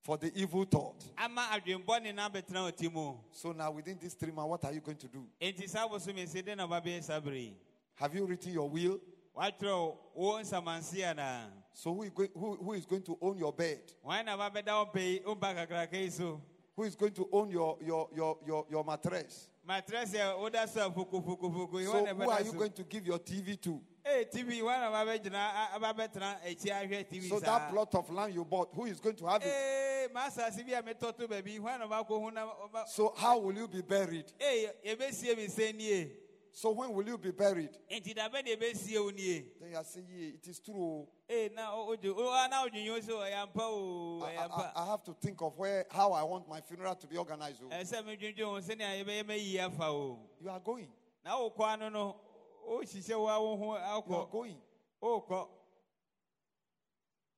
for 0.00 0.16
the 0.18 0.30
evil 0.38 0.64
thought. 0.64 1.04
ama 1.16 1.48
adwenbɔne 1.52 2.12
no 2.14 2.28
abɛtena 2.28 2.64
wo 2.64 2.70
ti 2.72 2.88
mu 2.88 3.14
So 3.30 3.52
now 3.52 3.70
within 3.70 3.98
these 3.98 4.14
three 4.14 4.32
months, 4.32 4.50
what 4.50 4.64
are 4.64 4.72
you 4.72 4.80
going 4.80 4.96
to 4.98 5.06
do? 5.08 5.24
enti 5.40 5.68
saa 5.68 5.86
boso 5.86 6.08
mmiɛnsa 6.12 6.42
dɛn 6.42 6.56
na 6.56 6.66
wobabɛyɛ 6.66 7.02
saa 7.04 7.20
bere 7.20 7.54
Have 7.94 8.12
you 8.14 8.26
written 8.26 8.52
your 8.52 8.68
will? 8.68 8.98
Woatwerɛ 9.36 9.96
wo 10.14 10.38
nsamanse 10.40 11.04
anaa 11.04 11.50
So 11.72 11.92
who 11.92 12.02
is 12.04 12.10
going, 12.10 12.30
who, 12.38 12.54
who 12.54 12.72
is 12.74 12.86
going 12.86 13.02
to 13.02 13.18
own 13.20 13.36
your 13.36 13.52
bed? 13.52 13.80
wan 14.02 14.24
na 14.24 14.36
babɛda 14.36 14.72
wo 14.78 14.86
mpa 14.86 15.00
yi 15.00 15.20
wo 15.26 15.34
mpa 15.34 15.54
kakraka 15.54 15.92
yi 16.00 16.10
so 16.10 16.40
Who 16.76 16.82
is 16.84 16.96
going 16.96 17.12
to 17.12 17.28
own 17.32 17.50
your, 17.50 17.78
your, 17.84 18.08
your, 18.14 18.36
your, 18.46 18.66
your 18.70 18.84
mattress? 18.84 19.48
woda 19.66 20.66
so 20.68 20.90
who 20.90 22.30
are 22.30 22.42
you 22.42 22.52
going 22.52 22.72
to 22.72 22.82
give 22.84 23.06
your 23.06 23.18
TV 23.18 23.60
to? 23.62 23.80
ee 24.06 24.24
tv 24.24 24.62
wan 24.62 24.80
na 24.80 24.90
babɛgyina 24.90 25.74
a- 25.74 25.80
babɛtena 25.80 26.36
akyi 26.44 27.04
tv 27.08 27.28
So 27.28 27.40
that 27.40 27.70
plot 27.70 27.94
of 27.94 28.10
land 28.10 28.34
you 28.34 28.44
bought, 28.44 28.68
who 28.74 28.84
is 28.86 29.00
going 29.00 29.16
to 29.16 29.26
have 29.26 29.42
it? 29.42 29.48
ee 29.48 30.08
maa 30.12 30.26
asase 30.28 30.62
bi 30.66 30.72
a 30.74 30.82
metɔ 30.82 31.16
to 31.16 31.26
baabi 31.28 31.58
wan 31.58 31.80
na 31.80 31.86
makɔhu 31.88 32.32
na 32.32 32.46
ɔba- 32.46 32.86
So 32.88 33.14
how 33.16 33.38
will 33.38 33.54
you 33.56 33.66
be 33.68 33.80
buried? 33.82 34.32
Ee 36.54 36.60
yɛbɛsie 36.60 36.60
mi 36.60 36.60
sɛ 36.60 36.60
nie 36.60 36.60
So 36.60 36.70
when 36.70 36.92
will 36.92 37.06
you 37.06 37.18
be 37.18 37.30
buried? 37.32 37.70
nti 37.90 38.14
dabɛ 38.14 38.44
de 38.44 38.56
yɛbɛsie 38.56 39.02
wo 39.04 39.10
nie 39.10 39.44
Then 39.60 39.70
you 39.70 39.76
are 39.76 39.84
saying, 39.84 40.06
it 40.10 40.46
is 40.48 40.60
true. 40.60 41.06
ee 41.28 41.48
na 41.54 41.72
o 41.74 41.90
o 41.92 41.96
o 41.96 42.46
na 42.48 42.64
odwinyo 42.66 43.02
so 43.02 43.18
ɔyɛ 43.18 43.42
ampa 43.42 43.62
o 43.62 44.22
I, 44.22 44.34
ɔyɛ 44.36 44.50
I- 44.50 44.72
I 44.82 44.86
have 44.86 45.02
to 45.04 45.14
think 45.14 45.40
of 45.42 45.56
where 45.58 45.86
how 45.90 46.12
I 46.12 46.22
want 46.22 46.48
my 46.48 46.60
funeral 46.60 46.94
to 46.96 47.06
be 47.06 47.16
organized. 47.16 47.62
oh. 47.64 47.68
ɛsɛ 47.70 48.04
mi 48.04 48.16
dwendwen 48.16 48.44
ho 48.44 48.60
sɛnea 48.60 49.04
yɛbɛyɛ 49.04 49.24
mɛyi 49.24 49.58
afa 49.66 49.90
o 49.90 50.18
You 50.40 50.50
are 50.50 50.60
going. 50.60 50.92
na 51.24 51.38
o 51.38 51.50
kɔ 51.50 51.72
ano 51.74 51.88
no 51.88 52.20
o 52.66 52.78
hyehyɛ 52.80 53.18
wo 53.18 53.26
awo 53.26 53.58
ho 53.58 53.64
You 54.08 54.14
are 54.14 54.26
going. 54.26 54.60
o 55.02 55.48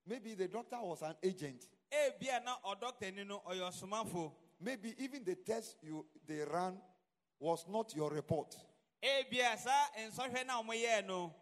Maybe 0.08 0.34
the 0.34 0.46
doctor 0.48 0.78
was 0.80 1.02
an 1.02 1.16
agent. 1.22 1.66
ee 1.92 2.10
bia 2.20 2.40
na 2.44 2.56
ɔdɔkitani 2.64 3.26
no 3.26 3.40
ɔyɛ 3.48 3.70
ɔsomafo 3.72 4.32
Maybe 4.60 4.94
even 4.98 5.22
the 5.24 5.34
test 5.36 5.76
you 5.82 6.06
they 6.26 6.40
ran 6.40 6.80
was 7.38 7.66
not 7.68 7.94
your 7.94 8.10
report. 8.10 8.56
Saa 9.02 9.88
nsɔhwɛ 10.08 10.46
na 10.46 10.62
yɛɛ 10.62 11.06
no 11.06 11.32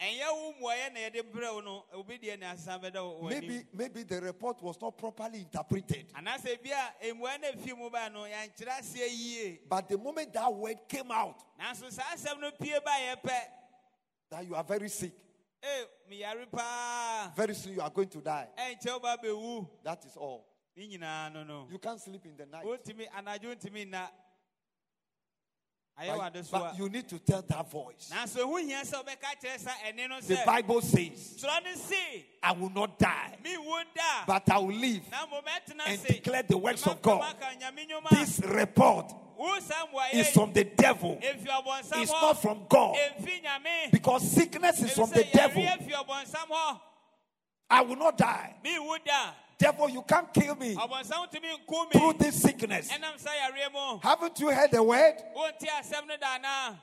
ɛnyɛ 0.00 0.26
wo 0.32 0.52
mmuayɛ 0.52 0.92
na 0.92 1.00
yɛde 1.00 1.22
brɛ 1.32 1.54
wo 1.54 1.60
no 1.60 1.84
obi 1.92 2.18
deɛ 2.18 2.42
asan 2.42 2.80
bɛda 2.80 2.94
wɔ 2.96 3.28
Maybe 3.30 3.62
maybe 3.72 4.02
the 4.02 4.20
report 4.20 4.62
was 4.62 4.80
not 4.80 4.96
properly 4.96 5.40
interpreted. 5.40 6.06
anaasɛ 6.14 6.62
bia 6.62 6.94
mmuaeɛ 7.02 7.40
na 7.40 7.48
efi 7.52 7.76
mu 7.76 7.90
ba 7.90 8.08
no 8.10 8.20
yɛnkyerɛ 8.20 8.80
aseɛ 8.80 9.08
yie 9.10 9.60
But 9.68 9.88
the 9.88 9.98
moment 9.98 10.32
that 10.32 10.52
word 10.52 10.78
came 10.88 11.10
out 11.10 11.42
nanso 11.60 11.90
saa 11.90 12.14
asɛm 12.14 12.40
no 12.40 12.50
pie 12.52 12.78
ba 12.84 12.90
yɛ 12.90 13.22
pɛ 13.22 13.40
that 14.30 14.46
you 14.46 14.54
are 14.54 14.62
very 14.64 14.88
sick, 14.88 15.12
ee 15.62 15.84
miyare 16.08 16.48
paa 16.50 17.32
very 17.36 17.52
soon 17.54 17.74
you 17.74 17.80
are 17.82 17.90
going 17.90 18.08
to 18.08 18.20
die. 18.20 18.48
ɛnkyɛ 18.56 18.92
wo 18.92 18.98
ba 19.00 19.16
bɛwu 19.22 19.68
That 19.82 20.04
is 20.06 20.16
all. 20.16 20.46
ne 20.76 20.86
nyinaa 20.96 21.30
no 21.32 21.44
no 21.44 21.68
You 21.70 21.78
can't 21.78 22.00
sleep 22.00 22.24
in 22.24 22.36
the 22.38 22.46
night. 22.46 22.64
wontumi 22.64 23.06
anadwo 23.10 23.54
ntumi 23.54 23.84
nna 23.86 24.08
ayɛ 24.08 24.10
But, 26.06 26.34
wade 26.34 26.46
so 26.46 26.56
a 26.56 26.60
but 26.60 26.78
you 26.78 26.88
need 26.88 27.08
to 27.08 27.18
tell 27.18 27.42
that 27.42 27.70
voice. 27.70 28.10
nanso 28.12 28.38
ɛho 28.38 28.60
hia 28.64 28.80
sɛ 28.82 29.04
wobɛka 29.04 29.42
kyerɛ 29.42 29.58
sa 29.58 29.70
ɛne 29.86 30.08
no 30.08 30.20
The 30.20 30.42
Bible 30.46 30.80
says, 30.80 31.36
sorɔ 31.40 31.64
no 31.64 31.74
se 31.74 32.24
I 32.42 32.52
will 32.52 32.70
not 32.70 32.98
die, 32.98 33.36
but 34.26 34.48
I 34.50 34.58
will 34.58 34.74
live 34.74 35.02
na 35.10 35.26
mmom 35.26 35.42
ɛtena 35.44 35.82
and 35.86 36.02
declare 36.04 36.42
the 36.42 36.56
works 36.56 36.86
of 36.86 37.02
God. 37.02 37.20
maka 37.20 37.54
nyame 37.60 37.86
nnwuma. 37.88 38.10
This 38.10 38.40
report 38.40 39.12
wo 39.36 39.58
saa 39.60 39.86
mmuayɛ 39.86 40.14
is 40.14 40.30
from 40.30 40.52
the 40.52 40.64
devil. 40.64 41.18
It's 41.22 42.10
not 42.10 42.40
from 42.40 42.66
God. 42.68 42.96
Because 43.90 44.30
sickness 44.30 44.82
is 44.82 44.92
from 44.92 45.10
the 45.10 45.24
devil. 45.32 45.62
yareɛ 45.62 45.86
fi 45.86 45.92
ɔbɔnsam 45.92 46.48
hɔ 46.48 46.80
I 47.72 47.82
will 47.82 47.96
not 47.96 48.18
die. 48.18 48.56
Devil, 49.60 49.90
you 49.90 50.02
can't 50.02 50.32
kill 50.32 50.54
me 50.54 50.74
ɔbɔnsam 50.74 51.30
tumi 51.30 51.50
nku 51.66 51.92
through 51.92 52.14
this 52.14 52.40
sickness. 52.40 52.88
ɛnam 52.90 53.18
sa 53.18 53.28
yareɛ 53.30 53.70
mu 53.70 53.98
Haven't 54.02 54.40
you 54.40 54.50
heard 54.50 54.70
the 54.70 54.82
word 54.82 55.16
wonte 55.36 55.68
asɛm 55.68 56.06
no 56.08 56.16
da 56.16 56.38
anaa 56.38 56.76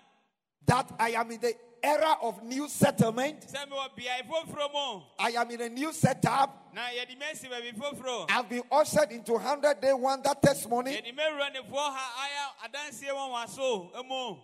that 0.68 0.92
I 1.00 1.10
am 1.12 1.32
in 1.32 1.40
the 1.42 1.56
era 1.84 2.18
of 2.22 2.44
new 2.44 2.68
settlement. 2.70 3.42
sɛ 3.48 3.66
mewɔ 3.68 3.96
beae 3.98 4.22
foforɔ 4.30 4.72
mu 4.72 5.02
I 5.18 5.32
am 5.32 5.50
in 5.50 5.62
a 5.62 5.70
new 5.70 5.92
setup. 5.92 6.72
na 6.72 6.82
yɛde 6.90 7.18
me 7.18 7.26
asi 7.32 7.48
baabi 7.48 7.74
foforɔ 7.76 8.30
I've 8.30 8.48
been 8.48 8.64
ushered 8.72 9.12
into 9.12 9.34
100 9.34 9.82
day 9.82 9.94
wonder 9.94 10.34
testimony. 10.40 10.92
yɛde 10.98 11.16
me 11.16 11.24
awura 11.24 11.50
nefoɔ 11.56 11.74
ha 11.96 12.28
ayɛ 12.28 12.70
adanseɛ 12.70 13.10
wɔ 13.10 13.32
wɔn 13.34 13.50
so 13.50 14.04
mu 14.08 14.38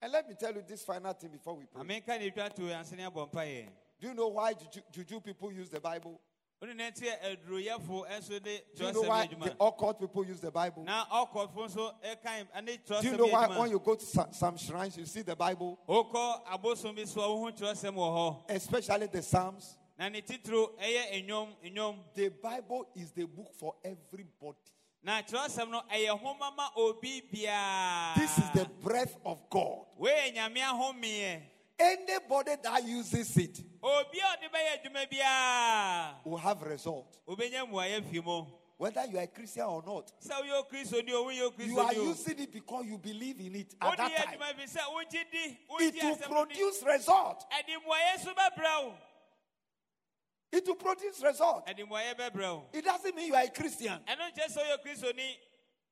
And 0.00 0.12
let 0.12 0.26
me 0.26 0.34
tell 0.34 0.54
you 0.54 0.62
this 0.66 0.82
final 0.82 1.12
thing 1.12 1.28
before 1.28 1.56
we 1.56 1.66
pray. 1.66 1.82
menka 1.84 2.18
ne 2.18 2.30
twa 2.30 2.48
to 2.48 2.62
ansene 2.62 3.06
abɔ 3.12 3.30
mpayɛ 3.30 3.68
Do 4.00 4.08
you 4.08 4.14
know 4.14 4.28
why 4.28 4.54
juju, 4.54 4.80
juju 4.90 5.20
people 5.20 5.52
use 5.52 5.68
the 5.68 5.78
Bible? 5.78 6.18
Wone 6.60 6.74
na 6.74 6.90
nti 6.90 7.06
aduroyɛfo 7.08 8.04
nso 8.18 8.42
de 8.42 8.60
Do 8.76 8.86
you 8.86 8.92
know 8.92 9.02
why 9.02 9.26
the 9.26 9.56
occult 9.60 9.98
people 9.98 10.24
use 10.26 10.40
the 10.40 10.50
Bible? 10.50 10.84
na 10.84 11.06
ɔkɔfo 11.06 11.68
nso 11.68 11.94
ɛkan 12.04 12.46
ɛne 12.54 13.00
Do 13.00 13.08
you 13.08 13.16
know 13.16 13.26
why 13.26 13.46
when 13.58 13.70
you 13.70 13.78
go 13.78 13.94
to 13.94 14.04
some, 14.04 14.32
some 14.32 14.56
shrines, 14.58 14.96
you 14.98 15.06
see 15.06 15.22
the 15.22 15.34
Bible, 15.34 15.78
wokɔ 15.88 16.44
abosom 16.52 16.94
bi 16.94 17.04
so 17.04 17.20
a 17.22 17.28
wohu 17.28 17.56
kyerɛsɛm 17.56 17.94
wɔ 17.94 18.10
hɔ 18.10 18.50
especially 18.50 19.06
the 19.06 19.22
Psalms? 19.22 19.78
na 19.98 20.08
ne 20.08 20.20
titiro 20.20 20.72
ɛyɛ 20.78 20.82
eh, 20.82 21.08
eh, 21.12 21.22
nnwom 21.22 21.48
eh, 21.62 21.70
nnwom 21.70 21.96
The 22.14 22.28
Bible 22.28 22.88
is 22.94 23.10
the 23.12 23.24
book 23.24 23.54
for 23.54 23.74
everybody. 23.82 24.58
na 25.02 25.22
kyerɛsɛm 25.22 25.70
no 25.70 25.82
ɛyɛ 25.90 26.18
homa 26.20 26.52
ma 26.54 26.68
obi 26.76 27.22
biara 27.22 28.14
This 28.16 28.36
is 28.36 28.50
the 28.50 28.66
breath 28.82 29.16
of 29.24 29.48
God. 29.48 29.86
Wei 31.80 31.96
yɛ 31.96 32.06
nyame 32.06 32.20
ahomeɛ 32.20 32.20
Anybody 32.20 32.56
that 32.62 32.84
uses 32.84 33.36
it 33.36 33.60
obi 33.82 34.18
a 34.18 34.22
ɔde 34.22 34.50
bɛyɛ 34.52 34.82
adwuma 34.84 35.10
biara 35.10 36.14
will 36.24 36.36
have 36.36 36.62
result. 36.62 37.18
wobɛnya 37.28 37.68
mmuayɛ 37.70 38.10
fi 38.10 38.20
mu 38.20 38.46
Whether 38.76 39.04
you 39.04 39.18
are 39.18 39.24
a 39.24 39.26
Christian 39.26 39.64
or 39.66 39.82
not. 39.84 40.10
sɛ 40.22 40.40
woyɛ 40.40 40.64
okristoni 40.64 41.10
o 41.12 41.24
woyɛ 41.24 41.66
You 41.66 41.78
are 41.80 41.92
using 41.94 42.38
it 42.38 42.52
because 42.52 42.86
you 42.86 42.96
believe 42.98 43.38
in 43.40 43.54
it 43.56 43.74
at 43.80 43.96
that 43.96 44.16
time. 44.16 44.38
adwuma 44.38 44.54
fi 44.56 44.64
sɛ 44.78 44.80
wogye 44.88 45.24
di 45.30 45.58
It 45.84 45.94
will 46.02 46.16
asɛm 46.16 46.30
no 46.30 46.44
di 46.46 46.54
produce 46.54 46.82
result. 46.82 47.44
ɛde 47.50 47.76
mmuayɛ 47.82 48.24
so 48.24 48.34
bɛbrɛ 48.34 48.84
wo 48.84 48.94
It 50.52 50.66
will 50.66 50.74
produce 50.76 51.22
result. 51.22 51.66
ɛde 51.66 51.86
mmuayɛ 51.88 52.14
bɛbrɛ 52.18 52.54
wo 52.56 52.64
It 52.72 52.84
doesn't 52.84 53.14
mean 53.14 53.26
you 53.28 53.34
are 53.34 53.42
a 53.44 53.50
Christian. 53.50 54.00
ɛno 54.08 54.32
nkyɛ 54.32 54.46
sɛ 54.46 54.58
woyɛ 54.58 54.82
kristoni 54.84 55.36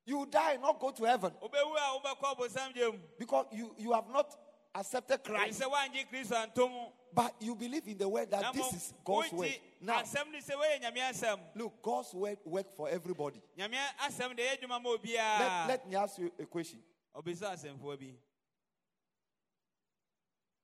You 0.05 0.25
die, 0.25 0.57
not 0.57 0.79
go 0.79 0.89
to 0.91 1.03
heaven. 1.03 1.31
wobɛwu 1.41 1.75
a 1.77 1.99
wobɛkɔ 1.99 2.35
abosam 2.37 2.73
gye 2.73 2.87
mu 2.91 2.97
Because 3.19 3.45
you, 3.51 3.75
you 3.77 3.91
have 3.93 4.09
not 4.09 4.35
accepted 4.79 5.23
Christ. 5.23 5.61
sɛ 5.61 5.69
woangye 5.69 6.07
kristo 6.09 6.35
anto 6.35 6.67
mu 6.67 6.85
But 7.11 7.35
you 7.41 7.55
believe 7.55 7.87
in 7.87 7.97
the 7.97 8.07
word 8.07 8.29
that 8.29 8.53
this 8.53 8.73
is 8.73 8.93
God's 9.03 9.31
word. 9.31 9.57
Now, 9.81 10.01
asɛm 10.01 10.31
no 10.31 10.37
sɛ 10.39 10.55
woyɛ 10.55 10.81
nyame 10.81 10.97
asɛm 11.09 11.39
look, 11.55 11.81
God's 11.81 12.13
word 12.13 12.37
work 12.45 12.75
for 12.75 12.87
everybody. 12.89 13.41
nyame 13.57 13.75
asɛm 14.01 14.35
de 14.35 14.43
ɛyɛ 14.43 14.59
adwuma 14.61 14.81
ma 14.81 14.95
Let, 15.01 15.67
let 15.67 15.89
me 15.89 15.95
ask 15.95 16.17
you 16.19 16.31
a 16.39 16.45
question. 16.45 16.79
ɔbisa 17.15 17.53
asɛmfoɔ 17.53 17.99
bi 17.99 18.13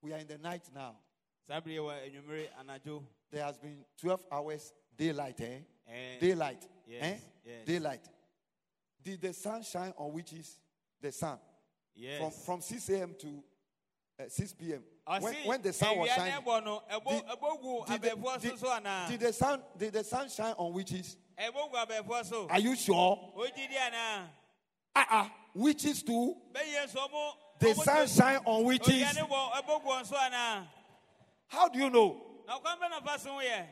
We 0.02 0.14
are 0.14 0.18
in 0.20 0.28
the 0.28 0.38
night 0.38 0.64
now. 0.74 0.96
saa 1.48 1.60
bere 1.60 1.78
wɔ 1.78 1.94
anwummere 2.06 2.50
anadwo 2.60 3.04
There 3.32 3.44
has 3.44 3.58
been 3.58 3.84
12 3.98 4.26
hours 4.32 4.74
daylight, 4.96 5.42
eh? 5.42 5.60
Eh, 5.88 6.20
Daylight. 6.20 6.68
yes, 6.88 7.04
eh? 7.04 7.18
yes. 7.44 7.66
Daylight. 7.66 8.08
Did 9.04 9.22
the 9.22 9.34
sun 9.34 9.62
shine 9.64 9.94
on 9.98 10.14
which 10.14 10.34
is 10.34 10.60
the 11.02 11.12
sun? 11.12 11.38
yes. 11.96 12.20
From, 12.20 12.32
from 12.32 12.62
6 12.62 12.90
a.m. 12.90 13.16
to 13.20 13.44
uh, 14.20 14.24
6 14.30 14.54
p.m. 14.54 14.82
When, 15.20 15.34
when 15.46 15.62
the 15.62 15.74
sun 15.74 15.98
was 15.98 16.10
shining. 16.10 16.34
ne 16.36 16.42
bɔ 16.42 16.64
no 16.64 16.82
ɛbɔ 16.92 17.10
Did- 17.10 18.02
Did 18.02 18.02
the, 18.02 19.08
did- 19.10 19.20
the 19.20 19.34
sun 19.34 19.62
did 19.78 19.94
the 19.94 20.04
sun 20.04 20.30
shine 20.30 20.54
on 20.58 20.74
witches? 20.74 21.18
ɛbɔ 21.38 21.72
gu 21.72 21.78
abɛɛfoɔ 21.78 22.26
so 22.26 22.48
Are 22.50 22.60
you 22.60 22.76
sure? 22.76 23.34
Uh-uh. 24.96 25.28
Witches 25.54 26.02
too. 26.04 26.36
bɛyɛ 26.54 26.90
so 26.90 27.00
ɔmo 27.00 27.32
The 27.60 27.74
sun 27.76 28.08
shine 28.08 28.40
on 28.46 28.64
witches. 28.64 28.90
owia 29.04 29.14
ne 29.16 29.22
bɔ 29.22 29.52
ɛbɔ 29.52 29.84
gu 29.84 29.90
wɔn 29.90 30.06
so 30.06 30.16
anaa 30.16 30.68
How 31.48 31.68
do 31.68 31.78
you 31.80 31.90
know 31.90 32.22
na 32.48 32.58
ɔkwan 32.60 32.80
bɛ 32.80 32.90
na 32.90 33.02
fa 33.02 33.20
so 33.20 33.30
yɛ 33.40 33.66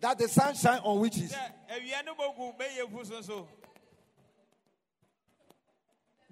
that 0.00 0.18
the 0.18 0.28
sun 0.28 0.54
shine 0.54 0.80
on 0.84 1.00
witches? 1.00 1.32
sɛ 1.32 1.52
awia 1.70 2.04
ne 2.04 2.12
bɔ 2.12 2.36
gu 2.36 2.52
bɛyɛ 2.58 2.90
fu 2.90 3.04
so 3.04 3.20
so 3.22 3.48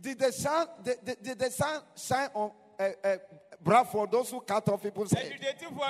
Did 0.02 0.18
the 0.18 0.32
sun 0.32 0.66
did, 0.82 1.22
did, 1.22 1.38
the 1.38 1.50
sun 1.50 1.80
shine 1.96 2.28
on 2.34 2.50
uh, 2.78 2.88
uh, 3.04 3.16
Bradford, 3.62 4.10
those 4.10 4.30
who 4.30 4.40
cut 4.40 4.68
off 4.68 4.82
people's 4.82 5.12
head? 5.12 5.32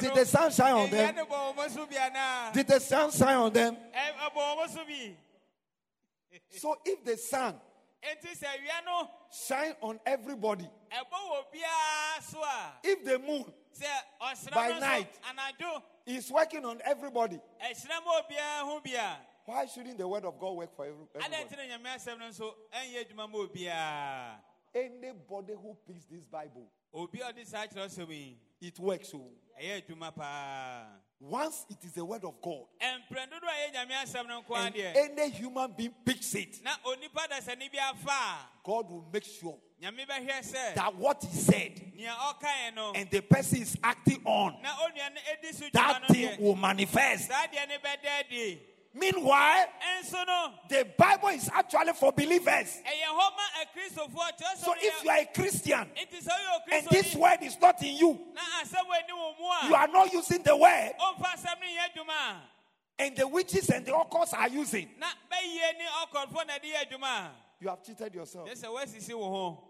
Did 0.01 0.15
the 0.15 0.27
sun 0.27 0.51
shine 0.51 0.75
on 0.75 0.91
them? 0.91 1.15
ne 1.17 1.23
bɔ 1.23 1.57
wɔn 1.57 1.71
so 1.71 1.87
Did 2.53 2.69
the 2.69 2.79
sun 2.81 3.11
shine 3.11 3.37
on 3.37 3.53
them? 3.53 3.75
Ɛ- 3.75 4.31
ɛbɔ 4.31 4.57
wɔn 4.59 5.15
so 6.51 6.77
if 6.85 7.05
the 7.05 7.17
sun 7.17 7.59
sɛ 8.05 8.47
shine 9.31 9.75
on 9.81 9.99
everybody, 10.05 10.69
ɛbɔ 10.93 11.19
wɔ 11.31 11.45
biara 11.55 12.23
so 12.23 12.43
a 12.43 12.73
if 12.85 13.05
the 13.05 13.19
moon 13.19 13.45
By 14.53 14.79
night. 14.79 15.09
is 16.05 16.31
working 16.31 16.65
on 16.67 16.83
everybody, 16.85 17.41
ɛhyerɛ 19.49 19.49
ma 19.49 19.51
obiara 19.51 19.51
ho 19.51 19.51
bia 19.51 19.55
why 19.55 19.67
shouldn't 19.67 19.99
the 19.99 20.09
word 20.09 20.25
of 20.25 20.39
God 20.39 20.53
work 20.57 20.77
for 20.77 20.85
every- 20.87 21.07
everybody? 21.15 21.45
nti 21.45 21.57
na 21.57 21.77
nyame 21.79 21.95
asɛm 21.97 22.19
no 22.19 22.29
nso 22.29 22.55
ɛnyɛ 22.73 23.07
adwuma 23.07 23.31
ma 23.31 23.39
obiara 23.39 24.41
Anybody 24.75 25.53
who 25.53 25.77
picks 25.87 26.07
this 26.07 26.25
Bible, 26.25 26.67
obi 26.95 27.21
a 27.21 27.25
ɔde 27.31 27.45
saa 27.47 27.67
kyerɛsɛm 27.67 28.09
yi 28.09 28.39
it 28.61 28.79
works. 28.79 29.11
So 29.11 29.31
ɛyɛ 29.61 29.83
adwuma 29.87 30.15
paa 30.15 30.87
once 31.21 31.67
it 31.71 31.85
is 31.85 31.93
the 31.93 32.05
word 32.05 32.25
of 32.25 32.41
God, 32.41 32.65
ɛmprɛn 32.81 33.31
dodo 33.31 33.47
a 33.47 33.51
ɛyɛ 33.51 33.75
nyame 33.75 33.91
asɛm 34.03 34.27
no 34.29 34.43
nko 34.43 34.57
and 34.57 34.77
any 35.19 35.31
human 35.31 35.71
being 35.73 35.95
picks 36.05 36.35
it, 36.35 36.63
na 36.65 36.71
onipa 36.87 37.29
dasani 37.29 37.71
bi 37.71 37.79
afa 37.79 38.11
a 38.11 38.49
God 38.65 38.91
will 38.91 39.07
make 39.13 39.25
sure 39.25 39.59
nyame 39.83 40.07
bɛhwɛ 40.07 40.41
sɛ 40.41 40.75
that 40.75 40.95
what 40.97 41.23
he 41.23 41.37
said 41.37 41.93
nea 41.95 42.11
ɔkaeɛ 42.13 42.75
no 42.75 42.93
and 42.95 43.11
the 43.11 43.21
person 43.21 43.61
is 43.61 43.77
acting 43.85 44.23
on, 44.25 44.57
na 44.63 44.71
onua 44.77 45.11
no 45.15 45.21
ɛdi 45.21 45.55
so 45.55 45.67
dwuma 45.67 45.73
that 45.73 46.09
thing 46.09 46.41
will 46.43 46.57
manifest. 46.57 47.29
Saa 48.95 49.01
deɛ 49.01 49.13
ne 49.13 49.21
bɛda 49.21 49.23
adi 49.23 49.23
Meanwhile, 49.23 49.67
the 50.69 50.85
Bible 50.99 51.29
is 51.29 51.49
actually 51.53 51.93
for 51.95 52.13
believers. 52.13 52.83
ɛyɛ 52.85 53.09
hɔ 53.09 53.31
ma 53.37 53.43
akristofoɔ 53.63 54.31
kyerɛsɛm 54.39 54.57
So 54.65 54.75
if 54.79 55.05
you 55.05 55.11
are 55.11 55.19
a 55.19 55.27
Christian 55.27 55.91
nti 55.97 56.23
sɛ 56.23 56.31
woyɛ 56.31 56.73
and 56.79 56.87
this 56.89 57.15
word 57.15 57.39
is 57.43 57.59
not 57.61 57.83
in 57.83 57.97
you, 57.97 58.13
na 58.35 58.41
asɛm 58.63 58.85
wɔ 58.87 58.95
ani 59.03 59.13
wɔ 59.13 59.39
mu 59.39 59.69
you 59.69 59.75
are 59.75 59.89
not 59.89 60.13
using 60.13 60.43
the 60.43 60.57
word, 60.57 60.93
ɔmfa 61.01 61.27
asɛm 61.35 61.61
no 61.61 61.67
nyɛ 61.67 61.89
adwuma 61.95 62.31
a 62.31 62.43
and 62.99 63.17
the 63.17 63.27
witches 63.27 63.69
and 63.71 63.87
the 63.87 63.91
occults 63.93 64.33
are 64.35 64.49
using, 64.49 64.89
na 64.99 65.07
bɛyie 65.31 65.79
ne 65.79 65.87
ɔkɔfoɔ 66.07 66.47
na 66.47 66.59
de 66.59 66.69
yɛ 66.69 66.87
adwuma 66.87 67.27
a 67.27 67.31
you 67.61 67.69
have 67.69 67.83
cheated 67.83 68.15
yourself. 68.15 68.49
kyɛ 68.49 68.55
sɛ 68.57 68.69
woasisi 68.69 69.15
wo 69.15 69.31
ho 69.31 69.69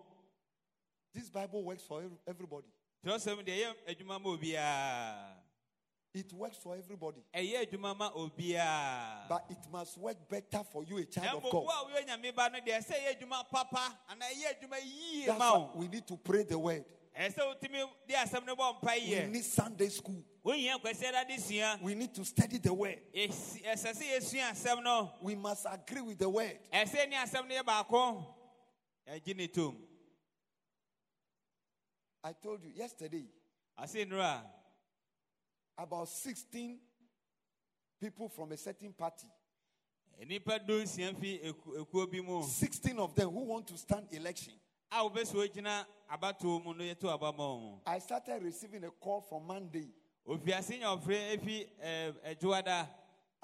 This 1.15 1.29
Bible 1.29 1.63
works 1.63 1.83
for 1.83 1.99
every- 2.03 2.17
everybody. 2.27 2.67
It 6.15 6.31
works 6.35 6.59
for 6.59 6.77
everybody. 6.77 7.23
ɛyɛ 7.35 7.67
adwuma 7.67 7.97
ma 7.97 8.11
obiara 8.13 9.27
But 9.29 9.47
it 9.49 9.59
must 9.73 9.97
work 9.97 10.29
better 10.29 10.63
for 10.71 10.85
you, 10.85 10.99
a 10.99 11.05
child 11.07 11.37
of 11.43 11.51
God. 11.51 11.55
wo 11.65 11.69
a 11.69 11.89
woyɛ 11.91 12.07
nyame 12.07 12.35
ba 12.37 12.51
no 12.53 12.59
deɛ 12.61 12.79
ɛsɛ 12.85 12.93
ɛyɛ 12.93 13.19
adwuma 13.19 13.49
papa 13.49 13.99
anaa 14.11 14.29
ɛyɛ 14.29 14.61
adwuma 14.61 14.77
yie 14.85 15.27
That's 15.27 15.39
why 15.41 15.69
we 15.75 15.89
need 15.89 16.07
to 16.07 16.17
pray 16.19 16.43
the 16.45 16.59
word. 16.59 16.85
ɛsɛ 17.19 17.35
sɛ 17.35 17.41
wotumi 17.61 17.89
de 18.07 18.15
asɛm 18.15 18.45
no 18.45 18.55
bɔ 18.57 18.81
mpa 18.83 19.25
We 19.27 19.33
need 19.33 19.45
Sunday 19.45 19.89
school. 19.89 20.23
wohia 20.45 20.79
kwasiada 20.83 21.27
de 21.27 21.39
sua 21.39 21.79
We 21.81 21.95
need 21.95 22.15
to 22.15 22.25
study 22.27 22.59
the 22.59 22.75
word. 22.75 23.01
Ɛsi- 23.15 23.63
ɛsɛ 23.65 23.95
sɛ 23.97 24.17
yɛsua 24.19 24.51
asɛm 24.51 24.83
no 24.83 25.13
We 25.23 25.35
must 25.35 25.65
agree 25.71 26.03
with 26.03 26.19
the 26.19 26.29
word. 26.29 26.59
ɛsɛ 26.71 27.09
ne 27.09 27.17
asɛm 27.17 27.49
no 27.49 27.55
yɛ 27.55 27.65
baako 27.65 28.27
ɛgye 29.09 29.35
ne 29.35 29.47
tom 29.49 29.79
I 32.23 32.33
told 32.35 32.63
you 32.65 32.71
yesterday 32.75 33.25
ase 33.79 33.95
nnuro 34.05 34.21
a 34.21 34.45
about 35.79 36.09
16 36.09 36.79
people 38.01 38.29
from 38.29 38.53
a 38.53 38.57
certain 38.57 38.93
party, 38.93 39.27
nnipa 40.23 40.59
dunsia 40.67 41.15
fi 41.19 41.39
eku- 41.45 41.77
ekuo 41.81 42.07
bi 42.11 42.21
mu 42.21 42.43
16 42.43 42.99
of 42.99 43.15
them 43.15 43.31
who 43.31 43.41
want 43.45 43.67
to 43.67 43.77
stand 43.77 44.07
election. 44.13 44.55
a 44.91 44.97
wobɛsɛ 44.97 45.35
ogyina 45.49 45.87
abatoɔ 46.11 46.63
mu 46.65 46.75
no 46.75 46.85
yɛto 46.85 47.09
aba 47.09 47.33
ma 47.33 47.55
wo 47.55 47.81
I 47.87 47.99
started 47.99 48.43
receiving 48.43 48.85
a 48.85 48.91
call 48.91 49.21
from 49.23 49.47
Monday. 49.47 49.89
ofiase 50.27 50.79
nya 50.79 50.97
ɔfrɛ 51.01 51.37
efi 51.39 51.67
eh, 51.81 52.13
ɛɛ, 52.13 52.37
adwoada 52.39 52.89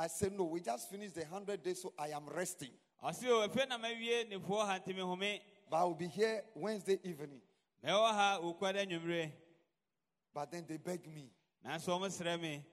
I 0.00 0.06
said, 0.06 0.32
No, 0.32 0.44
we 0.44 0.60
just 0.60 0.88
finished 0.88 1.16
the 1.16 1.22
100 1.22 1.60
days, 1.60 1.82
so 1.82 1.92
I 1.98 2.08
am 2.10 2.26
resting. 2.28 2.70
ɔse 3.02 3.24
o 3.26 3.48
afei 3.48 3.68
na 3.68 3.78
mawie 3.78 4.30
nefoɔ 4.30 4.66
ha 4.66 4.78
ntimi 4.78 5.00
home 5.00 5.40
But 5.70 5.76
I 5.76 5.84
will 5.84 5.94
be 5.94 6.06
here 6.06 6.44
Wednesday 6.54 7.00
evening. 7.02 7.40
mɛwɔ 7.84 8.10
ha 8.12 8.38
okuada 8.42 8.86
anwummerɛ 8.86 9.32
But 10.34 10.50
then 10.52 10.66
they 10.68 10.76
begged 10.76 11.08
me 11.08 11.30
nanso 11.64 11.88
ɔmo 11.88 12.08
srɛ 12.08 12.40
me 12.40 12.64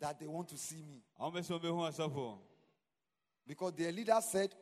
that 0.00 0.18
they 0.18 0.26
want 0.26 0.48
to 0.48 0.56
see 0.56 0.82
me. 0.82 1.02
ɔmo 1.20 1.32
bɛ 1.34 1.40
sɛ 1.40 1.60
ɔbɛhu 1.60 1.92
ɔsɔfo 1.92 2.38
Because 3.46 3.72
their 3.74 3.92
leader 3.92 4.18
said, 4.22 4.54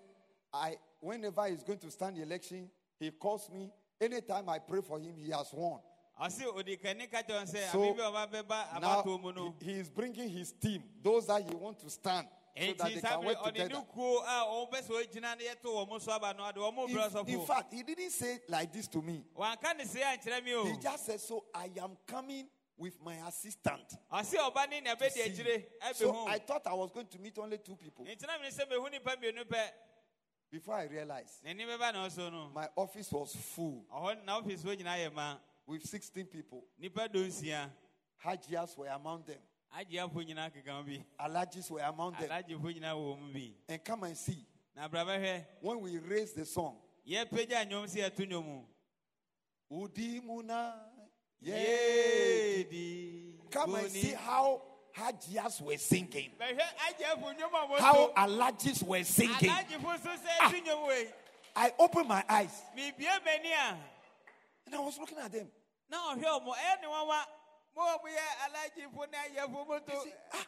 I 0.53 0.77
whenever 1.01 1.47
he's 1.49 1.63
going 1.63 1.79
to 1.79 1.91
stand 1.91 2.17
the 2.17 2.23
election, 2.23 2.69
he 2.99 3.11
calls 3.11 3.49
me. 3.51 3.71
Anytime 4.01 4.49
I 4.49 4.59
pray 4.59 4.81
for 4.81 4.99
him, 4.99 5.15
he 5.17 5.31
has 5.31 5.49
won. 5.53 5.81
ɔse 6.21 6.45
odi 6.55 6.77
kani 6.77 7.11
ka 7.11 7.23
kyerɛ 7.23 7.43
wɔn 7.43 7.55
sɛ 7.55 7.71
So, 7.73 7.83
ame 7.85 7.97
bi 7.97 8.03
a 8.03 8.11
ɔba 8.11 8.31
bɛba 8.33 8.69
abatoɔ 8.81 9.21
mu 9.23 9.33
Now 9.33 9.55
he, 9.61 9.73
he 9.73 9.81
is 9.81 9.89
bringing 9.89 10.29
his 10.29 10.53
team, 10.53 10.83
those 11.03 11.27
that 11.27 11.43
he 11.43 11.55
wants 11.55 11.83
to 11.83 11.91
stand. 11.91 12.27
so 12.55 12.73
that 12.75 12.95
they 12.95 13.01
can 13.01 13.25
work 13.25 13.43
together. 13.45 13.83
kuo 13.95 14.19
a 14.23 14.45
wɔn 14.45 14.71
pɛ 14.73 14.83
sɛ 14.83 14.91
wɔgyina 15.07 15.23
na 15.23 15.37
yɛto 15.37 15.89
wɔn 15.89 16.01
so 16.01 16.13
aba 16.13 16.35
no 16.37 16.43
ɔde 16.43 16.57
wɔn 16.57 16.89
brɛ 16.91 17.29
In, 17.29 17.35
in 17.41 17.47
fact, 17.47 17.73
he 17.73 17.83
didn't 17.83 18.11
say 18.11 18.41
like 18.49 18.73
this 18.73 18.89
to 18.89 19.01
me. 19.01 19.25
Wanka 19.37 19.77
ne 19.77 19.85
se 19.85 20.01
ankyerɛ 20.01 20.45
mi 20.45 20.53
o. 20.55 20.65
He 20.67 20.77
just 20.79 21.07
said, 21.07 21.21
So 21.21 21.45
I 21.55 21.71
am 21.81 21.97
coming 22.07 22.47
with 22.77 23.01
my 23.03 23.15
assistant. 23.29 23.95
Ɔse 24.13 24.35
ɔba 24.35 24.69
ne 24.71 24.81
nea 24.81 24.97
bɛdi 24.97 25.11
See. 25.11 25.21
akyire 25.23 25.65
ɛbɛ 25.83 25.95
So. 25.95 26.27
I 26.27 26.39
thought 26.39 26.67
I 26.67 26.75
was 26.75 26.91
going 26.91 27.07
to 27.07 27.19
meet 27.19 27.39
only 27.39 27.59
two 27.59 27.77
people 27.77 28.05
Nti 28.05 28.27
na 28.27 28.39
mi 28.39 28.49
sɛ 28.49 28.69
mehu 28.71 28.91
nipa 28.91 29.17
mmienu 29.17 29.45
pɛ. 29.45 29.71
before 30.51 30.75
I 30.75 30.85
realized 30.85 31.43
N'ani 31.45 31.65
bɛba 31.67 31.93
na 31.93 32.07
ɔso 32.07 32.31
no. 32.31 32.49
my 32.55 32.69
office 32.77 33.11
was 33.13 33.35
full 33.37 33.85
Ɔhɔ 33.93 34.25
na 34.25 34.41
ɔfisi 34.41 34.65
hɔ 34.65 34.77
nyinaa 34.83 35.39
with 35.67 35.87
16 35.87 36.27
people. 36.27 36.65
Hajias 38.25 38.77
were 38.77 38.87
among 38.89 39.25
them, 39.25 39.39
Agyeafo 39.77 40.23
nyinaa 40.25 40.51
keka 40.53 40.71
ho 40.73 40.83
bi. 40.83 41.05
Alhajis 41.19 41.71
were 41.71 41.81
among 41.81 42.13
them. 42.15 42.29
Alagyefo 42.29 42.73
nyinaa 42.73 42.95
wɔ 42.95 43.19
mu 43.21 43.33
bi. 43.33 43.55
And 43.69 43.85
come 43.85 44.05
and 44.05 44.17
see, 44.17 44.47
when 45.61 45.81
we 45.81 45.99
raised 45.99 46.37
the 46.37 46.45
song, 46.45 46.77
Yɛpagya 47.09 47.67
nnwom 47.69 47.89
si 47.89 48.01
ɛto 48.01 48.27
nnwom 48.27 48.45
mu. 48.45 48.63
Udimuna, 49.71 50.75
yeah. 51.43 52.63
Come 53.51 53.75
and 53.77 53.91
see 53.91 54.13
how 54.13 54.63
Hajias 54.97 55.61
were 55.63 55.77
singing, 55.79 56.31
Bɛhwɛ 56.41 56.61
agyefo 56.87 57.35
nnwom 57.35 57.79
how 57.79 58.13
Alhajis 58.17 58.83
were 58.83 59.03
singing. 59.05 59.35
Alagyefo 59.51 59.97
nso 59.97 60.11
sɛ 60.17 60.29
Ah. 60.41 60.51
ɛto 60.51 60.63
nnwom 60.65 60.87
wei. 60.89 61.09
I 61.57 61.73
opened 61.79 62.09
my 62.09 62.25
eyes 62.29 62.63
Mibie 62.77 63.07
m'ani 63.25 63.53
a. 63.53 63.77
and 64.67 64.75
I 64.75 64.79
was 64.81 64.99
looking 64.99 65.19
at 65.19 65.33
them. 65.33 65.51
Now 65.91 66.15
ɔhwɛ 66.15 66.25
ɔmo 66.25 66.55
ɛyɛ 66.55 66.81
ne 66.83 66.89
nwanwa 66.89 67.25
mo 67.77 67.83
a 67.83 67.99
moyɛ 67.99 68.25
alagyefo 68.45 69.11
ne 69.11 69.19
ayɛfo 69.41 69.67
moto 69.67 70.05
ah. 70.35 70.47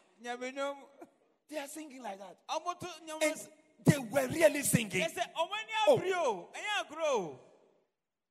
They 1.49 1.59
are 1.59 1.69
singing 1.69 2.03
like 2.03 2.19
that. 2.19 2.37
ɔmoto 2.49 2.89
nnwom 3.07 3.23
And 3.23 3.49
they 3.85 3.99
were 3.99 4.27
really 4.29 4.63
singing. 4.63 5.03
ɛ 5.03 5.11
sɛ 5.13 5.23
ɔmo 5.35 5.53
ani 5.53 5.73
Oh. 5.89 5.99
abiri 5.99 6.13
o 6.15 6.49
ɛnyɛ 6.55 6.87
agorɔ 6.87 7.05
o 7.05 7.41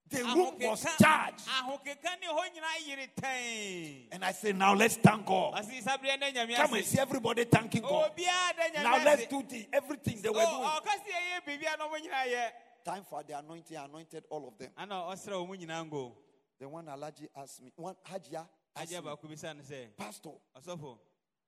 The 0.10 0.24
room 0.24 0.54
was 0.60 0.86
charged. 1.02 1.48
ahokeka 1.48 2.20
ne 2.22 2.28
hɔ 2.28 2.44
nyinaa 2.54 2.88
yere 2.88 3.08
tɛn 3.20 4.08
And 4.12 4.24
I 4.26 4.32
said, 4.32 4.56
Now 4.56 4.74
let's 4.76 4.96
thank 4.98 5.26
God. 5.26 5.56
ɔsi 5.56 5.82
sabereɛ 5.82 6.20
ne 6.20 6.32
nyame 6.32 6.56
Come 6.56 6.74
and 6.76 6.86
see 6.86 7.00
everybody 7.00 7.46
thanking 7.46 7.82
God. 7.82 8.12
obiara 8.12 8.74
da 8.74 8.80
nyame 8.80 8.84
Now 8.84 9.04
let's 9.04 9.26
do 9.28 9.44
the, 9.50 9.68
everything 9.74 10.22
they 10.22 10.30
were 10.30 10.36
Oh, 10.40 10.58
doing. 10.58 10.70
ɔka 10.70 10.94
sɛ 11.02 11.10
yɛyɛ 11.10 11.46
biribia 11.48 11.78
na 11.78 11.88
ɔmo 11.88 11.98
nyinaa 12.00 12.28
yɛ 12.32 12.50
Time 12.86 13.04
for 13.10 13.24
the 13.24 13.38
anointing, 13.40 13.78
I 13.78 13.86
anointed 13.86 14.26
all 14.30 14.48
of 14.48 14.58
them. 14.58 14.70
ana 14.78 14.96
ɔsrɛ 14.96 15.32
ɔmo 15.32 15.58
nyinaa 15.60 15.90
ngo 15.90 16.12
Then 16.60 16.70
one 16.70 16.86
Alhaji 16.86 17.28
asked 17.36 17.62
me, 17.64 17.72
one 17.76 17.96
Hajia 18.08 18.46
asked 18.76 18.92
me, 18.92 18.98
baako 19.00 19.24
bisa 19.32 19.56
no 19.56 19.64
sɛ 19.64 19.96
Pastor, 19.98 20.30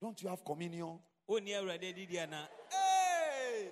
don't 0.01 0.21
you 0.23 0.29
have 0.29 0.43
communion? 0.43 0.97
wonni 1.29 1.49
awurade 1.51 1.83
adidi 1.93 2.17
ana 2.19 2.47
Hey! 2.71 3.67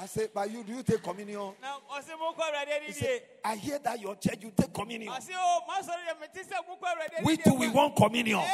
I 0.00 0.06
said, 0.06 0.30
But 0.32 0.50
you, 0.50 0.64
do 0.64 0.72
you 0.72 0.82
take 0.82 1.02
communion? 1.02 1.52
na 1.60 1.76
ɔse 1.92 2.16
mokɔ 2.16 2.40
awurade 2.40 2.82
He 2.86 2.92
said, 2.92 3.20
I 3.44 3.56
hear 3.56 3.78
that 3.80 4.00
your 4.00 4.16
church, 4.16 4.38
you 4.40 4.50
take 4.56 4.72
communion. 4.72 5.12
ɔse 5.12 5.28
o 5.36 5.60
masɔre 5.68 6.00
deɛ 6.08 6.20
mete 6.20 6.48
sɛ 6.48 6.56
mokɔ 6.66 6.86
awurade 6.88 7.24
We 7.24 7.36
too, 7.36 7.54
we 7.54 7.68
want 7.68 7.94
communion. 7.96 8.42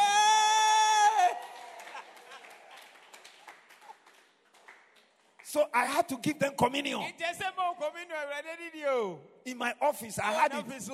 So 5.45 5.65
I 5.73 5.87
had 5.87 6.09
to 6.09 6.17
give 6.19 6.41
them 6.41 6.53
communion. 6.59 7.01
Nkyɛ 7.01 7.37
sɛ 7.39 7.57
ma 7.57 7.73
nkɔmi 7.73 8.09
nu 8.09 8.15
awurade 8.15 8.59
didi 8.59 8.85
o. 8.87 9.21
In 9.45 9.57
my 9.57 9.73
office, 9.81 10.19
I 10.19 10.33
had 10.33 10.53
it. 10.53 10.91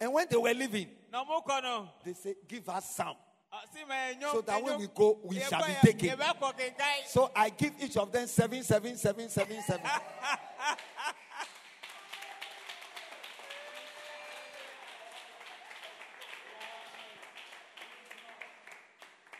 And 0.00 0.12
when 0.14 0.26
they 0.30 0.36
were 0.38 0.54
leaving, 0.54 0.88
Na 1.12 1.22
ɔmo 1.22 1.46
kɔ 1.46 1.62
no. 1.62 1.88
they 2.02 2.14
said, 2.14 2.36
Give 2.48 2.66
us 2.70 2.96
some. 2.96 3.16
Ɛnyɔm. 3.52 4.32
So 4.32 4.40
that 4.42 4.62
when 4.62 4.78
we 4.78 4.86
go, 4.94 5.18
we 5.22 5.40
shall 5.40 5.66
be 5.66 5.74
taken. 5.82 6.10
Yɛbɛ 6.10 6.38
kɔ 6.38 6.52
kenkan. 6.58 7.06
So 7.06 7.30
I 7.34 7.50
give 7.50 7.72
each 7.80 7.96
of 7.96 8.12
them 8.12 8.26
seven, 8.26 8.62
seven, 8.62 8.96
seven, 8.96 9.28
seven, 9.28 9.62
seven. 9.62 9.86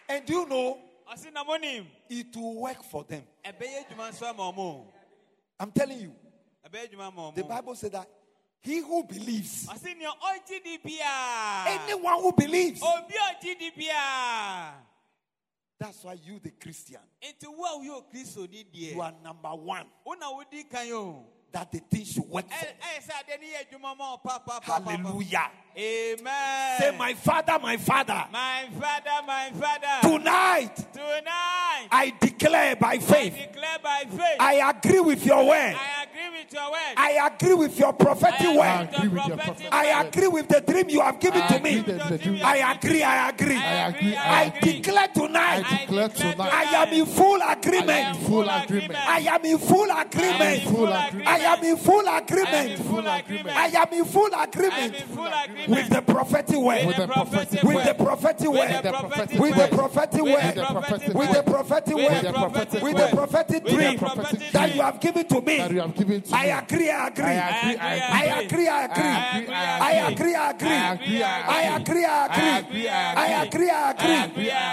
and 0.08 0.26
do 0.26 0.32
you 0.32 0.46
know 0.46 0.78
Ɔsi 1.10 1.32
na 1.32 1.44
mo 1.44 1.56
nim. 1.56 1.86
it 2.08 2.36
will 2.36 2.60
work 2.62 2.82
for 2.84 3.04
them? 3.04 3.22
Ɛbɛyɛ 3.44 3.86
adwuma 3.86 4.10
nso 4.10 4.26
ama. 4.28 4.84
I'm 5.58 5.70
telling 5.72 6.00
you, 6.00 6.14
the. 7.34 7.44
Bible 7.44 7.74
said 7.74 7.92
that 7.92 8.08
he 8.62 8.80
who 8.80 9.02
believes, 9.04 9.66
Ɔsi 9.66 9.96
nea 9.98 10.10
ɔgye 10.10 10.62
di 10.62 10.78
bia. 10.84 11.64
anyone 11.66 12.20
who 12.22 12.32
believes, 12.32 12.82
Obi 12.82 13.14
a 13.14 13.42
di 13.42 13.70
bia. 13.76 14.72
that's 15.78 16.04
why 16.04 16.12
you, 16.24 16.38
the 16.42 16.50
Christian, 16.50 17.00
Nti 17.22 17.46
wo 17.48 17.64
a 17.64 17.78
woyɛ 17.80 18.02
Kristo 18.12 18.50
ni 18.50 18.64
you 18.72 19.00
are 19.00 19.12
number 19.24 19.48
one 19.50 19.86
Wo 20.04 20.12
na 20.14 20.26
wodi 20.30 20.68
kan 20.70 20.86
o. 20.92 21.24
that 21.52 21.72
the 21.72 21.78
thing 21.78 22.04
should 22.04 22.24
work 22.28 22.44
eh, 22.50 22.54
for. 22.54 22.66
Eh, 22.66 22.70
Ɛ 22.70 23.00
ɛyɛ 23.00 23.06
sɛ 23.06 23.12
adeɛ 23.24 23.40
ni 23.40 23.46
yɛ 23.46 23.66
adwuma 23.80 23.96
ma 23.96 24.16
ɔ 24.16 24.22
pa 24.22 24.38
pa 24.38 24.60
pa 24.60 24.60
pa. 24.60 24.80
pa. 24.80 24.90
Hallelujah. 24.90 25.50
Amen. 25.78 26.80
Say, 26.80 26.96
My 26.98 27.14
Father, 27.14 27.58
my 27.62 27.76
Father, 27.76 28.24
My 28.32 28.68
father, 28.78 29.26
my 29.26 29.50
father. 29.52 30.08
tonight 30.18 30.76
Tonight. 30.92 31.88
I 31.92 32.12
declare 32.20 32.76
by 32.76 32.98
faith. 32.98 33.34
I 33.34 33.46
declare 33.46 33.78
by 33.82 34.04
faith. 34.10 34.36
I 34.40 34.54
agree 34.70 35.00
with 35.00 35.24
your 35.24 35.46
word. 35.46 35.74
I 35.78 35.99
agree 36.20 36.38
with 36.38 36.52
your 36.52 36.70
word. 36.70 36.94
I 36.96 37.30
agree 37.32 37.54
with 37.54 37.78
your 37.78 37.92
prophetic 37.92 38.46
I 38.46 38.56
word. 38.56 38.88
agree 38.94 39.08
with 39.08 39.12
with 39.12 39.18
your 39.20 39.28
your 39.28 39.36
prophetic 39.36 39.72
I 39.72 40.00
agree 40.06 40.28
with 40.28 40.48
the 40.48 40.60
dream 40.60 40.88
you 40.90 41.00
have 41.00 41.20
given 41.20 41.42
I 41.42 41.46
to 41.48 41.60
me. 41.60 41.76
with 41.76 41.86
the 41.86 42.18
dream. 42.18 42.40
I 42.44 42.56
agree, 42.74 43.02
I 43.02 43.28
agree. 43.28 43.56
I 43.56 43.88
agree. 43.88 44.16
I 44.16 44.42
I 44.44 44.60
declare 44.60 45.08
tonight, 45.08 45.64
I 45.66 45.78
declare 45.80 46.08
tonight. 46.08 46.52
I 46.52 46.62
am 46.82 46.92
in 46.92 47.06
full 47.06 47.42
I 47.42 47.52
am 47.52 47.59
agreement. 47.66 48.16
full 48.26 48.48
agreement. 48.48 49.08
I 49.08 49.18
am 49.20 49.44
in 49.44 49.58
full 49.58 49.90
I 49.90 50.00
am 50.00 50.06
in 50.06 50.14
agreement. 50.14 50.62
full 50.62 50.76
full 50.76 50.92
agreement. 50.92 51.28
I 51.28 51.38
am 51.38 51.64
in 51.64 51.76
full 51.76 52.08
I 52.08 52.18
am 52.18 52.24
in 52.24 52.38
agreement. 52.38 52.78
full 52.80 53.06
agreement. 53.06 53.56
I 53.56 53.66
am 53.66 53.92
in 53.92 54.04
full 54.04 54.26
agreement 54.26 54.96
full 55.10 55.26
agreement. 55.26 55.68
with 55.70 55.88
the 55.90 56.02
prophetic 56.02 56.56
word. 56.56 56.86
With 56.86 56.96
the 56.96 57.06
prophetic 57.06 57.62
With 57.62 57.74
word. 57.74 57.84
With 57.84 57.86
the 57.86 58.02
prophetic 58.04 58.40
With 58.40 59.56
word. 59.56 59.60
With 59.60 59.64
the 59.64 59.76
prophetic 59.76 60.14
With 60.14 60.24
word. 60.24 60.44
With 60.44 60.54
the 60.56 60.72
prophetic 60.72 61.94
word. 61.94 62.04
With 62.82 62.96
the 63.48 63.60
dream 63.70 63.98
prophetic 63.98 64.52
that 64.52 64.66
dream. 64.66 64.76
you 64.76 64.82
have 64.82 65.00
given 65.00 65.26
to 65.26 65.40
me. 65.40 65.56
that 65.58 65.70
you 65.70 65.80
have 65.80 65.94
given 65.94 66.20
to 66.22 66.34
I 66.34 66.44
me. 66.44 66.50
agree, 66.50 66.90
I 66.90 67.06
agree. 67.08 67.24
I 67.24 67.36
agree, 67.38 67.78
I 67.78 68.10
I 68.10 68.24
agree, 68.42 68.68
I 68.68 68.84
agree. 68.84 69.04
I 69.04 69.38
agree, 69.38 69.54
I 69.54 70.10
agree, 70.10 70.34
I 70.34 70.50
agree. 70.50 70.68
I 70.70 70.94
agree, 70.94 71.22
I 71.22 71.76
agree, 71.76 72.04
I 72.04 72.26
agree. 72.26 72.50
agree, 72.50 72.88
I 72.88 72.88
agree, 72.88 72.88
I 72.88 73.14
I 73.20 73.44
agree. 73.44 73.48
agree, 73.48 73.70
I 73.70 74.70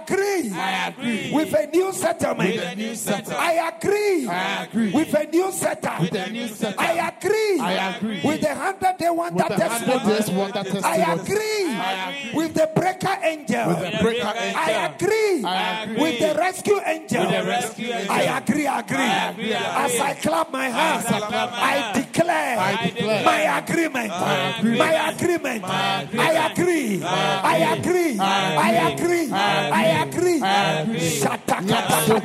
agree. 0.00 0.79
Tonight, 0.80 0.80
Tonight, 0.80 0.80
I 0.80 0.88
agree. 0.88 1.32
With 1.32 1.54
a 1.54 1.66
new 1.66 1.92
settlement. 1.92 2.54
With 2.54 2.64
a 2.64 2.74
new 2.76 2.94
settlement. 2.94 3.40
I 3.40 3.52
agree. 3.68 4.28
I 4.28 4.64
agree. 4.64 4.92
With 4.92 5.14
a 5.14 5.24
new 5.26 5.52
setup. 5.52 6.00
With 6.00 6.14
a 6.14 6.30
new 6.30 6.48
setup. 6.48 6.80
I 6.80 6.92
agree. 7.08 7.60
I 7.60 7.96
agree. 7.96 8.20
With 8.24 8.40
the 8.40 8.54
hundred 8.54 8.96
day 8.98 9.06
hundred 9.06 9.48
testimony. 9.48 10.52
I 10.84 10.96
agree. 11.14 12.34
With 12.34 12.54
the 12.54 12.70
breaker 12.74 13.16
angel. 13.22 13.68
With 13.68 13.92
the 13.92 13.98
breaker 14.02 14.32
angel. 14.36 14.60
I 14.60 14.70
agree. 14.94 15.44
I 15.44 15.82
agree. 15.84 16.00
With 16.02 16.18
the 16.20 16.34
rescue 16.38 16.80
angel. 16.86 17.20
With 17.26 17.30
the 17.30 17.44
rescue 17.44 17.92
angel. 17.92 18.12
I 18.12 18.22
agree, 18.38 18.66
agree. 18.66 18.96
I 18.96 19.30
agree, 19.30 19.52
As 19.54 20.00
I 20.00 20.14
clap 20.14 20.50
my 20.52 20.68
hands, 20.68 21.06
I 21.06 21.20
I 21.20 21.92
declare 21.92 22.58
I 22.58 22.90
declare. 22.90 23.24
my 23.24 23.40
agreement. 23.58 24.08
My 24.08 25.08
agreement. 25.10 25.64
I 25.64 26.00
agree. 26.00 26.20
I 26.20 26.42
agree. 26.50 27.02
I 27.02 27.58
agree. 27.74 28.18
I 28.20 28.90
agree. 28.92 29.30
I 29.32 30.02
agree. 30.04 30.40
I 30.70 30.80
agree. 30.80 31.18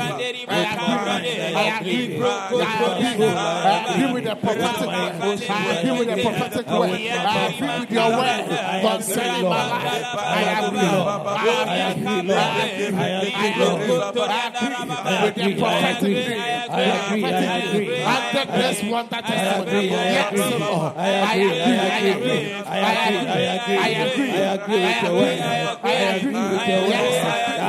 I 1.43 1.81
agree. 1.81 3.29
I 3.33 3.85
agree 3.93 4.13
with 4.13 4.25
the 4.25 4.35
prophetic 4.37 4.87
word. 4.87 5.15
I 5.51 5.73
agree 5.73 5.99
with 5.99 6.09
the 6.09 6.17
prophetic 6.23 6.67
word. 6.67 6.91
I 6.93 7.47
agree 7.49 7.75
with 7.81 7.91
your 7.93 8.11
word 8.19 8.43
concerning 8.83 9.45
my 9.49 9.63
life. 9.73 10.07
I 10.15 10.45
agree. 10.59 10.93
I 11.33 11.91
agree. 11.91 12.31
I 12.33 12.57
agree. 12.73 13.33
I 13.33 13.49
agree 13.63 14.73
with 15.23 15.35
the 15.35 15.51
prophetic 15.59 16.17
I 16.83 17.07
agree, 17.07 17.25
I 17.25 17.59
agree. 17.59 18.91
Wonder 18.91 19.23
testimony. 19.23 19.89
Yes, 19.89 20.61
Lord. 20.61 20.93
I 20.97 21.35
agree. 21.35 21.61
I 21.63 21.99
agree. 21.99 22.53
I 22.53 22.83
agree, 22.93 23.29
I 23.29 23.89
agree, 23.89 24.31
I 24.31 24.55
agree 24.55 24.81
with 24.83 25.03
your 25.03 25.13
word. 25.13 25.41
I 25.41 25.95
agree 26.17 26.33
with 26.33 26.69
your 26.69 26.83
word. 26.89 27.62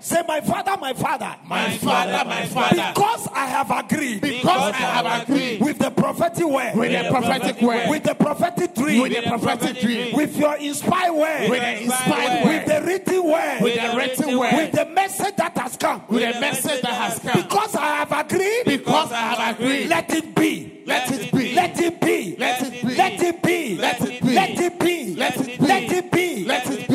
Say, 0.00 0.22
my 0.28 0.40
father, 0.40 0.76
my 0.80 0.92
father. 0.92 1.36
My 1.46 1.76
father, 1.78 2.24
my 2.28 2.46
father. 2.46 2.92
Because 2.94 3.28
I 3.32 3.46
have 3.46 3.70
agreed. 3.70 4.20
Because 4.20 4.72
I 4.72 4.76
have 4.76 5.22
agreed 5.22 5.60
with 5.60 5.78
the 5.78 5.90
prophetic 5.90 6.44
word. 6.46 6.76
with 6.76 6.92
the 6.92 7.10
prophetic 7.10 7.62
word, 7.62 7.88
with 7.88 8.02
the 8.04 8.14
prophetic 8.14 8.74
dream. 8.74 9.02
with 9.02 9.14
the 9.14 9.22
prophetic 9.22 9.80
dream, 9.80 10.16
with 10.16 10.36
your 10.36 10.56
inspired 10.56 11.12
word. 11.12 11.50
with 11.50 11.60
the 11.60 11.82
inspired 11.82 12.44
word. 12.44 12.54
with 12.54 12.66
the 12.66 12.82
written 12.86 13.24
word. 13.24 13.60
with 13.62 13.74
the 13.74 13.96
written 13.96 14.38
word, 14.38 14.54
with 14.56 14.72
the 14.72 14.84
message 14.86 15.36
that 15.36 15.56
has 15.56 15.76
come. 15.76 16.02
with 16.08 16.34
the 16.34 16.40
message 16.40 16.82
that 16.82 16.94
has 16.94 17.18
come. 17.18 17.42
Because 17.42 17.74
I 17.74 17.86
have 18.04 18.12
agreed. 18.12 18.64
Because 18.64 19.12
I 19.12 19.16
have 19.16 19.58
agreed. 19.58 19.88
Let 19.88 20.10
it 20.14 20.34
be. 20.34 20.82
Let 20.86 21.10
it 21.10 21.32
be. 21.32 21.54
Let 21.54 21.80
it 21.80 22.00
be. 22.00 22.36
Let 22.36 22.62
it 22.62 22.82
be. 22.82 22.96
Let 22.96 23.20
it 23.22 23.42
be. 23.42 23.76
Let 23.76 24.00
it 24.00 24.78
be. 24.78 25.14
Let 25.14 25.36
it 25.36 25.58
be. 25.58 25.66
Let 25.66 25.92
it 25.92 26.12
be. 26.12 26.13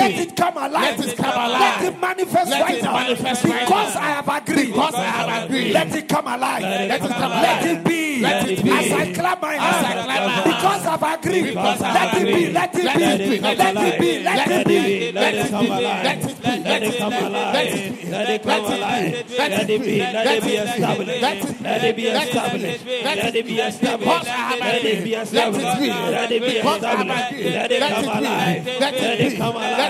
Let 0.10 0.20
it 0.20 0.36
be. 0.36 0.36
Let 0.36 0.36
be. 0.36 0.36
Let 0.36 0.36
come 0.38 0.58
alive. 0.58 1.00
Let 1.00 1.08
it 1.08 1.18
come 1.18 1.46
alive. 1.46 1.62
Let 1.62 1.84
it 1.94 2.00
manifest 2.02 2.50
Let 2.50 2.62
right 2.62 2.78
it 2.78 2.84
now. 2.84 2.94
manifest 2.94 3.44
because 3.44 3.96
now. 3.96 4.02
I 4.02 4.10
have 4.10 4.28
agreed. 4.28 4.68
Because 4.68 4.96
I 4.96 5.04
have 5.04 5.44
agreed. 5.46 5.74
Let 5.74 5.96
it 5.96 6.10
come 6.10 6.28
alive. 6.28 6.62
Let 6.62 7.02
it 7.04 7.12
come 7.12 7.32
Let 7.32 7.66
it 7.66 7.84
be. 7.84 8.22
Let 8.22 8.50
it 8.50 8.64
be. 8.64 8.72
As 8.72 8.92
I 8.92 9.14
clap 9.14 9.42
my 9.42 9.54
hands. 9.54 9.78
As 9.78 9.86
I 9.86 9.94
clap 9.94 10.08
my 10.08 10.32
hands. 10.32 10.56
Because 10.56 10.86
I've 10.86 11.20
agreed. 11.20 11.44
Because 11.48 11.82
I 11.82 11.94
Let 11.94 12.22
it 12.22 12.26
be. 12.36 12.52
Let 12.52 12.76
it 12.76 12.84
Let 12.86 12.98
be. 12.98 13.04
it 13.04 13.20
be. 13.20 13.40
Let 13.40 13.60
it 13.60 14.00
be. 14.00 14.24
Let 14.24 14.52
it 14.52 14.68
be. 14.68 15.12
Let 15.12 15.34
it 15.36 15.52
alive. 15.54 16.04
Let 16.04 16.18
it 16.18 16.42
be. 16.44 16.69
Let 16.80 16.94
it 16.94 16.98
come 16.98 17.14
alive. 17.14 17.54
Let 17.54 18.30
it 18.30 18.42
be. 18.42 18.50
Come 18.50 18.66
alive. 18.66 19.26
Let 19.38 19.70
it 19.70 19.82
be. 19.82 20.00
Let 20.00 20.28
it 20.28 20.44
be 20.44 20.56
established. 20.56 21.22
Let 21.22 21.84
it 21.84 21.96
be. 21.96 22.00
Be 22.00 22.08
established. 22.08 22.86
Let 22.86 23.36
it 23.36 23.46
be 23.46 23.54
established. 23.60 24.06
Let 24.06 24.24
it 24.24 24.24
be 24.24 24.32
established. 24.32 24.60
Let 24.60 24.84
it 24.84 25.04
be 25.04 25.12
established. 25.20 25.60
Let 25.60 26.32
it 26.32 26.54
come 26.54 27.06
alive. 27.20 27.36
Let 27.50 27.72
it 27.72 27.90
come 27.90 28.16
alive. 28.18 28.66
Let 28.66 29.14
it 29.14 29.26
be. 29.28 29.36
Come 29.36 29.56
alive. 29.56 29.90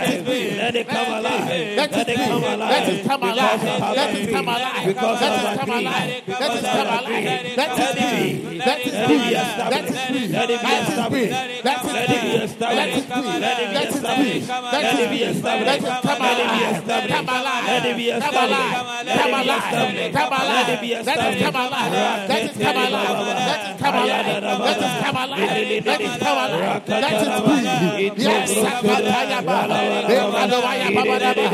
Let 0.60 0.78
it 0.78 0.88
come 0.88 1.14
alive. 1.14 2.70
Let 2.70 2.90
it 2.90 3.06
come 3.06 3.24
alive. 3.24 3.64
Let 3.96 4.16
it 4.16 4.32
come 4.32 4.48
alive. 4.48 4.86
Because 4.86 5.22
Let 5.22 5.34
it 5.40 5.60
come 5.60 5.70
alive. 5.70 6.24
Let 6.28 6.52
it 6.52 6.64
come 6.64 6.88
alive. 6.88 7.26
Let 7.58 7.80
it 7.80 7.96
be. 7.96 8.10
be. 8.50 8.58
Let 8.58 8.80
it 8.80 8.94
be. 9.08 9.18
be 9.20 9.30
Let 9.30 9.30
it 9.30 9.30
be. 9.30 9.36
established. 9.40 10.32
Let 10.32 10.50
it 10.50 10.62
be 10.62 10.74
established. 10.80 11.34
Let 11.64 11.86
it 11.86 12.22
be 12.22 12.30
be. 12.30 12.36
established. 12.38 12.80
Let 12.80 12.90
it 12.90 13.06
be. 13.10 13.22
Let 13.40 13.60
it 13.60 13.70
be 13.70 13.76
Let 13.76 13.88
established. 13.90 14.48
be. 14.48 14.60
Let 14.72 15.00
it 15.00 15.10
be 15.10 15.20
established. 15.24 16.78
It 16.88 17.09
come 17.09 17.25
Let 17.30 17.86
it 17.86 17.97
be 17.97 18.09
alive. 18.09 18.23
established. 18.23 18.39
Come 18.39 18.47
alive. 18.49 19.05
Let 19.05 19.09
it 19.09 19.09
be 19.09 19.09
Come 19.09 19.09
established. 19.09 19.09
alive. 19.09 19.09
Let 19.09 19.17
Come 19.19 19.30
it 19.30 19.39
be 19.39 19.49
alive. 19.49 19.59
established. 19.59 20.13
Come 20.13 20.34
alive. 20.34 20.49
Let 20.49 20.69
it 20.69 20.82
be 20.82 20.89
Let 20.89 20.99
it 20.99 21.09
established. 21.09 21.43
come 21.43 21.55
alive. 21.59 21.91
Let 22.30 22.39
it 22.39 22.59
come 22.59 22.77
alive. 22.80 23.09
Let 23.09 23.59
it 23.59 23.80
come 23.80 23.95
alive. 23.99 24.17
Let 24.19 24.80
it 24.80 24.99
come 24.99 25.17
alive. 25.19 25.39
Let 25.39 26.01
it 26.01 26.19
come 26.19 26.38
alive. 26.39 26.84
Let 26.89 27.03
it 27.19 27.36
be. 27.47 28.23
Yes, 28.23 28.49
Sakataya 28.53 29.39
Baba. 29.45 29.77
Ekadowaya 30.09 30.89
Babadaba. 30.95 31.45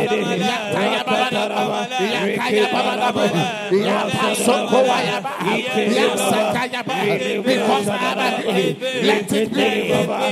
Yakaya 0.45 1.01
Babadaba. 1.05 1.79
Yakaya 2.15 2.65
Babadaba. 2.73 3.23
Yapasokowaya 3.71 5.17
Baba. 5.21 5.45
Yasakaya 5.99 6.81
Baba. 6.85 7.03
Because 7.45 7.87
agreed. 7.87 8.77
Let 9.05 9.31
it 9.31 9.51
be. 9.51 9.65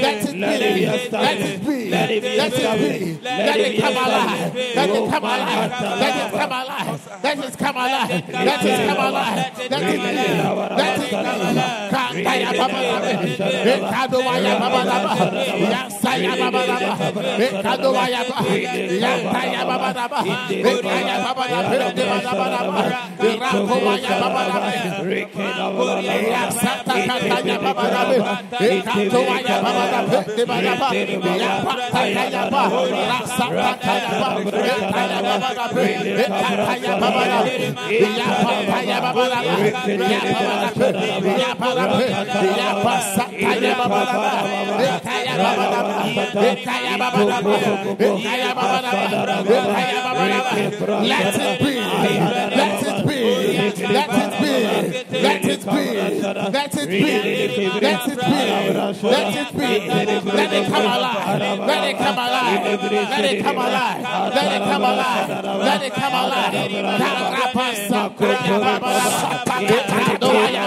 Let 0.03 0.23
it 0.23 0.33
be. 0.33 0.59
Let 1.19 1.41
it 1.41 1.61
be. 1.65 1.89
Let 1.89 2.11
it 2.11 2.21
be. 2.23 3.17
Let 3.23 3.57
it 3.59 3.73
come 3.81 3.97
alive. 3.97 4.53
Let 4.75 4.89
it 4.89 5.05
come 5.11 5.23
alive. 5.23 5.71
Let 6.01 6.15
it 6.17 6.31
come 6.33 6.51
alive. 6.51 6.99
Let 7.23 7.39
it 7.39 7.57
come 7.57 7.77
alive. 7.77 8.09
Let 8.29 8.65
it 8.65 8.87
come 8.87 9.01
alive. 9.07 9.37
Let 9.69 9.83
it 9.83 9.99
live. 10.01 10.77
Let 10.77 10.99
it 10.99 11.11
live. 11.13 11.93
Kandaya 11.93 12.49
baba 12.57 12.79
lava. 12.89 13.11
Ekado 13.73 14.17
waya 14.25 14.53
baba 14.59 14.81
lava. 14.89 15.13
Yansaya 15.73 16.33
baba 16.41 16.61
lava. 16.69 16.93
Ekado 17.45 17.89
waya 17.93 18.21
baba. 18.29 18.53
Yantaya 19.03 19.61
baba 19.69 19.89
lava. 19.93 20.19
Ekaya 20.49 21.15
baba 21.23 21.43
lava. 21.53 21.77
Ekaya 21.83 22.21
baba 22.23 22.45
lava. 22.53 22.81
Irako 23.23 23.75
waya 23.85 24.13
baba 24.21 24.41
lava. 24.49 24.71
Yansata 26.33 26.95
kandaya 27.07 27.57
baba 27.61 27.85
lava. 27.93 28.33
Ekado 28.57 29.19
waya 29.29 29.55
baba 29.63 29.83
lava. 29.93 30.19
Ekaya 30.41 30.73
baba 30.81 30.99
lava. 32.33 32.61
Yansata 33.09 33.71
kandaya 33.83 34.11
baba 34.21 34.39
lava. 34.43 34.62
Let 51.03 51.35
it 51.35 51.59
be. 51.59 51.75
Let 52.55 52.83
it 52.83 53.07
be. 53.07 53.83
Let 53.93 54.09
it 54.09 54.31
be. 54.41 55.02
Let 55.13 55.45
it 55.45 55.61
be. 55.63 55.69
Let 55.69 56.73
it 56.75 56.89
be. 56.89 57.01
Let 57.81 58.07
it 58.07 58.17
be. 58.17 58.39
Let 59.03 59.29
it 59.37 59.53
be. 59.53 60.31
Let 60.31 60.53
it 60.53 60.65
come 60.67 60.85
alive. 60.85 61.39
Let 61.67 61.83
it 61.83 61.97
come 61.97 62.17
alive. 62.17 62.63
Let 62.63 63.25
it 63.25 63.43
come 63.43 63.57
alive. 63.57 64.03
Let 64.33 64.51
it 64.53 64.63
come 64.63 64.83
alive. 64.83 65.29
Let 65.59 65.81
it 65.83 65.93
come 65.93 66.13
alive. 66.13 66.53
Karapasa 66.99 68.01
kaya 68.17 68.57
babadaba. 68.59 69.55
Ekadoya 69.63 70.63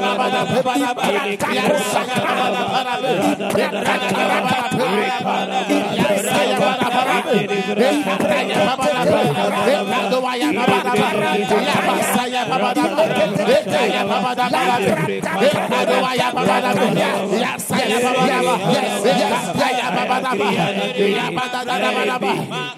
Yes, 17.36 17.70
yes, 17.70 18.02
yes, 18.02 19.04
yes 19.04 19.65
babadaba. 20.08 20.48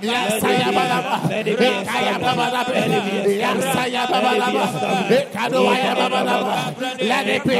Yakaya 0.03 0.69
babadaba. 0.77 1.17
Ekaya 1.45 2.15
babadaba. 2.23 2.73
Ekadoya 3.49 4.03
babadaba. 4.07 4.57
Yakaya 5.09 5.93
babadaba. 5.99 6.57
Let 6.99 7.27
it 7.29 7.45
be, 7.45 7.55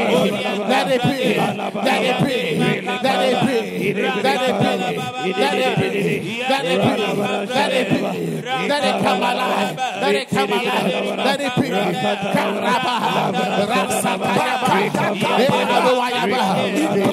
let 0.69 0.87
it 0.89 1.01
be, 1.01 1.17
let 1.39 2.03
it 2.03 2.17
be, 2.25 2.59
let 2.59 3.21
it 3.21 3.37
be, 3.45 3.93
let 3.93 4.07
it 4.07 4.57
be, 4.59 4.75
let 5.33 5.55
it 5.55 5.75
be, 5.79 5.93
let 6.43 6.65
it 6.65 6.79
be, 6.79 6.97
let 7.55 7.71
it 7.73 7.87
be, 7.89 7.99
let 8.69 8.83
it 8.83 8.95
come 9.03 9.23
alive, 9.23 9.75
let 10.01 10.15
it 10.15 10.27
come 10.29 10.51
alive, 10.51 11.17
let 11.17 11.39
it 11.41 11.53
be. 11.55 11.69
Karaba, 12.35 12.95
Rasakayaba, 13.69 14.69
Ekaluayaba, 15.45 16.41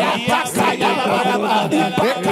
Rapasayaba, 0.00 1.16
Ekayaba, 2.06 2.25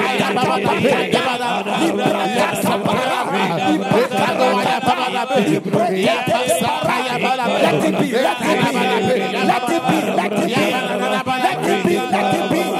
Let 7.54 7.84
it 7.84 8.00
be, 8.00 8.12
let 8.12 8.40
it 8.40 8.64
be, 8.64 8.82
let 9.44 9.70
it 9.70 9.82
be, 9.88 9.98
let 10.14 10.32
it 10.32 10.46
be, 10.46 11.26
let 11.26 11.68
it 11.68 11.84
be, 11.84 11.96
let 11.96 12.34
it 12.34 12.50
be. 12.50 12.73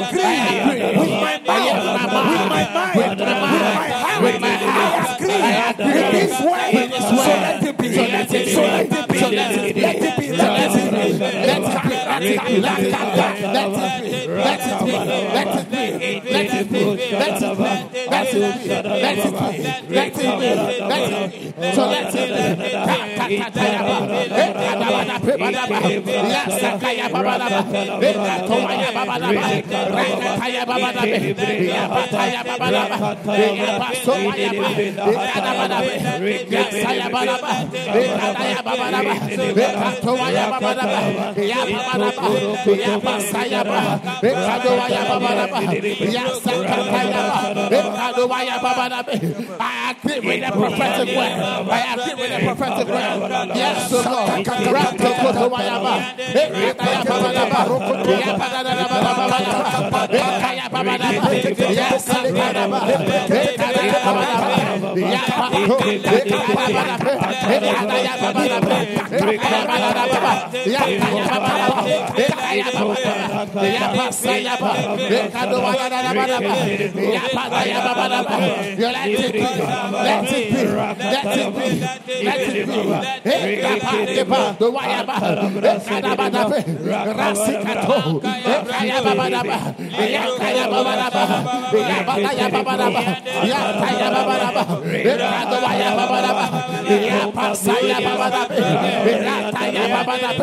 agree. 0.00 0.80
With 0.98 1.10
my 1.10 1.36
mind. 1.46 1.66
With 1.70 1.98
my 2.48 2.64
mind. 2.72 2.96
With 2.96 3.18
my 3.18 3.34
mind. 3.40 3.92
With 4.24 4.40
my 4.40 4.54
heart. 4.56 5.00
I 5.00 5.14
agree. 5.14 5.34
I 5.34 5.70
agree. 5.70 5.92
With 5.92 6.10
this 6.10 6.34
way. 6.40 6.72
So 7.00 7.16
let 7.20 7.62
it 7.62 7.78
be. 7.78 7.86
So 7.94 8.02
let 8.02 8.32
it 8.32 8.40
be. 8.40 8.52
So 8.52 8.60
let 8.60 8.80
it 8.80 9.08
be. 9.08 9.18
So 9.18 9.28
let 9.30 9.56
it 9.56 9.74
be. 9.74 9.80
Let 9.80 9.96
it 9.96 10.16
be. 10.16 10.26
Let 10.30 10.50
it 10.50 10.80
be. 10.80 11.18
Let 11.20 12.22
it 12.22 12.40
be. 12.40 12.40
Let 12.40 12.40
it 12.40 12.40
be. 12.40 12.60
Let 12.60 12.78
it 13.80 14.06
be. 14.20 14.28
Let 14.30 14.58
it 14.60 14.80
be. 14.80 14.96
Let 15.00 15.44
it 15.50 15.66
be. 15.70 15.88
Let 16.00 16.00
it 16.00 16.00
be. 16.00 16.08
Let 16.10 16.48
it 16.50 16.68
be. 16.70 16.90
Let 17.20 17.36
it 17.40 17.46
be. 17.50 17.76
Let 18.10 18.28
it 18.28 18.40
be. 18.40 18.68
Let 18.70 19.18
it 19.18 19.30
be. 19.30 19.56
Let 19.90 20.08
it 20.08 20.28
be. 20.38 20.48
Let 20.80 21.04
it 21.10 21.32
be. 21.32 21.72
So 21.74 21.82
let 21.86 22.14
it 22.14 22.28
be. 22.28 23.50
I 49.60 49.96
agree 49.96 50.20
with 50.20 50.40
the 50.46 50.52
prophetic 50.52 51.08
word 51.16 51.32
I 51.70 51.94
agree 51.94 52.14
with 52.14 52.30
the 52.30 52.46
prophetic 52.46 52.88
word 52.88 53.56
yes 53.56 53.92
Lord 53.92 54.44
tokoto 55.02 55.44
wayaba 55.54 55.94
ekaya 56.42 57.00
let 64.90 64.98
it 76.30 76.40
be. 76.40 76.50
Rata 94.80 95.70
ya 95.76 95.88
baba 95.96 96.18
baba. 96.24 96.46
Ya 96.88 97.20
pasaya 97.32 97.96
baba 98.00 98.26
baba. 98.30 98.54
Rata 99.04 99.62
let 99.80 100.06
us 100.10 100.36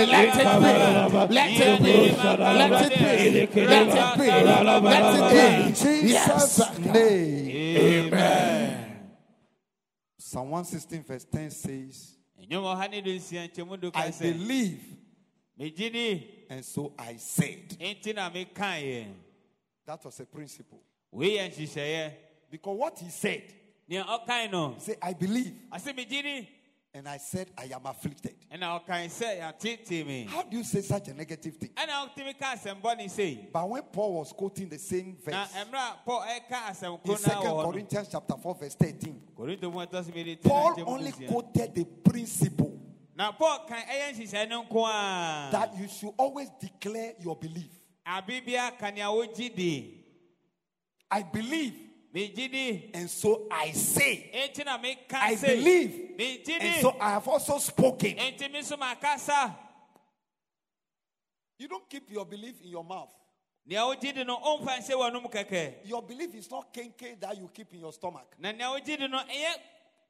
Let 0.09 0.35
it 0.35 0.49
be, 0.49 0.75
let 1.25 1.55
it 1.55 1.79
be, 1.79 1.93
let 2.55 2.71
it 2.71 2.99
be, 2.99 3.61
let 3.65 3.87
it 3.89 4.17
be, 4.17 4.27
let 4.81 5.15
it 5.15 5.83
be, 5.83 6.09
yes, 6.09 6.59
Amen. 6.95 8.85
Psalm 10.17 10.49
116 10.51 11.03
verse 11.03 11.25
10 11.25 11.49
says, 11.49 12.18
I 13.95 14.11
believe. 14.33 14.81
And 16.49 16.65
so 16.65 16.93
I 16.97 17.15
said. 17.17 17.77
That 19.85 20.03
was 20.05 20.19
a 20.19 20.25
principle. 20.25 20.79
Because 22.51 22.77
what 22.77 22.99
he 22.99 23.09
said, 23.09 23.43
he 24.75 24.79
said, 24.79 24.97
I 25.01 25.13
believe. 25.13 25.53
And 26.91 27.07
I 27.07 27.17
said, 27.17 27.51
I 27.55 27.65
am 27.65 27.85
afflicted. 27.85 28.35
And 28.49 28.61
now 28.61 28.79
can 28.79 28.95
say 29.09 29.39
How 30.27 30.41
do 30.41 30.57
you 30.57 30.63
say 30.63 30.81
such 30.81 31.07
a 31.09 31.13
negative 31.13 31.55
thing? 31.55 31.69
And 31.77 31.87
now 31.87 32.09
somebody 32.57 33.07
say. 33.07 33.47
But 33.53 33.69
when 33.69 33.83
Paul 33.83 34.15
was 34.15 34.31
quoting 34.33 34.69
the 34.69 34.79
same 34.79 35.15
verse 35.23 35.53
in 35.55 35.67
2 37.03 37.21
Corinthians 37.71 38.07
chapter 38.11 38.35
4, 38.35 38.55
verse 38.55 38.75
13, 38.75 39.21
Paul 40.43 40.83
only 40.87 41.11
quoted 41.27 41.75
the 41.75 41.85
principle 42.03 42.79
that 45.51 45.71
you 45.77 45.87
should 45.87 46.13
always 46.17 46.49
declare 46.59 47.13
your 47.19 47.35
belief. 47.35 47.69
I 51.11 51.23
believe 51.23 51.88
and 52.93 53.09
so 53.09 53.47
I 53.51 53.71
say, 53.71 54.29
I 55.11 55.35
believe. 55.55 56.15
And 56.61 56.81
so 56.81 56.95
I 56.99 57.11
have 57.11 57.27
also 57.27 57.57
spoken. 57.59 58.17
You 61.57 61.67
don't 61.67 61.89
keep 61.89 62.09
your 62.11 62.25
belief 62.25 62.61
in 62.61 62.69
your 62.69 62.83
mouth. 62.83 63.13
Your 63.67 63.95
belief 66.01 66.33
is 66.33 66.49
not 66.49 66.73
kenke 66.73 67.19
that 67.19 67.37
you 67.37 67.47
keep 67.53 67.71
in 67.73 67.79
your 67.81 67.93
stomach. 67.93 68.35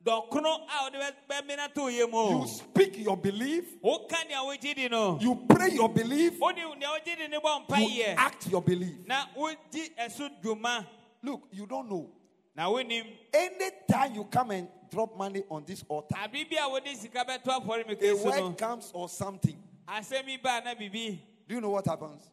You 0.02 0.08
speak 2.48 2.98
your 3.00 3.18
belief. 3.18 3.66
You 5.20 5.36
pray 5.50 5.72
your 5.74 5.90
belief. 5.90 6.40
You 6.40 6.76
act 8.16 8.48
your 8.48 8.62
belief. 8.62 9.06
Look, 11.24 11.48
you 11.52 11.66
don't 11.66 11.90
know. 11.90 12.10
Now, 12.56 12.76
Anytime 13.34 14.16
you 14.16 14.24
come 14.26 14.52
and 14.52 14.68
drop 14.92 15.18
money 15.18 15.44
on 15.50 15.64
this 15.66 15.84
altar, 15.88 16.16
a 18.02 18.14
word 18.24 18.58
comes 18.58 18.92
or 18.94 19.08
something. 19.10 19.56
Do 21.48 21.56
you 21.56 21.62
know 21.62 21.70
what 21.72 21.86
happens? 21.86 22.30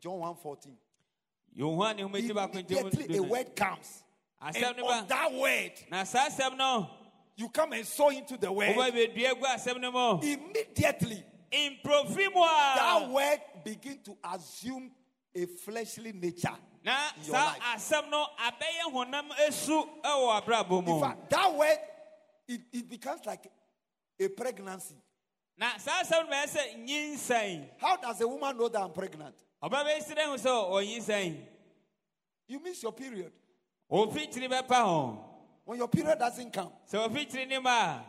John 0.00 0.18
1 0.20 0.36
14. 0.36 0.76
Immediately 2.80 3.16
a 3.16 3.22
word 3.22 3.56
comes. 3.56 4.04
And 4.40 4.56
on 4.82 5.06
that 5.08 5.32
word, 5.32 5.72
you 7.36 7.48
come 7.48 7.72
and 7.72 7.84
sow 7.86 8.10
into 8.10 8.36
the 8.36 8.50
word. 8.52 8.76
Immediately, 10.22 11.24
that 12.76 13.08
word 13.10 13.40
begin 13.64 13.98
to 14.04 14.16
assume 14.22 14.90
a 15.34 15.46
fleshly 15.46 16.12
nature. 16.12 16.56
In 16.84 16.92
your 17.24 17.34
life. 17.34 17.58
asɛm 17.74 18.10
no 18.10 18.26
abɛyɛ 18.38 18.92
honam 18.92 19.28
esu 19.46 19.86
ɛwɔ 20.02 20.42
abrabɔ 20.42 20.88
In 20.88 21.00
fact, 21.00 21.30
that 21.30 21.54
word, 21.54 21.78
it, 22.46 22.60
it 22.72 22.88
becomes 22.88 23.24
like 23.26 23.50
a 24.20 24.28
pregnancy. 24.28 24.94
Na 25.56 25.76
saa 25.78 26.02
asɛm 26.02 26.26
no 26.28 26.32
bɛyɛ 26.32 26.46
sɛ 26.46 26.86
nyinsɛn. 26.88 27.68
How 27.78 27.96
does 27.96 28.20
a 28.20 28.28
woman 28.28 28.56
know 28.56 28.68
that 28.68 28.80
I'm 28.82 28.92
pregnant? 28.92 29.34
Ɔba 29.62 29.84
bɛsi 29.84 30.14
dɛ 30.16 30.24
ho 30.24 30.34
sɛ 30.36 30.70
ɔnyinsɛn. 30.70 31.44
You 32.46 32.60
miss 32.60 32.82
your 32.82 32.92
period. 32.92 33.32
Ofikyiri 33.90 34.48
bɛpa 34.48 34.84
ho. 34.84 35.24
When 35.64 35.78
your 35.78 35.88
period 35.88 36.18
doesn't 36.18 36.50
come, 36.52 36.72
Sɛ 36.90 37.08
ofikyiri 37.08 37.48
ne 37.48 37.58
ma 37.58 37.70
a, 37.70 38.04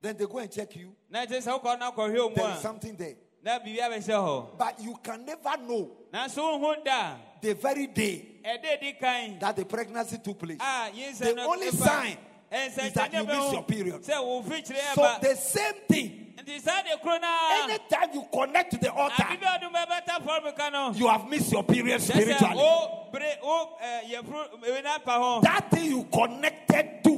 then 0.00 0.16
they 0.16 0.26
go 0.26 0.38
and 0.38 0.50
check 0.50 0.74
you. 0.76 0.94
na 1.10 1.26
kyerɛ 1.26 1.42
sɛ 1.42 1.60
wokɔ 1.60 1.78
na 1.78 1.90
akɔhwɛ 1.92 2.16
wo 2.18 2.34
There 2.34 2.54
is 2.54 2.60
something 2.60 2.96
there. 2.96 3.16
na 3.42 3.58
biribi 3.58 3.80
abɛhyɛ 3.80 4.14
hɔ. 4.14 4.56
But 4.58 4.80
you 4.80 4.96
can 5.02 5.24
never 5.26 5.56
know 5.58 5.90
Nanso 6.12 6.38
wohu 6.60 6.84
da 6.84 7.16
the 7.42 7.54
very 7.54 7.88
day 7.88 8.24
a, 8.44 8.48
ɛda 8.56 8.80
di 8.80 8.92
kan 8.92 9.38
that 9.38 9.56
the 9.56 9.64
pregnancy 9.64 10.18
took 10.18 10.38
place. 10.38 10.58
Ah, 10.60 10.88
a 10.88 10.96
yinsɛn 10.96 11.34
The 11.34 11.42
only 11.42 11.70
sign 11.70 12.16
eh, 12.50 12.66
is 12.66 12.92
that 12.92 13.12
you 13.12 13.24
miss 13.24 13.52
your 13.52 13.62
period. 13.64 14.02
Sɛ 14.02 14.24
wo 14.24 14.42
fikyiri 14.42 14.94
So 14.94 15.16
the 15.20 15.36
same 15.36 15.74
thing, 15.88 16.34
Nti 16.38 16.60
saa 16.60 16.82
de 16.82 16.96
koro 17.02 17.18
naa. 17.18 17.64
anytime 17.64 18.08
you 18.14 18.26
connect 18.32 18.72
to 18.72 18.78
the 18.78 18.92
altar, 18.92 19.22
Abibi 19.22 19.42
a 19.42 19.58
ɔdun 19.58 19.72
bɛbɛta 19.72 20.24
fɔlɔmika 20.24 20.72
no. 20.72 20.92
you 20.92 21.06
have 21.08 21.28
missed 21.28 21.52
your 21.52 21.62
period 21.64 22.00
spiritually. 22.00 22.54
Oh, 22.56 23.06
wo 23.06 23.08
bere 23.12 23.36
wo 23.42 23.50
oh, 23.50 23.78
ɛɛ 23.82 24.12
eh, 24.12 24.16
yɛfuru 24.16 24.62
ebi 24.64 24.82
na 24.82 24.98
pa 24.98 25.18
ho. 25.18 25.40
That 25.42 25.70
thing 25.70 25.84
you 25.90 26.04
connected 26.04 27.04
to 27.04 27.10
Nea 27.10 27.10
wo 27.10 27.10
de 27.10 27.11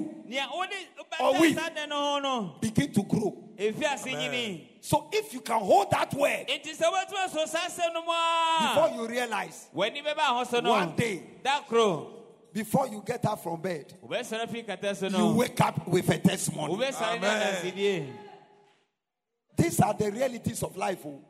Or 1.20 1.40
we. 1.40 1.54
bɛta 1.54 1.60
saa 1.60 1.68
de 1.70 1.86
no 1.86 1.96
ho 1.96 2.18
no. 2.18 2.56
begin 2.60 2.92
to 2.92 3.02
grow. 3.04 3.38
Nyini. 3.58 4.68
So 4.80 5.08
if 5.12 5.32
you 5.32 5.40
can 5.40 5.60
hold 5.60 5.90
that 5.92 6.12
word 6.14 6.46
Nti 6.48 6.76
sɛ 6.76 6.90
wobɛtumi 6.90 7.30
so 7.30 7.46
saa 7.46 7.68
asɛm 7.68 7.92
no 7.94 8.02
mu 8.02 8.68
before 8.68 8.90
you 8.96 9.08
realize, 9.08 9.68
W'ani 9.74 10.02
bɛba 10.04 10.18
ho 10.20 10.44
so 10.44 10.60
no. 10.60 10.70
One 10.70 10.96
day. 10.96 11.22
Da 11.42 11.60
koro. 11.62 12.10
before 12.52 12.86
you 12.88 13.02
get 13.04 13.24
up 13.24 13.42
from 13.42 13.60
bed, 13.60 13.94
Wobɛsɔre 14.06 14.48
fi 14.50 14.62
kata 14.62 14.94
so 14.94 15.08
you 15.08 15.34
wake 15.34 15.60
up 15.60 15.86
with 15.88 16.08
a 16.10 16.18
testimony. 16.18 16.74
Adasidie. 16.76 18.06
These 19.56 19.80
are 19.80 19.94
the 19.94 20.10
realities 20.10 20.62
of 20.64 20.76
life. 20.76 20.98
oh. 21.04 21.20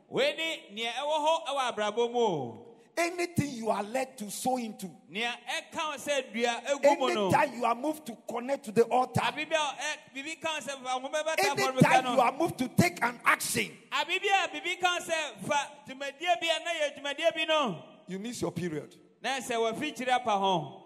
Wei 2.97 3.09
ni 3.09 3.15
nea 3.15 3.27
ɛwɔ 3.27 3.35
hɔ 3.35 3.35
ɛwɔ 3.35 3.35
abrabɔ 3.35 3.35
mu 3.35 3.35
o. 3.35 3.35
Anything 3.35 3.49
you 3.55 3.69
are 3.69 3.83
led 3.83 4.17
to 4.17 4.31
sow 4.31 4.57
into, 4.57 4.89
Nea 5.09 5.31
ɛka 5.47 5.91
wo 5.91 5.97
sɛ 5.97 6.33
dua 6.33 6.61
egu 6.67 6.99
mu 6.99 7.13
no. 7.13 7.27
anytime 7.29 7.57
you 7.57 7.65
are 7.65 7.75
moved 7.75 8.05
to 8.05 8.17
connect 8.27 8.65
to 8.65 8.71
the 8.71 8.83
altar, 8.83 9.21
Abibi 9.21 9.51
a 9.51 9.55
ɛ 9.55 10.13
bibi 10.13 10.35
kan 10.35 10.61
sɛ 10.61 10.81
fa 10.83 10.89
ho 10.89 11.09
bɛbɛta 11.09 11.39
anytime 11.39 12.13
you 12.13 12.21
are 12.21 12.31
moved 12.31 12.57
to 12.57 12.67
take 12.69 13.03
an 13.03 13.19
action, 13.25 13.71
Abibi 13.91 14.27
a 14.27 14.51
bibi 14.51 14.75
kan 14.75 15.01
sɛ 15.01 15.45
fa 15.47 15.71
dwumadie 15.87 16.39
bi 16.41 16.47
a 16.47 16.63
na 16.63 16.71
yɛ 16.71 16.99
dwumadie 16.99 17.33
bi 17.33 17.45
you 18.07 18.19
miss 18.19 18.41
your 18.41 18.51
period. 18.51 18.95
Na 19.21 19.39
sɛ 19.39 19.55
wafikyiri 19.55 20.09
apa 20.09 20.31
ho. 20.31 20.81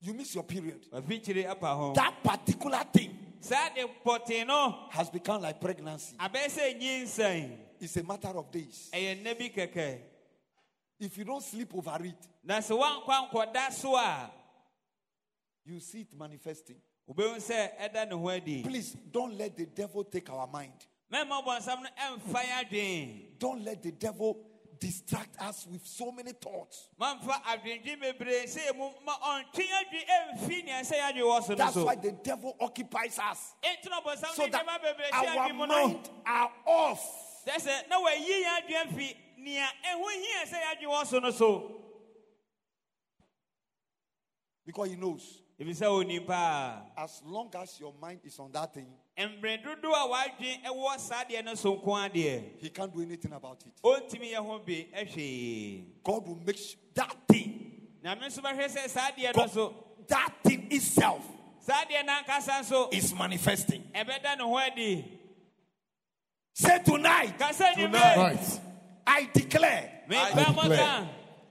You 0.00 0.12
miss 0.14 0.34
your 0.34 0.44
period. 0.44 0.86
Wafikyiri 0.92 1.48
apa 1.48 1.66
ho. 1.66 1.92
That 1.94 2.22
particular 2.22 2.82
thing 2.92 3.18
Saa 3.40 3.68
de 3.74 3.86
pɔtee 4.04 4.46
no. 4.46 4.88
has 4.90 5.10
become 5.10 5.42
like 5.42 5.60
pregnancy. 5.60 6.16
Abɛɛ 6.16 6.46
sɛ 6.48 6.80
nyinsɛn. 6.80 7.56
It's 7.80 7.96
a 7.96 8.02
matter 8.02 8.28
of 8.28 8.50
days. 8.50 8.90
Ɛyɛ 8.92 9.22
nne 9.22 9.38
bi 9.38 9.48
kɛkɛ. 9.48 9.98
If 11.00 11.18
you 11.18 11.24
don't 11.24 11.42
sleep 11.42 11.74
over 11.74 11.98
it, 12.04 12.16
Na 12.44 12.58
sɛ 12.58 12.78
wankɔ 12.78 13.30
ankɔda 13.30 13.72
so 13.72 13.96
a. 13.96 14.30
you 15.64 15.80
see 15.80 16.02
it 16.02 16.14
manifesting. 16.18 16.76
Wobɛhu 17.08 17.36
sɛ 17.36 17.70
ɛda 17.80 18.08
ne 18.08 18.16
ho 18.16 18.28
adi. 18.30 18.62
Please 18.62 18.96
don't 19.10 19.36
let 19.36 19.56
the 19.56 19.66
devil 19.66 20.04
take 20.04 20.30
our 20.30 20.46
mind. 20.46 20.72
Mɛma 21.12 21.44
bɔnsam 21.44 21.82
no 21.82 21.88
ɛmfa 22.00 22.42
yɛ 22.42 22.64
adwen. 22.70 23.38
Don't 23.38 23.64
let 23.64 23.82
the 23.82 23.92
devil 23.92 24.38
distract 24.78 25.40
us 25.40 25.66
with 25.70 25.86
so 25.86 26.10
many 26.12 26.32
thoughts. 26.32 26.88
Mamfa 27.00 27.42
adwendwen 27.42 28.00
bebree 28.00 28.44
sɛ 28.44 28.76
mu 28.76 28.90
ma 29.04 29.14
ɔntwe 29.18 29.64
adwe 29.64 30.04
ɛmfi 30.06 30.64
nea 30.64 30.80
sɛ 30.82 30.92
yɛadwe 31.00 31.22
wɔ 31.22 31.42
so 31.42 31.52
no 31.52 31.56
That's 31.56 31.74
so. 31.74 31.84
why 31.84 31.94
the 31.96 32.12
devil 32.12 32.56
occupies 32.60 33.18
us. 33.18 33.54
Enti 33.62 33.90
na 33.90 34.00
bɔnsam 34.00 34.34
So 34.34 34.44
no 34.44 34.50
that 34.50 34.66
nneɛma 34.66 34.80
bebree 34.80 35.10
hyɛ 35.10 35.36
our 35.36 35.48
adwe 35.50 35.54
mu 35.56 35.66
no. 35.66 35.86
mind 35.88 36.10
are 36.26 36.52
off. 36.66 37.42
Kyerɛ 37.46 37.56
sɛ 37.60 37.88
na 37.88 38.00
wayi 38.00 38.42
yɛn 38.44 38.60
adwe 38.60 38.74
afi 38.86 39.16
nea 39.44 39.66
ɛho 39.84 40.10
hia 40.10 40.46
sɛ 40.46 40.58
yɛadwe 40.62 40.88
wɔ 40.90 41.06
so 41.06 41.18
no 41.18 41.30
so. 41.30 41.80
Because 44.66 44.90
he 44.90 44.96
knows. 44.96 45.40
Ɛfiri 45.60 45.74
sɛ 45.76 45.86
onim 45.86 46.26
paa. 46.26 46.82
As 46.96 47.22
long 47.24 47.50
as 47.54 47.78
your 47.78 47.92
mind 48.00 48.20
is 48.24 48.38
on 48.38 48.50
that 48.52 48.72
thing, 48.74 48.86
Mmerɛ 49.16 49.62
dodoɔ 49.62 49.92
a 49.92 50.08
wadwen 50.08 50.62
ɛwɔ 50.64 50.98
saa 50.98 51.22
deɛ 51.24 51.44
no 51.44 51.54
so 51.54 51.76
nko 51.76 52.10
adeɛ. 52.10 52.58
he 52.60 52.70
can't 52.70 52.92
do 52.92 53.02
anything 53.02 53.32
about 53.32 53.62
it. 53.66 53.72
Ɔntumi 53.82 54.32
yɛ 54.32 54.36
ho 54.36 54.58
bi 54.58 54.86
ɛhwee. 54.96 55.84
God 56.02 56.26
will 56.26 56.36
make 56.44 56.56
sure 56.56 56.78
that 56.94 57.16
thing, 57.28 57.88
Na 58.02 58.14
me 58.16 58.22
nso 58.26 58.40
bɛhwɛ 58.40 58.66
sɛ 58.68 58.88
saa 58.88 59.10
deɛ 59.12 59.26
no 59.26 59.32
God, 59.42 59.50
so. 59.50 59.84
that 60.08 60.34
thing 60.42 60.66
itself 60.72 61.24
Saa 61.60 61.84
deɛ 61.84 62.04
n'ankasa 62.06 62.60
nso 62.60 62.92
is 62.92 63.14
manifesting. 63.14 63.82
ɛbɛda 63.94 64.36
ne 64.38 64.42
ho 64.44 64.56
adi. 64.56 65.18
Say 66.52 66.78
tonight, 66.84 67.38
Kasa 67.38 67.70
ni 67.76 67.86
me. 67.86 67.92
Right. 67.98 68.60
I 69.06 69.28
declare, 69.32 69.90
I 70.10 70.32
declare. 70.34 71.08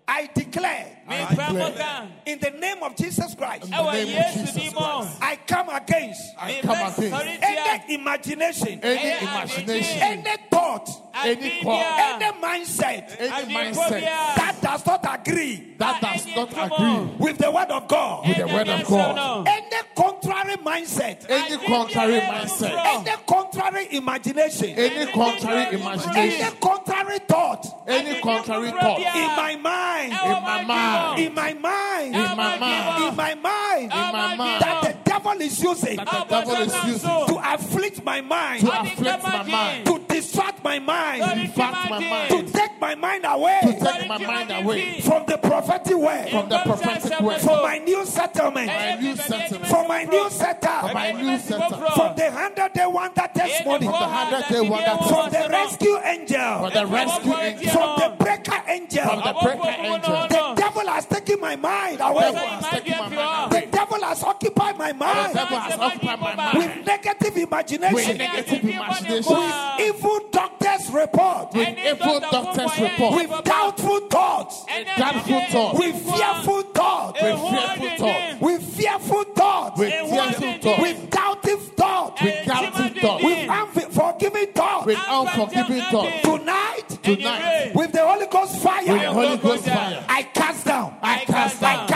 I 0.08 0.30
declare, 0.34 0.86
Me 1.03 1.03
I 1.08 1.36
pa 1.36 1.52
mo 1.52 1.70
declare. 1.70 1.72
ka. 1.78 2.08
in 2.26 2.40
the 2.40 2.52
name 2.52 2.82
of 2.82 2.96
Jesus 2.96 3.36
Christ, 3.36 3.70
the 3.70 3.92
name 3.92 4.18
of 4.18 4.34
Jesus. 4.34 4.74
Christ. 4.74 5.18
I 5.22 5.36
come 5.48 5.70
against 5.70 6.22
I 6.40 6.62
come 6.62 6.78
against 6.78 7.44
any 7.44 7.96
imagination, 7.96 8.80
any 8.82 9.12
Ɛyɛ 9.12 9.22
imagination, 9.22 10.02
any 10.02 10.38
thought, 10.50 10.90
any 11.24 11.36
Adibia. 11.36 11.64
call, 11.64 11.82
any 11.82 12.32
mindset 12.40 13.16
any 13.20 13.54
mindset 13.54 14.02
that 14.02 14.58
does 14.62 14.86
not 14.86 15.06
agree 15.20 15.76
that 15.78 16.02
does 16.02 16.26
not 16.36 16.50
agree 16.52 17.16
with 17.18 17.38
the 17.38 17.52
word 17.52 17.70
of 17.70 17.88
God, 17.88 18.28
with 18.28 18.38
the 18.38 18.48
word 18.48 18.70
of 18.70 18.88
God, 18.88 19.48
any 19.48 19.82
contrary 19.96 20.56
mindset, 20.58 21.26
any 21.30 21.58
contrary 21.66 22.20
mindset, 22.22 22.86
any 22.86 23.18
contrary 23.28 23.88
imagination, 23.92 24.70
any 24.70 25.12
contrary 25.12 25.76
imagination, 25.76 26.42
any 26.42 26.56
contrary 26.60 27.20
thought. 27.28 27.84
Any 27.86 28.22
contrary 28.22 28.72
thought. 28.72 29.00
in 29.00 29.28
my 29.36 29.56
mind, 29.58 30.14
in 30.14 30.44
my 30.44 30.64
mind, 30.64 30.93
in 31.18 31.34
my 31.34 31.54
mind, 31.54 32.16
in 32.16 32.38
my 32.38 32.54
in 32.54 32.60
mind, 32.60 33.18
my 33.18 33.36
mind, 33.36 33.84
in 33.84 34.12
my 34.12 34.36
mind, 34.36 34.62
that 34.62 34.82
the 34.84 35.10
devil 35.10 35.42
is 35.42 35.62
using 35.62 35.96
that 35.98 36.08
the 36.08 36.26
devil 36.30 36.56
is 36.56 36.74
using 36.86 37.26
to 37.28 37.54
afflict 37.54 38.04
my 38.04 38.22
mind, 38.22 38.62
to 38.62 38.82
afflict 38.82 39.24
my 39.24 39.44
mind, 39.44 39.86
to 39.86 40.00
distract 40.08 40.64
my 40.64 40.80
mind, 40.80 41.40
in 41.42 41.48
fact, 41.50 41.90
my 41.90 42.00
to 42.00 42.10
mind, 42.10 42.30
take 42.30 42.53
my 42.84 42.96
mind 42.96 43.24
away 43.26 43.60
to 43.64 43.72
take 43.80 44.08
my 44.10 44.18
mind 44.18 44.52
away 44.52 45.00
from 45.00 45.26
the 45.26 45.38
prophetic 45.38 45.96
word, 45.96 46.28
from 46.30 46.50
the 46.50 46.60
prophetic 46.66 47.18
word, 47.22 47.40
from 47.40 47.62
my 47.64 47.78
new 47.78 48.06
settlement, 48.06 48.68
my 48.68 48.96
new 49.00 49.16
settlement, 49.16 49.68
from 49.72 49.88
my 49.88 50.04
new 50.04 50.30
setup, 50.30 50.94
my 50.94 51.12
new 51.14 51.38
setup, 51.40 51.94
from 51.96 52.16
the 52.18 52.30
hundred 52.30 52.74
day 52.74 52.86
wonder 52.86 53.26
testimony, 53.34 53.86
From 53.86 53.94
the 53.94 54.08
hundred 54.18 54.44
day 54.54 54.62
wonder 54.70 54.98
from 55.08 55.30
the 55.32 55.48
rescue 55.50 55.98
angel, 56.04 56.60
from 56.60 56.74
the 56.74 56.86
rescue 56.88 57.34
angel, 57.34 57.72
from 57.72 58.00
the 58.04 58.10
breaker 58.24 58.60
angel. 58.68 59.04
from 59.06 59.20
the 59.28 59.34
breaker 59.42 59.76
angel. 59.80 60.28
The 60.28 60.54
devil 60.58 60.88
has 60.88 61.06
taken 61.06 61.40
my 61.40 61.56
mind 61.56 62.00
The 62.00 62.04
devil 62.04 62.18
away. 62.20 62.34
has 62.36 62.66
taken 62.70 62.98
my 62.98 63.10
mind 63.10 63.52
The 63.52 63.58
away. 63.60 63.68
devil 63.72 64.02
has 64.04 64.24
occupied 64.24 64.78
my 64.78 64.92
The 64.92 64.98
mind 64.98 65.34
devil 65.34 65.58
has 65.60 65.80
occupied 65.80 66.20
my 66.20 66.36
mind 66.36 66.58
with 66.58 66.86
negative 66.86 67.34
with 67.36 67.48
imagination, 67.48 68.18
negative 68.18 68.64
imagination, 68.64 69.52
evil 69.80 70.20
doctor's 70.32 70.63
report, 70.94 71.54
with 71.54 71.78
evil 71.78 72.20
doctor's 72.20 72.80
report, 72.80 73.16
with 73.16 73.44
doubtful 73.44 74.00
thoughts, 74.08 74.66
with 74.68 74.88
doubtful 74.98 75.42
thoughts, 75.42 75.80
with 75.80 75.96
fearful 75.96 76.62
thoughts, 76.62 77.22
with 77.22 77.40
fearful 77.40 77.90
thoughts, 77.98 78.42
with 78.42 78.64
fearful 78.64 79.24
thoughts, 79.24 79.80
with 79.80 79.94
fearful 80.04 80.54
thoughts, 80.60 80.82
with 80.84 81.10
doubting 81.10 81.58
thoughts, 81.58 82.22
with 82.22 82.46
doubting 82.46 82.94
thoughts, 83.02 83.24
with 83.24 83.50
unforgiving 83.50 84.48
thoughts. 84.54 84.86
with 84.86 85.00
unforgiving 85.08 85.82
thoughts. 85.92 86.22
Tonight, 86.22 87.00
Tonight, 87.04 87.72
with 87.76 87.92
the 87.92 88.06
Holy 88.06 88.28
Ghost 88.28 88.58
fire, 88.62 88.84
with 88.88 89.02
the 89.02 89.12
Holy 89.12 89.38
Ghost 89.38 89.66
fire, 89.66 90.06
I 90.08 90.24
cast 90.24 90.66
down. 90.66 90.96
I 91.02 91.26
cast 91.26 91.60
down. 91.62 91.88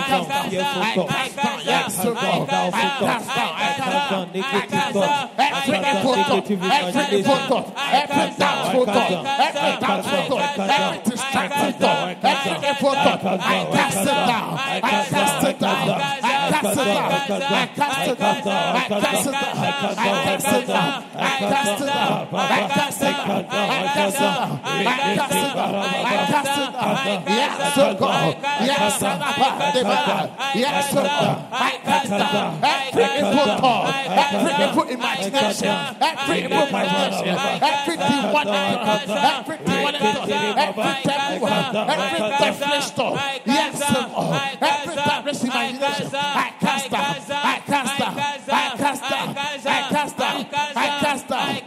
Cast 0.00 0.28
it 15.42 15.60
down. 15.60 15.90
I 15.92 16.48
cast 17.32 18.08
it 18.08 18.18
down. 18.18 18.42
I 18.72 18.86
cast 18.88 19.26
it 19.26 19.32
down. 19.32 19.52
I 19.52 19.78
cast 20.22 20.60
it 20.62 20.66
down. 20.66 21.06
I 21.14 22.68
cast 22.68 23.02
it 23.02 23.04
down. 23.04 23.11
Yes, 26.42 27.78
oh 27.78 27.94
God. 27.98 28.36
Yes. 28.60 29.02
Yes, 30.54 30.92
oh 30.92 31.02
God. 31.02 31.38
I 31.52 31.78
cast 31.84 32.10
down 32.10 32.60
every 32.62 33.04
evil 33.18 33.46
thought, 33.62 33.86
every 34.12 34.52
evil 34.64 34.84
imagination, 34.92 35.74
every 36.00 36.38
evil 36.44 36.66
imagination, 36.66 37.28
every 37.62 37.96
demonic 37.96 38.82
every 39.22 39.58
demonic 39.64 40.02
every 40.02 40.92
devil, 41.04 41.48
every 41.48 42.20
devilish 42.42 42.90
thought. 42.90 43.16
Yes, 43.46 43.82
oh 43.82 43.90
God. 44.14 44.58
Every 44.62 44.94
devilish 44.96 45.42
imagination. 45.42 46.08
I 46.12 46.52
cast 46.60 46.90
down. 46.90 47.02
I 47.02 47.60
cast 47.66 47.98
down. 47.98 48.16
I 48.52 48.76
cast 48.76 49.02
down. 49.10 49.34
I 50.42 50.88
cast 51.02 51.28
down. 51.28 51.40
I 51.40 51.60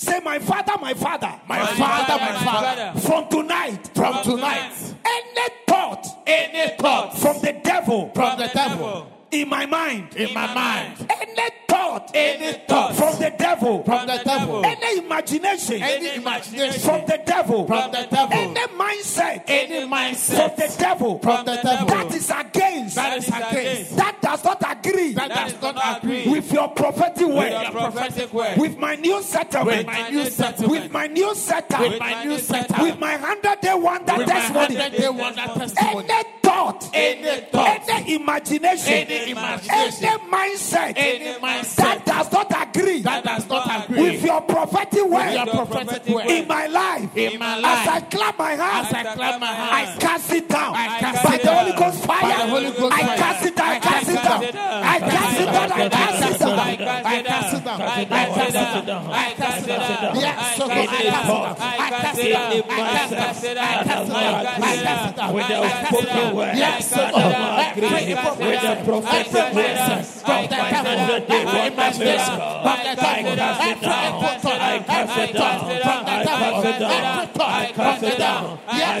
Say, 0.00 0.18
my 0.24 0.38
father, 0.38 0.72
my 0.80 0.94
father, 0.94 1.30
my 1.46 1.58
father, 1.58 2.16
my 2.24 2.32
father, 2.42 3.00
from 3.00 3.28
tonight, 3.28 3.90
from 3.94 4.22
tonight, 4.22 4.72
any 5.04 5.48
thought, 5.66 6.06
any 6.26 6.74
thought. 6.78 7.18
from 7.18 7.38
the 7.42 7.52
devil, 7.62 8.10
from 8.14 8.38
the 8.38 8.50
devil. 8.54 9.12
in 9.30 9.46
my 9.50 9.66
mind, 9.66 10.16
in 10.16 10.32
my 10.32 10.54
mind, 10.54 11.06
any 11.10 11.50
thought, 11.68 12.10
any 12.14 12.52
thought. 12.66 12.96
from 12.96 13.18
the 13.20 13.30
devil, 13.38 13.84
from 13.84 14.06
the 14.06 14.22
devil, 14.24 14.64
any 14.64 15.04
imagination, 15.04 15.82
any 15.82 16.14
imagination. 16.14 16.80
From 16.80 17.04
the 17.06 17.20
devil, 17.26 17.66
from 17.66 17.90
the 17.92 18.08
devil, 18.10 18.32
any 18.32 18.66
mindset, 18.72 19.44
any 19.48 19.86
mindset. 19.86 20.36
from 20.36 20.56
the 20.56 20.76
devil, 20.78 21.18
from 21.18 21.44
the 21.44 21.56
devil. 21.62 21.86
that 21.88 22.14
is 22.14 22.30
against, 22.30 22.94
that 22.96 23.18
is 23.18 23.28
against, 23.28 23.96
that 23.98 24.16
does 24.22 24.42
not 24.44 24.62
agree, 24.66 25.12
that 25.12 25.28
does 25.28 25.60
not 25.60 25.98
agree 25.98 26.26
with 26.26 26.50
your 26.50 26.68
prophetic 26.68 27.26
word, 27.28 27.52
new 29.00 29.22
settlement, 29.22 29.78
with 29.78 29.86
my 29.86 30.10
new 30.10 30.24
settlement, 30.24 30.70
with 30.70 30.92
my 30.92 31.06
new 31.06 31.34
setup, 31.34 31.80
with 31.80 31.98
my 32.00 32.24
new 32.24 32.38
setup, 32.38 32.82
with 32.82 32.98
my 32.98 33.16
hundred 33.16 33.60
day 33.60 33.74
wonder 33.74 34.12
testimony, 34.24 34.74
hundred 34.76 34.92
day 34.98 35.08
wonder 35.08 35.40
testimony, 35.42 36.06
any 36.10 36.24
thought, 36.42 36.90
any 36.94 37.40
thought, 37.52 37.88
any 37.88 38.14
imagination, 38.14 38.92
any 38.92 39.30
imagination, 39.32 40.04
any 40.04 40.30
mindset, 40.30 40.92
any 40.96 41.38
mindset. 41.40 41.76
That 41.76 42.06
does 42.06 42.32
not 42.32 42.76
agree, 42.76 43.00
that 43.02 43.24
does 43.24 43.48
not 43.48 43.84
agree. 43.84 44.02
with 44.02 44.24
your 44.24 44.40
prophetic 44.42 45.04
word, 45.04 45.32
your 45.32 45.46
prophetic 45.46 46.06
word. 46.14 46.26
In 46.26 46.46
my 46.48 46.66
life, 46.66 47.16
in 47.16 47.38
my 47.38 47.58
life, 47.58 47.88
as. 47.88 47.88
I 47.88 48.00
clap 48.06 48.38
my 48.38 48.50
hands, 48.52 48.88
As 48.88 48.94
I 48.94 49.14
clap 49.14 49.40
my 49.40 49.46
I 49.46 49.52
hands, 49.84 49.98
cast 49.98 50.32
it 50.32 50.48
down. 50.48 50.74
I 50.74 50.98
cast 50.98 51.24
by 51.24 51.34
it 51.34 51.38
the 51.38 51.44
down. 51.44 51.64
Holy 51.66 51.78
Ghost 51.78 52.04
fire. 52.04 52.20
By 52.22 52.28
the 52.28 52.50
Holy 52.50 52.70
Ghost 52.70 52.92
I 52.94 53.06
fire. 53.06 53.16
cast 53.16 53.46
it 53.46 53.56
down. 53.56 53.66
I 53.70 53.74
I 53.74 53.78
cast 53.80 54.08
it 54.08 54.14
down. 54.14 54.24
cast 54.24 54.42
it 54.44 54.52
down. 54.52 54.82
I 54.82 54.98
cast 54.98 55.40
it 55.40 55.46
down. 55.46 55.72
I 55.72 55.88
cast 55.88 56.14
it 56.16 56.19
down. 56.19 56.19
I 58.00 58.26
cast 58.26 58.48
it 58.48 58.86
down. 58.86 59.10
I 59.10 59.34
cast 59.34 59.62
it 59.62 59.66
down. 59.66 60.16
Yes, 60.16 60.58
down. 60.58 60.70
I 60.70 61.90
cast 61.90 62.18
it 62.18 62.32
down. 62.32 62.52
I 62.52 62.80
cast 62.80 63.44
it 63.44 63.44
down. 63.44 63.44
I 63.44 63.44
cast 63.44 63.44
it 63.44 63.54
down. 63.54 63.66
I 63.66 63.84
cast 63.84 64.08
it 64.08 64.16
down. 64.84 65.30
I 65.30 65.36
cut 65.40 65.94
it 65.94 66.06
down. 66.06 66.20
I 66.20 66.34
word. 66.34 66.54
it 66.54 67.12
down. 67.12 67.20
I 67.20 67.74
pray 67.76 68.14
for 68.14 68.34
with 68.40 68.48
it 68.48 68.62
down. 68.62 68.78
I 68.80 68.80
from 68.80 69.56
it 69.60 70.48
down. 70.50 70.76
I 70.80 71.66
imagination 71.66 72.36
from 72.36 72.80
it 72.80 72.96
down. 72.96 73.10
I 73.10 73.36
cast 73.40 73.60
it 73.60 73.80
down. 73.80 74.40
I 74.60 74.78
cast 74.80 75.18
it 75.18 75.32
down. 75.34 75.60
From 75.60 75.70
it 75.70 75.82
down. 75.82 77.00
I 77.40 77.72
cast 77.72 78.00
it 78.00 78.00
down. 78.00 78.00
I 78.00 78.00
cut 78.00 78.02
it 78.02 78.18
down. 78.18 78.58
I 78.66 78.96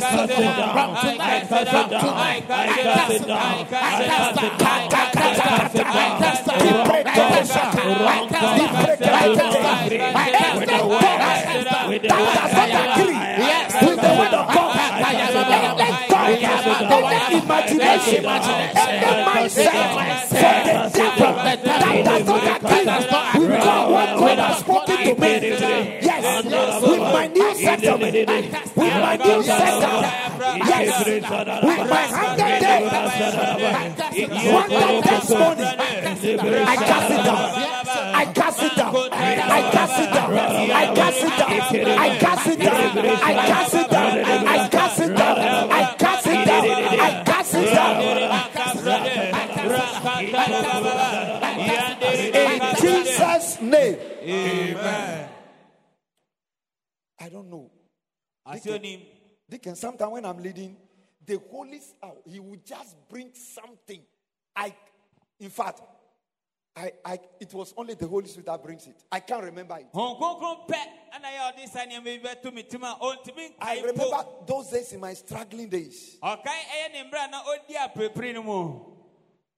tonight. 1.00 1.44
it 1.50 1.66
down. 1.70 2.10
I 2.50 2.84
cast 2.84 3.10
it 3.10 3.26
down. 3.26 3.40
I 3.40 3.70
cast 3.70 4.36
it 4.36 4.48
down. 4.50 4.90
I 4.90 5.06
cast 5.10 5.74
it 5.74 5.84
down. 5.84 5.90
I 5.90 6.08
cast 6.18 6.46
it 6.46 6.50
down. 6.50 6.86
I 7.00 8.26
cast 8.30 8.60
it 8.60 8.72
down. 8.72 8.89
That 8.98 9.26
does 9.26 9.54
not 9.54 9.88
agree. 9.88 9.98
Any 16.42 17.38
imagination, 17.42 18.24
any 18.24 19.24
mindset 19.28 19.76
from 21.18 21.34
the 21.36 21.54
devil 21.62 22.38
that 22.40 22.60
does 22.62 23.06
not 23.10 23.34
agree 23.34 23.46
with 23.48 23.60
God, 23.62 23.90
what 23.90 24.08
God 24.18 24.38
has 24.38 24.58
spoken 24.58 24.96
to 24.96 25.14
me. 25.20 25.30
Yes, 26.02 26.44
with 26.82 27.00
my 27.00 27.26
new 27.26 27.54
settlement, 27.54 28.14
with 28.76 28.94
my 28.94 29.16
new 29.16 29.42
setup. 29.42 30.02
Yes, 30.66 31.06
with 31.06 31.22
my 31.90 32.04
hundred 32.10 32.60
days, 32.60 32.90
one 34.52 34.68
day 34.70 35.00
testimony. 35.02 35.64
I 36.60 36.76
cast 36.76 37.10
it 37.10 37.22
down. 37.24 37.40
I 38.12 38.24
cast 38.34 38.62
it 38.62 38.76
down. 38.76 38.94
I 38.96 39.70
cast 39.70 40.00
it 40.00 40.10
down. 40.10 40.32
I 40.32 40.94
cast 40.94 41.22
it 41.22 41.30
down. 41.30 41.50
I 41.50 42.18
cast 42.18 42.46
it 42.46 42.58
down. 42.58 42.78
I 42.80 43.34
cast 43.48 43.74
it 43.74 43.90
down. 43.90 43.90
I 43.90 43.90
cast 43.90 43.90
it 43.90 43.90
down. 43.90 44.18
I 44.48 44.68
cast 44.70 45.00
it 45.00 45.16
down. 45.16 46.09
Amen. 54.30 55.28
I 57.18 57.28
don't 57.28 57.50
know. 57.50 57.70
As 58.46 58.64
your 58.64 58.78
name. 58.78 59.02
They 59.48 59.58
can 59.58 59.74
sometimes 59.74 60.12
when 60.12 60.24
I'm 60.24 60.38
leading, 60.38 60.76
the 61.26 61.40
Holy 61.50 61.80
Spirit. 61.80 61.96
Uh, 62.02 62.10
he 62.24 62.40
will 62.40 62.60
just 62.64 62.96
bring 63.08 63.30
something. 63.34 64.00
I, 64.54 64.74
in 65.38 65.50
fact, 65.50 65.80
I, 66.76 66.92
I, 67.04 67.18
it 67.40 67.52
was 67.52 67.74
only 67.76 67.94
the 67.94 68.06
Holy 68.06 68.28
Spirit 68.28 68.46
that 68.46 68.62
brings 68.62 68.86
it. 68.86 68.96
I 69.10 69.20
can't 69.20 69.42
remember 69.42 69.76
it. 69.76 69.88
I 73.60 73.82
remember 73.84 74.24
those 74.46 74.68
days 74.68 74.92
in 74.92 75.00
my 75.00 75.12
struggling 75.14 75.68
days. 75.68 76.16
I 76.22 76.38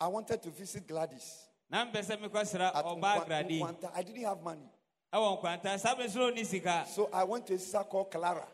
wanted 0.08 0.42
to 0.42 0.50
visit 0.50 0.88
Gladys. 0.88 1.41
Na 1.72 1.86
mpɛ 1.86 2.02
sɛ 2.04 2.16
mekɔsra 2.20 2.70
ɔbaa 2.74 3.22
agrade. 3.24 3.88
I 3.94 4.02
didn't 4.02 4.22
have 4.24 4.42
money. 4.42 4.68
ɛwɔ 5.12 5.40
nkwanta 5.40 5.78
saa 5.80 5.94
bɛ 5.94 6.06
soro 6.10 6.34
ni 6.34 6.44
sika. 6.44 6.84
So 6.86 7.08
I 7.12 7.24
went 7.24 7.46
to 7.46 7.54
a 7.54 7.58
sister 7.58 7.82
called 7.84 8.10
Clara. 8.10 8.46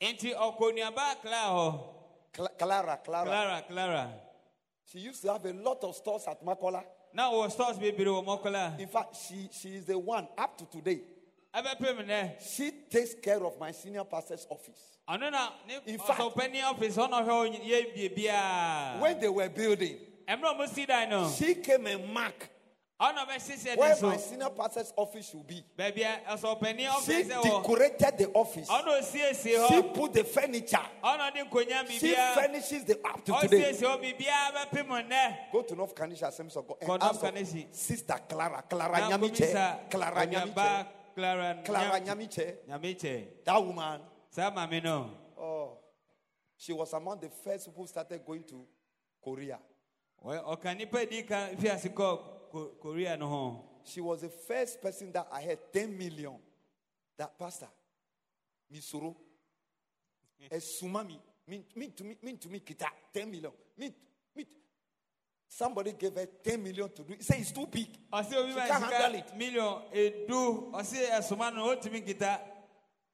Enti 0.00 0.34
ɔkɔ 0.36 0.76
nuaba 0.76 1.14
akla 1.16 1.42
hɔ. 1.48 1.80
Cla- 2.34 2.48
Clara, 2.58 3.00
Clara. 3.02 3.24
clara 3.26 3.62
clara 3.66 4.12
She 4.84 4.98
used 5.00 5.22
to 5.22 5.32
have 5.32 5.44
a 5.46 5.52
lot 5.54 5.82
of 5.82 5.96
stores 5.96 6.24
at 6.28 6.44
Makola. 6.44 6.84
na 7.14 7.30
wɔ 7.32 7.50
stores 7.50 7.78
bebree 7.78 8.04
wɔ 8.04 8.22
mɔkɔla 8.24 8.78
In 8.78 8.86
fact, 8.88 9.16
she, 9.16 9.48
she 9.50 9.76
is 9.76 9.86
the 9.86 9.98
one 9.98 10.28
up 10.36 10.56
to 10.58 10.66
today. 10.66 11.00
ɛbɛpem 11.54 12.06
nɛ 12.06 12.40
She 12.54 12.70
takes 12.90 13.14
care 13.14 13.42
of 13.42 13.58
my 13.58 13.72
senior 13.72 14.04
pastor's 14.04 14.46
office. 14.50 14.98
ɔno 15.08 15.32
na 15.32 15.48
ne 15.66 15.78
In 15.86 15.98
fact- 15.98 16.20
ɔsɔpani 16.20 16.62
office 16.64 16.96
hɔ 16.98 17.08
na 17.10 17.22
ɔhwɛ 17.22 17.64
yɛ 17.64 17.94
biebiaa 18.14 19.00
When 19.00 19.18
they 19.18 19.28
were 19.30 19.48
building, 19.48 19.98
ɛmmerɛ 20.28 20.54
ɔmo 20.54 20.68
si 20.68 20.84
dan 20.84 21.08
no 21.08 21.30
she 21.30 21.54
came 21.54 21.86
and 21.86 22.12
marked 22.12 22.50
where 22.98 23.96
my 24.02 24.16
senior 24.16 24.50
pastor's 24.50 24.92
office 24.96 25.30
should 25.30 25.46
be. 25.46 25.62
ɔsɔpani 25.78 26.78
She 26.78 26.86
office 26.86 27.28
decorated 27.28 28.18
the 28.18 28.30
office. 28.34 28.68
She 29.68 29.82
put 29.94 30.12
the 30.12 30.24
furniture. 30.24 30.78
ɔna 31.04 31.30
ɔde 31.30 31.48
nkonnwa 31.48 31.88
She 31.88 32.14
furnishes 32.14 32.84
the 32.84 32.98
up 33.04 33.24
to 33.24 33.32
today. 33.40 33.72
ɔsiesie 33.72 33.86
hɔ 33.86 34.00
biribiaa 34.02 34.52
bɛpem 34.52 35.08
nnɛ 35.08 35.52
Go 35.52 35.62
to 35.62 35.76
North 35.76 35.94
Kaneshie 35.94 36.26
Assemblies 36.26 36.56
of 36.56 36.66
God 36.66 37.02
and. 37.02 37.66
Sister 37.72 38.14
Clara, 38.28 38.64
Clara 38.68 38.96
Nyamiche, 38.96 39.90
Clara 39.90 40.26
Nyamiche, 40.26 40.86
clara 41.14 41.62
Clara 41.64 42.00
Nyamiche. 42.00 42.54
nyamiche 42.68 43.44
That 43.44 43.64
woman, 43.64 44.00
saa 44.30 44.50
maame 44.50 44.82
no 44.82 45.10
oh, 45.38 45.78
she 46.56 46.72
was 46.72 46.92
among 46.92 47.20
the 47.20 47.28
first 47.28 47.68
who 47.76 47.86
started 47.86 48.24
going 48.26 48.42
to 48.42 48.66
Korea. 49.22 49.58
Ɔ- 52.52 52.52
ɔka 52.52 52.52
nipa 52.52 52.52
di 52.52 52.52
ka 52.52 52.52
fi 52.52 52.52
ase 52.52 52.52
kɔ 52.52 52.52
Ko- 52.52 52.74
korea 52.80 53.16
no 53.16 53.26
ho 53.28 53.64
She 53.84 54.00
was 54.02 54.20
the 54.20 54.28
first 54.28 54.82
person 54.82 55.12
that 55.12 55.28
I 55.32 55.40
had 55.40 55.72
10 55.72 55.96
million. 55.96 56.38
That 57.16 57.38
pastor, 57.38 57.68
Misoro, 58.70 59.16
Esumami, 60.52 61.14
eh, 61.14 61.18
mean, 61.48 61.64
mean 61.74 61.92
to 61.92 62.04
me, 62.04 62.16
mean 62.22 62.36
to 62.38 62.48
me, 62.50 62.60
kita, 62.60 62.86
10 63.14 63.30
million. 63.30 63.50
Mean, 63.78 63.94
mean, 64.36 64.46
somebody 65.48 65.92
gave 65.94 66.14
her 66.14 66.26
10 66.26 66.62
million 66.62 66.88
to 66.90 67.02
do 67.02 67.14
it. 67.14 67.24
Say 67.24 67.38
it's 67.38 67.50
too 67.50 67.66
big. 67.66 67.88
I 68.12 68.20
obi 68.20 68.52
She 68.52 68.54
can't 68.58 68.84
handle 68.92 69.14
it. 69.20 69.36
million 69.36 69.82
edu 69.92 70.70
ɔse 70.72 71.08
ɛsoma 71.10 71.54
no 71.54 71.74
ɔtumi 71.74 72.04
nkita 72.06 72.40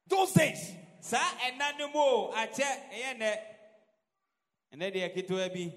Those 0.07 0.33
days, 0.33 0.71
saa 0.99 1.17
ɛna 1.39 1.61
eh, 1.73 1.77
no 1.79 1.87
mu 1.87 1.99
o 1.99 2.31
akyɛ 2.33 2.59
eh, 2.61 2.79
ɛyɛ 2.91 3.17
nɛ 3.17 3.39
ɛnɛ 4.73 4.93
deɛ 4.93 5.13
ketewa 5.15 5.53
bi 5.53 5.73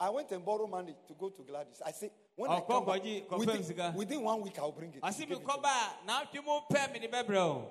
I 0.00 0.10
went 0.10 0.30
and 0.32 0.44
borrowed 0.44 0.70
money 0.70 0.94
to 1.08 1.14
go 1.14 1.30
to 1.30 1.42
Gladys. 1.42 1.80
I 1.84 1.92
said, 1.92 2.10
when 2.36 2.50
Oh, 2.50 2.54
I 2.54 2.60
come 2.60 2.84
back, 2.84 3.02
within, 3.38 3.94
within 3.94 4.22
one 4.22 4.40
week, 4.40 4.58
I'll 4.58 4.72
bring 4.72 4.90
it. 4.92 4.96
it 5.02 5.28
to 5.28 5.36
mekɔba 5.36 5.62
me. 5.62 5.68
a 5.68 6.10
naatwe 6.10 6.44
mu 6.44 6.60
pɛ 6.70 6.92
mede 6.92 7.10
bɛbrɛ 7.12 7.36
o 7.36 7.68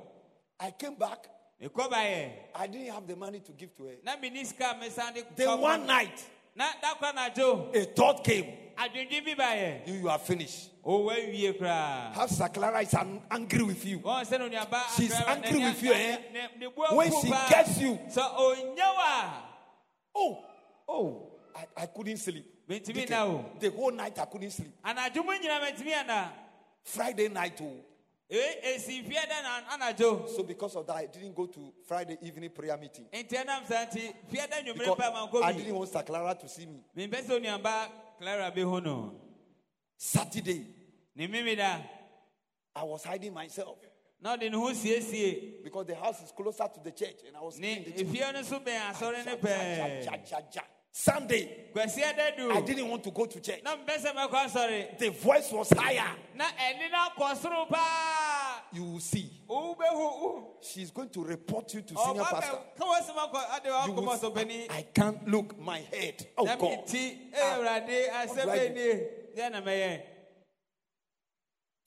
I 0.60 0.72
came 0.72 0.96
back. 0.96 1.28
I 1.62 2.68
didn't 2.68 2.94
have 2.94 3.08
the 3.08 3.16
money 3.16 3.40
to 3.40 3.52
give 3.54 3.76
to 3.78 3.86
her. 3.86 3.94
na 4.04 4.16
meni 4.22 4.44
sika 4.44 4.72
a 4.72 4.84
mesan 4.84 5.24
Then 5.36 5.60
one 5.60 5.86
night, 5.88 6.26
na 6.56 6.66
da 6.82 6.94
kora 6.96 7.14
nadwo 7.14 7.76
a 7.76 7.86
thought 7.86 8.24
came. 8.24 8.46
adwendwen 8.78 9.24
bi 9.26 9.34
baeɛ 9.36 9.88
You, 9.88 9.94
you 9.96 10.10
are 10.10 10.20
finished. 10.20 10.70
o 10.84 11.08
wawie 11.08 11.54
koraa 11.58 12.14
How 12.14 12.26
Sister 12.28 12.50
Clara 12.50 12.82
is 12.82 12.94
an- 12.94 13.22
angry 13.32 13.64
with 13.64 13.86
you. 13.86 14.00
Wɔn 14.00 14.26
sɛ 14.26 14.40
no 14.40 14.50
nuaba 14.50 14.82
She's 14.98 15.12
angry 15.14 15.60
with 15.60 15.84
you, 15.84 15.94
eh? 15.94 16.18
ne- 16.34 16.48
ne 16.60 16.68
bu 16.68 16.82
afu 16.84 16.96
When 16.96 17.12
she 17.22 17.30
gets 17.30 17.80
you. 17.80 17.96
sɛ 18.10 18.36
ɔnya 18.38 19.32
Oh, 20.16 20.44
oh, 20.88 21.32
I, 21.56 21.66
I 21.84 21.86
couldn't 21.88 22.18
sleep. 22.18 22.46
Mentumi 22.70 22.94
Dike, 22.94 23.10
na 23.10 23.26
o. 23.26 23.46
The 23.60 23.70
whole 23.70 23.92
night 23.92 24.18
I 24.20 24.26
couldn't 24.26 24.52
sleep. 24.52 24.72
anadwo 24.84 25.26
mu 25.26 25.32
nyina 25.34 25.60
matumi 25.60 25.94
ana 25.94 26.32
Friday 26.84 27.28
night, 27.30 27.60
oh. 27.62 27.84
Fie 28.30 29.04
da 29.30 29.42
na 29.42 29.62
anadwo 29.78 30.30
So 30.30 30.44
because 30.44 30.76
of 30.76 30.88
that, 30.88 30.96
I 30.96 31.06
didn't 31.08 31.36
go 31.36 31.46
to 31.48 31.74
Friday 31.88 32.18
evening 32.22 32.50
prayer 32.50 32.78
meeting. 32.78 33.06
nti 33.12 33.36
ɛnam 33.36 33.68
saa 33.68 33.86
nti 33.86 34.14
fie 34.30 34.48
da 34.48 34.62
nwummere 34.62 34.96
Because 35.32 35.44
I 35.44 35.52
didn't 35.54 35.76
want 35.76 35.90
Sister 35.90 36.04
Clara 36.04 36.36
to 36.36 36.48
see 36.50 36.66
me. 36.66 36.84
mempɛ 36.96 37.24
sɛ 37.24 37.40
onuaba 37.40 37.90
clara 38.18 38.52
bɛhu 38.52 38.84
no 38.84 39.14
Saturday, 39.98 40.66
ne 41.16 41.28
mimi 41.28 41.56
da 41.56 41.80
I 42.76 42.84
was 42.84 43.04
hiding 43.04 43.34
myself 43.34 43.78
na 44.22 44.36
ɔde 44.38 44.50
ne 44.50 44.58
ho 44.58 44.70
because 45.64 45.86
the 45.86 45.96
house 45.96 46.24
is 46.24 46.32
closer 46.32 46.68
to 46.74 46.80
the 46.84 46.92
church 46.92 47.24
and 47.28 47.36
I 47.36 47.42
was 47.42 47.60
in 47.60 47.84
the 47.84 47.92
church. 50.52 50.64
Sunday, 50.96 51.50
kwasia 51.74 52.14
da 52.16 52.30
du 52.38 52.52
I 52.52 52.62
didn't 52.62 52.88
want 52.88 53.04
to 53.04 53.10
go 53.10 53.26
to 53.26 53.40
church. 53.40 53.64
na 53.64 53.76
mpɛ 53.76 53.98
sɛ 53.98 54.14
mɛkɔ 54.14 54.46
asɔre 54.46 54.98
The 55.00 55.10
voice 55.10 55.52
was 55.52 55.70
higher. 55.72 56.16
na 56.36 56.46
ɛne 56.46 56.92
no 56.92 56.98
akɔ 57.10 57.36
soro 57.36 57.68
paa 57.68 58.62
You 58.72 58.84
will 58.84 59.00
see. 59.00 59.28
She's 60.62 60.92
going 60.92 61.10
to 61.10 61.24
report 61.24 61.74
you 61.74 61.82
to 61.82 61.94
oh, 61.98 62.06
senior 62.06 62.24
pastor. 62.26 62.60
ka 62.78 62.86
wɔsɛm 62.86 63.16
akɔ 63.16 63.58
ade 63.58 63.88
You 63.88 63.94
will 63.94 64.18
see. 64.18 64.68
I 64.70 64.82
can't 64.94 65.28
look 65.28 65.58
my 65.60 65.80
head. 65.80 66.28
Oh 66.38 66.46
God. 66.46 66.62
menti 66.62 67.32
ɛyɛ 67.34 67.42
ah. 67.42 67.58
awurade 67.58 67.90
eh, 67.90 68.26
asɛm 68.28 68.46
Right. 68.46 68.76
ɛnie 68.76 69.36
deɛ 69.36 69.52
na 69.52 69.62
mɛyɛ 69.62 70.02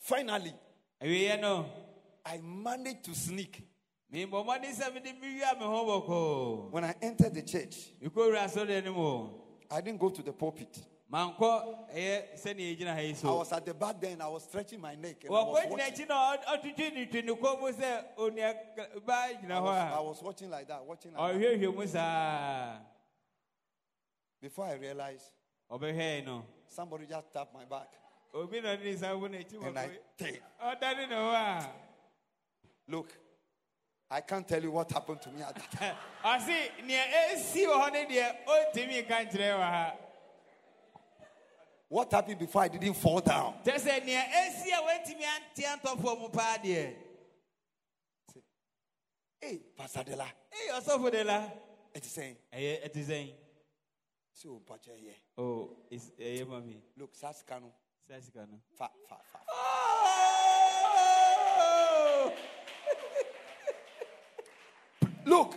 Finally, 0.00 0.54
I 1.00 2.38
managed 2.42 3.04
to 3.04 3.14
sneak. 3.14 3.62
Mebɔ 4.12 4.44
mmɔden 4.44 4.72
sɛ 4.72 4.94
mede 4.94 5.12
mewia 5.20 5.58
me 5.58 5.64
ho 5.64 5.84
bɔkɔɔ 5.86 6.70
When 6.70 6.84
I 6.84 6.94
entered 7.02 7.34
the 7.34 7.42
church, 7.42 7.90
mekɔwura 8.02 8.44
asɔreɛ 8.44 8.84
no 8.84 8.92
mu 8.94 9.30
I 9.70 9.80
didn't 9.80 9.98
go 10.00 10.10
to 10.10 10.22
the 10.22 10.32
pulpit. 10.32 10.78
mankɔ 11.12 11.88
ɛyɛ 11.94 12.34
sɛnea 12.40 12.76
yɛgyina 12.78 12.94
ha 12.94 13.00
yi 13.00 13.14
I 13.24 13.30
was 13.32 13.52
at 13.52 13.64
the 13.66 13.74
back 13.74 14.00
then, 14.00 14.20
I 14.20 14.28
was 14.28 14.44
stretching 14.44 14.80
my 14.80 14.94
neck. 14.94 15.24
And 15.24 15.34
I 15.34 15.42
was, 15.42 15.66
watching, 15.70 15.78
akyi 15.78 16.08
na 16.08 16.36
ɔ- 16.36 16.44
ɔtwitwi 16.44 16.94
ne 16.94 17.06
twi 17.06 17.22
ne 17.22 17.32
kɔn 17.34 17.60
mu 17.60 17.72
sɛ 17.72 18.04
onua 18.16 18.54
ba 19.04 19.28
gyina 19.42 19.50
I, 19.56 19.60
was, 19.60 19.92
I 19.96 20.00
was 20.00 20.22
watching 20.22 20.50
like 20.50 20.68
that, 20.68 20.84
watching 20.84 21.12
like 21.14 21.32
that. 21.32 21.40
ɔhwehwɛ 21.40 21.74
mu 21.74 22.86
Before 24.40 24.66
I 24.66 24.74
realized, 24.74 25.30
somebody 26.68 27.06
just 27.06 27.32
tapped 27.32 27.52
my 27.54 27.64
back. 27.64 27.88
obi 28.34 28.60
na 28.60 28.76
ɔde 28.76 28.84
ne 28.84 28.94
nsa 28.94 29.66
And 29.66 29.78
I 29.78 29.88
bɔkɔɔ 29.88 29.98
take, 30.18 30.42
ɔdane 30.62 31.08
ne 31.08 31.14
ho 31.14 31.30
a 31.30 31.70
look, 32.88 33.10
I 34.10 34.20
can't 34.20 34.46
tell 34.46 34.62
you 34.62 34.70
what 34.70 34.90
happened 34.92 35.20
to 35.22 35.30
me 35.30 35.42
at 35.42 35.54
that 35.54 35.70
time. 35.72 35.96
ɔse 36.24 36.84
nea 36.84 37.02
ɛsi 37.34 37.66
wɔ 37.66 37.74
hɔ 37.74 37.92
ne 37.92 38.04
deɛ 38.06 38.36
ɔntumi 38.46 39.06
nka 39.06 39.26
nkyerɛ 39.26 39.54
wɔ 39.54 39.60
ha 39.60 39.92
What 41.88 42.10
happened. 42.10 42.40
Before 42.40 42.62
I 42.62 42.68
didn't 42.68 42.94
fall 42.94 43.20
down? 43.20 43.54
kyɛ 43.64 43.74
sɛ 43.80 44.04
nea 44.04 44.22
ɛsi 44.22 44.68
a 44.68 44.82
wɔntumi 44.82 45.24
ante 45.24 45.62
antɔfoɔ 45.62 46.20
mu 46.20 46.28
paa 46.28 46.56
deɛ 46.58 46.94
Hey, 49.40 49.60
Pastor 49.76 50.02
Dela, 50.02 50.26
ei 50.52 50.72
ɔsɔfo 50.72 51.10
de 51.12 51.22
la 51.24 51.44
it 51.94 52.04
is 52.04 52.12
saying, 52.12 52.36
ɛyɛ 52.52 52.84
ɛte 52.88 53.04
sɛn 53.06 53.34
so, 54.32 54.60
Pacha, 54.66 54.90
yeah. 55.00 55.12
o 55.38 55.70
is- 55.90 56.10
ɛyɛ 56.18 56.46
ma 56.48 56.60
mi 56.60 56.80
Look, 56.96 57.14
Saskano, 57.14 57.70
saa 58.08 58.20
sika 58.20 58.46
no 58.50 58.60
fa, 58.76 58.88
fa, 59.08 59.16
fa. 59.32 59.38
Look, 65.26 65.54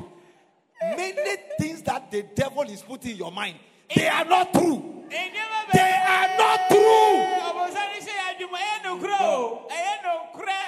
many 0.82 1.36
things 1.60 1.82
that 1.84 2.10
the 2.12 2.24
devil 2.36 2.64
is 2.64 2.82
putting 2.82 3.12
in 3.12 3.18
your 3.18 3.32
mind, 3.32 3.56
they 3.96 4.08
are 4.08 4.26
not 4.26 4.52
true. 4.54 5.06
They 5.10 5.96
are 6.08 6.38
not 6.38 6.70
true. 6.70 7.16
ɔbɔnsane 7.50 7.98
hyɛ 8.02 8.14
yɛ 8.14 8.24
adwuma 8.30 8.58
ɛyɛ 8.58 8.78
nokorɛ 8.84 9.18
o 9.22 9.68
ɛyɛ 9.70 9.94
nokorɛ 10.04 10.60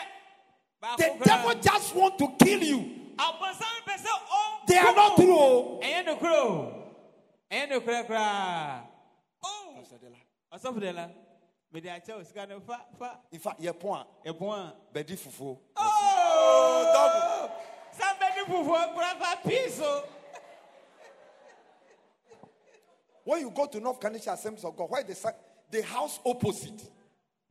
baako 0.82 0.98
The 0.98 1.26
devil 1.26 1.56
just 1.62 1.96
want 1.96 2.18
to 2.20 2.28
kill 2.44 2.64
you. 2.64 2.80
ɔbɔnsane 3.18 3.82
pɛ 3.88 3.96
sɛ 3.98 4.10
ɔnkum 4.10 4.68
They 4.68 4.78
are 4.78 4.96
not 4.96 5.16
true. 5.16 5.38
oh. 5.38 5.80
ɛyɛ 5.84 6.06
nokorɛ 6.06 6.38
o 6.38 6.74
ɛyɛ 7.52 7.70
nokorɛ 7.72 8.08
koraa 8.08 8.82
o 9.44 9.74
Pastor 9.78 9.98
Dela. 9.98 10.18
ɔsɔfo 10.54 10.80
de 10.80 10.92
la 10.94 11.08
mede 11.72 11.86
akyɛ 11.86 12.20
o 12.20 12.24
sika 12.24 12.46
no 12.48 12.60
fa 12.60 12.82
fa 12.98 13.20
In 13.32 13.40
fact, 13.40 13.62
your 13.62 13.74
point, 13.74 14.08
ɛpon 14.26 14.58
a 14.60 14.74
Bedi 14.94 15.16
Fufu. 15.18 15.58
Oh, 15.78 15.78
Somebody 15.78 16.02
fufuo 16.58 16.92
kura 16.92 16.94
fa 16.94 17.10
pii 17.12 17.22
so. 17.22 17.71
When 23.24 23.42
you 23.42 23.52
go 23.52 23.68
to 23.68 23.80
North 23.80 24.00
Kaneshie 24.00 24.34
Assemblies 24.34 24.66
of 24.66 24.76
God, 24.76 24.90
where 24.90 25.04
the, 25.04 25.34
the 25.70 25.82
house 25.84 26.20
opposite, 26.26 26.82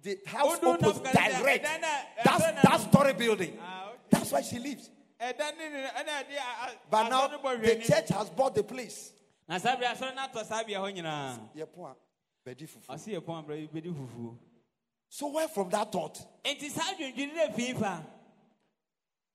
the 0.03 0.19
house 0.27 0.59
do 0.59 0.67
North 0.67 0.83
opposite, 0.85 1.05
Kaneshie? 1.05 1.39
direct, 1.39 1.65
Then, 1.65 1.81
that's 2.25 2.62
that 2.62 2.81
story 2.81 3.12
building. 3.15 3.57
Ah, 3.62 3.89
okay. 3.91 3.97
That's 4.11 4.33
where 4.33 4.43
she 4.43 4.59
lives. 4.59 4.91
Ɛda 5.21 5.57
ne 5.59 5.69
ne 5.69 5.87
ɛna 5.87 6.25
ɛde 6.25 6.37
a- 6.37 6.71
a- 6.71 6.75
But 6.91 7.09
now 7.11 7.29
the 7.29 7.77
church 7.77 8.09
has 8.09 8.31
bought 8.31 8.55
the 8.55 8.62
place. 8.65 9.12
Na 9.49 9.59
saa 9.59 9.77
bere 9.77 9.89
asɔre 9.95 10.15
n'atɔ 10.17 10.45
saa 10.45 10.62
bea 10.65 10.77
hɔ 10.79 10.97
nyinaa. 10.97 11.39
Your 11.55 11.67
point, 11.67 11.97
Bedi 12.47 12.67
Fufu. 12.67 12.87
Ɔsi 12.89 13.15
yɛ 13.15 13.21
pɔn 13.21 13.45
abira 13.47 13.69
bedi 13.71 13.93
fufuo. 13.93 14.37
So 15.09 15.27
where 15.29 15.49
from 15.49 15.69
that 15.71 15.93
thought? 15.93 16.25
Nti 16.45 16.71
saa 16.71 16.95
dwendwene 16.95 17.35
ne 17.35 17.53
fi 17.53 17.75
fa. 17.75 18.03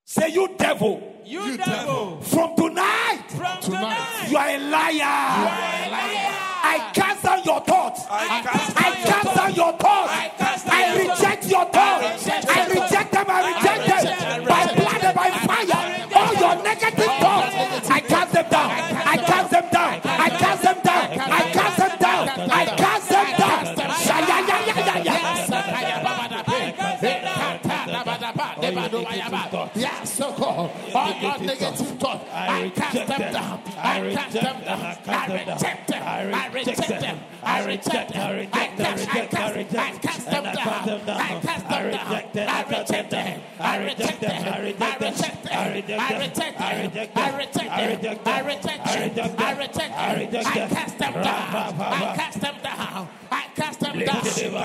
Say 0.07 0.29
you 0.29 0.47
devil. 0.57 1.01
You 1.25 1.57
devil. 1.57 2.21
From 2.21 2.55
tonight, 2.55 3.23
From 3.29 3.57
Tonight. 3.59 3.61
tonight. 3.61 4.27
you 4.29 4.37
are 4.37 4.49
a 4.49 4.59
liar. 4.59 5.01
I 5.01 6.91
cancel 6.93 7.39
your 7.41 7.59
thoughts. 7.61 8.01
I 8.09 8.41
cast 8.43 8.77
I 8.77 8.83
down 8.83 8.93
your 9.01 9.07
cancel 9.11 9.33
thoughts. 9.33 9.57
your 9.57 9.73
thoughts. 9.73 10.11
I 10.13 10.31
cast 10.37 10.65
down 10.67 10.75
I 10.75 10.95
reject 11.01 11.43
your 11.49 11.65
thoughts. 11.65 12.27
I 12.29 12.67
reject 12.67 13.11
them. 13.11 13.25
I 13.27 13.39
reject 13.49 13.79
reject 13.81 14.03
them 14.05 14.45
them. 14.45 14.45
by 14.45 14.75
blood 14.75 15.03
and 15.03 15.15
by 15.15 15.29
fire. 15.49 15.81
All 16.15 16.33
your 16.35 16.63
negative 16.63 17.11
thoughts, 17.25 17.89
All 31.05 31.39
negative 31.39 31.99
thoughts, 31.99 32.25
I 32.31 32.69
cast 32.69 33.07
them 33.07 33.33
down. 33.33 33.61
I 33.77 34.13
cast 34.15 34.33
them 34.33 34.61
down. 34.63 34.97
I 35.07 35.29
reject 35.35 35.87
them. 35.87 36.05
I 36.25 36.47
reject 36.47 36.87
them. 36.99 37.19
I 37.43 37.65
reject 37.65 38.13
them. 38.13 38.49
I 38.53 38.67
cast, 38.75 39.09
I 39.09 39.25
cast, 39.25 39.75
I 39.75 39.91
cast 39.99 40.25
them 40.25 40.43
down. 40.43 40.57
I 40.57 41.39
cast 41.41 41.69
them 41.69 41.91
down. 41.91 42.07
I 42.09 42.09
reject 42.09 42.33
them. 42.33 42.49
I 42.49 42.63
reject 42.73 43.11
them. 43.11 43.41
I 43.59 43.77
reject 43.77 44.21
them. 44.21 44.31
I 44.31 44.57
reject 44.63 45.43
them. 45.43 45.51
I 45.51 45.69
reject 45.75 46.57
them. 46.57 46.63
I 46.63 46.77
reject 46.87 47.13
them. 47.13 47.21
I 47.21 47.37
reject 47.37 47.65
them. 47.65 48.25
I 48.25 48.41
reject 48.41 48.85
them. 49.15 49.35
I 49.37 49.53
reject 49.53 49.75
them. 49.75 50.45
I 50.45 50.67
cast 50.69 50.97
them 50.97 51.13
down. 51.13 51.79
I 51.79 52.15
cast 52.15 52.41
them 52.41 52.55
down. 52.63 53.07
I 53.31 53.43
cast 53.55 53.79
them 53.79 53.99
down. 53.99 54.21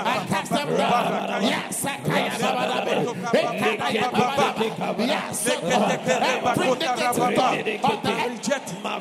I 0.07 0.25
cast 0.27 0.49
them 0.51 0.67
down. 0.77 1.43
Yes, 1.43 1.85
I 1.85 1.97
cast 1.97 2.41
them 2.41 2.57
down. 2.57 4.30
Yes, 4.99 5.47
every 5.47 5.69
negative 6.75 7.15
thought 7.15 7.19
of 7.19 8.03
the 8.03 8.11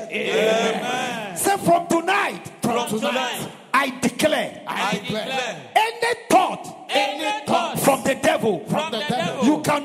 Say 1.38 1.58
from 1.58 1.88
tonight, 1.88 2.52
From 2.62 2.88
tonight, 2.88 3.48
I 3.74 3.90
declare 4.00 4.62
I 4.68 5.00
declare 5.00 5.72
any 5.76 6.14
thought 6.30 6.88
any 6.90 7.46
thought 7.46 7.80
from 7.80 8.04
the 8.04 8.16
devil, 8.16 8.60
from 8.68 8.92
the 8.92 9.00
devil, 9.00 9.02
you 9.02 9.02
can 9.02 9.03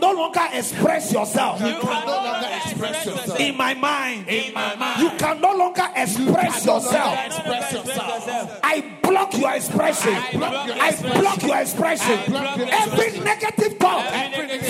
no 0.09 0.23
longer 0.23 0.47
express 0.53 1.13
yourself 1.13 1.61
you 1.61 1.67
can 1.81 2.07
no 2.07 2.13
longer 2.13 2.49
express 2.65 3.07
yourself. 3.07 3.41
in 3.41 3.57
my 3.57 3.75
mind. 3.75 4.29
In 4.29 4.55
my 4.55 4.75
mind, 4.77 5.03
You 5.03 5.11
can 5.19 5.41
no 5.41 5.53
longer 5.57 5.87
express 5.97 6.65
yourself. 6.67 7.19
express 7.27 7.73
yourself. 7.73 8.61
I 8.63 8.85
block 9.03 9.37
your 9.37 9.53
expression. 9.55 10.15
I 10.15 10.33
block 10.33 10.67
your 10.67 10.77
expression. 10.77 11.21
block 11.21 11.43
your 11.43 11.61
expression. 11.61 12.19
I 12.19 12.27
block 12.27 12.57
your 12.59 12.69
Every 12.69 13.21
negative 13.21 13.79
thought 13.79 14.07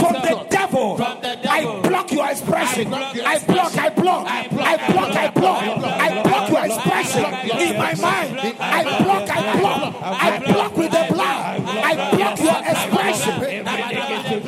from 0.01 0.13
the 0.15 0.47
devil, 0.51 0.97
from 0.97 1.21
the 1.23 1.35
devil. 1.43 1.51
I 1.51 1.89
block 1.89 2.13
your 2.13 2.31
expression. 2.31 2.93
I 2.93 3.39
block 3.47 3.77
I 3.77 3.89
block, 3.91 4.27
I 4.27 4.49
block, 4.49 4.77
I 4.77 5.31
block, 5.31 5.63
I 5.63 6.23
block, 6.23 6.51
your 6.51 6.65
expression 6.67 7.25
in 7.61 7.79
my 7.79 7.95
mind. 7.95 8.39
I 8.61 8.83
block, 9.03 9.31
I 9.31 9.61
block, 9.61 9.95
I 10.03 10.39
block 10.53 10.77
with 10.77 10.91
the 10.91 11.07
blood. 11.13 11.63
I 11.69 12.11
block 12.17 12.39
your 12.41 12.59
expression. 12.73 13.67
Every 13.69 14.41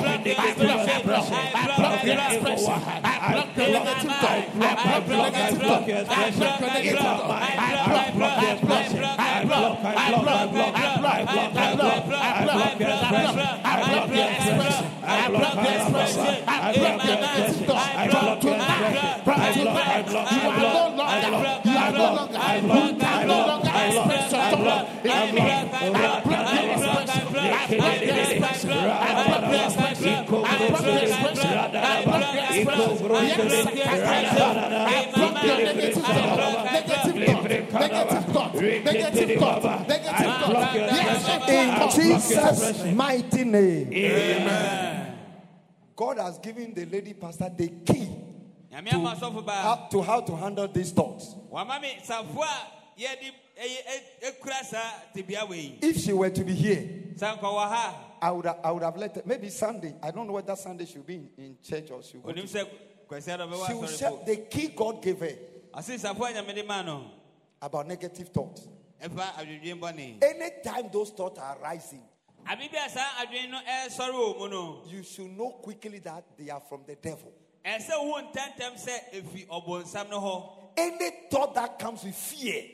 negative 0.00 0.36
thought, 0.36 0.48
every 0.48 0.66
negative 0.66 0.96
expression, 0.98 1.34
I 1.34 1.66
block 1.76 2.04
your 2.04 2.18
expression. 2.18 2.72
I 2.98 3.32
block 3.32 3.56
your 3.56 3.68
negative 3.68 4.12
thought. 4.18 4.38
I 4.38 4.74
block 4.78 5.08
your 5.08 5.18
negative 5.18 5.58
thought. 5.58 5.88
I 5.88 6.30
block 6.30 6.60
your 6.60 6.68
negative 6.68 6.98
thought. 6.98 7.30
I 7.30 8.12
block 8.14 8.42
your 8.42 8.52
expression. 8.52 9.02
I 9.04 9.44
block, 9.44 9.78
I 9.78 10.06
block, 10.08 10.26
I 10.28 10.46
block, 10.48 10.74
I 10.74 10.94
block, 10.98 11.08
I 11.08 11.58
block, 11.58 11.58
I 11.58 11.74
block, 11.74 12.04
I 12.08 12.46
block 12.48 12.78
your 12.78 12.88
expression. 12.88 13.46
I 13.58 13.76
block 13.78 14.08
your 14.08 14.28
expression. 14.28 14.84
I 15.02 15.26
block 15.28 15.54
your 15.54 15.74
expression. 15.78 16.34
I 16.46 16.72
block 16.78 17.04
your 17.04 17.18
negative 17.18 17.66
thought. 17.66 17.86
From 17.98 18.40
tonight, 18.40 19.24
from 19.24 19.38
tonight, 19.52 20.06
you 20.08 20.48
are 20.48 20.58
no 20.58 20.74
longer, 20.96 21.28
you 21.64 21.76
are 21.76 21.92
no 21.92 22.06
longer, 22.14 22.34
you 22.34 22.38
can 22.38 22.66
no 22.66 22.74
longer 22.74 23.07
In 41.48 41.90
Jesus' 41.90 42.84
mighty 42.94 43.44
name. 43.44 43.92
Amen. 43.92 45.18
God 45.96 46.18
has 46.18 46.38
given 46.38 46.74
the 46.74 46.84
lady 46.86 47.12
pastor 47.14 47.50
the 47.56 47.68
key 47.84 48.08
to, 48.70 48.98
to 49.90 50.02
how 50.02 50.20
to 50.20 50.36
handle 50.36 50.68
these 50.68 50.92
thoughts. 50.92 51.34
If 55.82 55.96
she 55.98 56.12
were 56.12 56.30
to 56.30 56.44
be 56.44 56.54
here, 56.54 56.88
I 58.20 58.30
would, 58.30 58.46
I 58.46 58.70
would 58.72 58.82
have 58.82 58.96
let 58.96 59.14
her. 59.16 59.22
Maybe 59.24 59.48
Sunday. 59.48 59.94
I 60.02 60.10
don't 60.10 60.26
know 60.26 60.32
whether 60.34 60.56
Sunday 60.56 60.86
should 60.86 61.06
be 61.06 61.14
in, 61.16 61.28
in 61.38 61.56
church 61.62 61.90
or 61.90 62.02
she 62.02 62.18
would. 62.18 62.36
She 62.38 63.74
will 63.74 63.86
share 63.86 64.12
the 64.26 64.36
key 64.50 64.68
God 64.68 65.02
gave 65.02 65.18
her 65.20 65.32
about 67.62 67.86
negative 67.88 68.28
thoughts. 68.28 68.68
Anytime 69.00 70.90
those 70.92 71.10
thoughts 71.10 71.38
are 71.38 71.56
rising, 71.62 72.02
you 74.90 75.02
should 75.02 75.36
know 75.36 75.50
quickly 75.62 75.98
that 76.00 76.24
they 76.38 76.50
are 76.50 76.60
from 76.68 76.82
the 76.86 76.96
devil. 76.96 77.32
Any 80.76 81.10
thought 81.30 81.54
that 81.54 81.78
comes 81.78 82.04
with 82.04 82.14
fear 82.14 82.64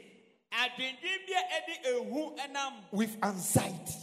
with 2.92 3.16
anxiety 3.22 3.94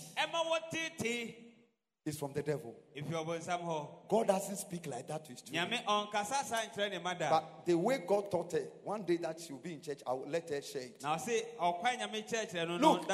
is 2.06 2.18
from 2.18 2.34
the 2.34 2.42
devil. 2.42 2.74
If 2.96 3.08
you 3.10 3.16
are 3.16 3.40
somehow, 3.42 3.88
God 4.10 4.28
doesn't 4.28 4.58
speak 4.58 4.88
like 4.88 5.08
that 5.08 5.24
to 5.26 5.32
his 5.32 5.42
children. 5.44 5.70
But 7.30 7.66
the 7.66 7.76
way 7.76 8.00
God 8.08 8.32
taught 8.32 8.52
her, 8.54 8.64
one 8.84 9.04
day 9.04 9.18
that 9.18 9.40
she'll 9.40 9.60
be 9.60 9.74
in 9.74 9.82
church, 9.82 10.02
I 10.08 10.14
will 10.14 10.28
let 10.28 10.50
her 10.50 10.62
share 10.62 10.82
it. 10.82 11.00
Look, 12.82 13.08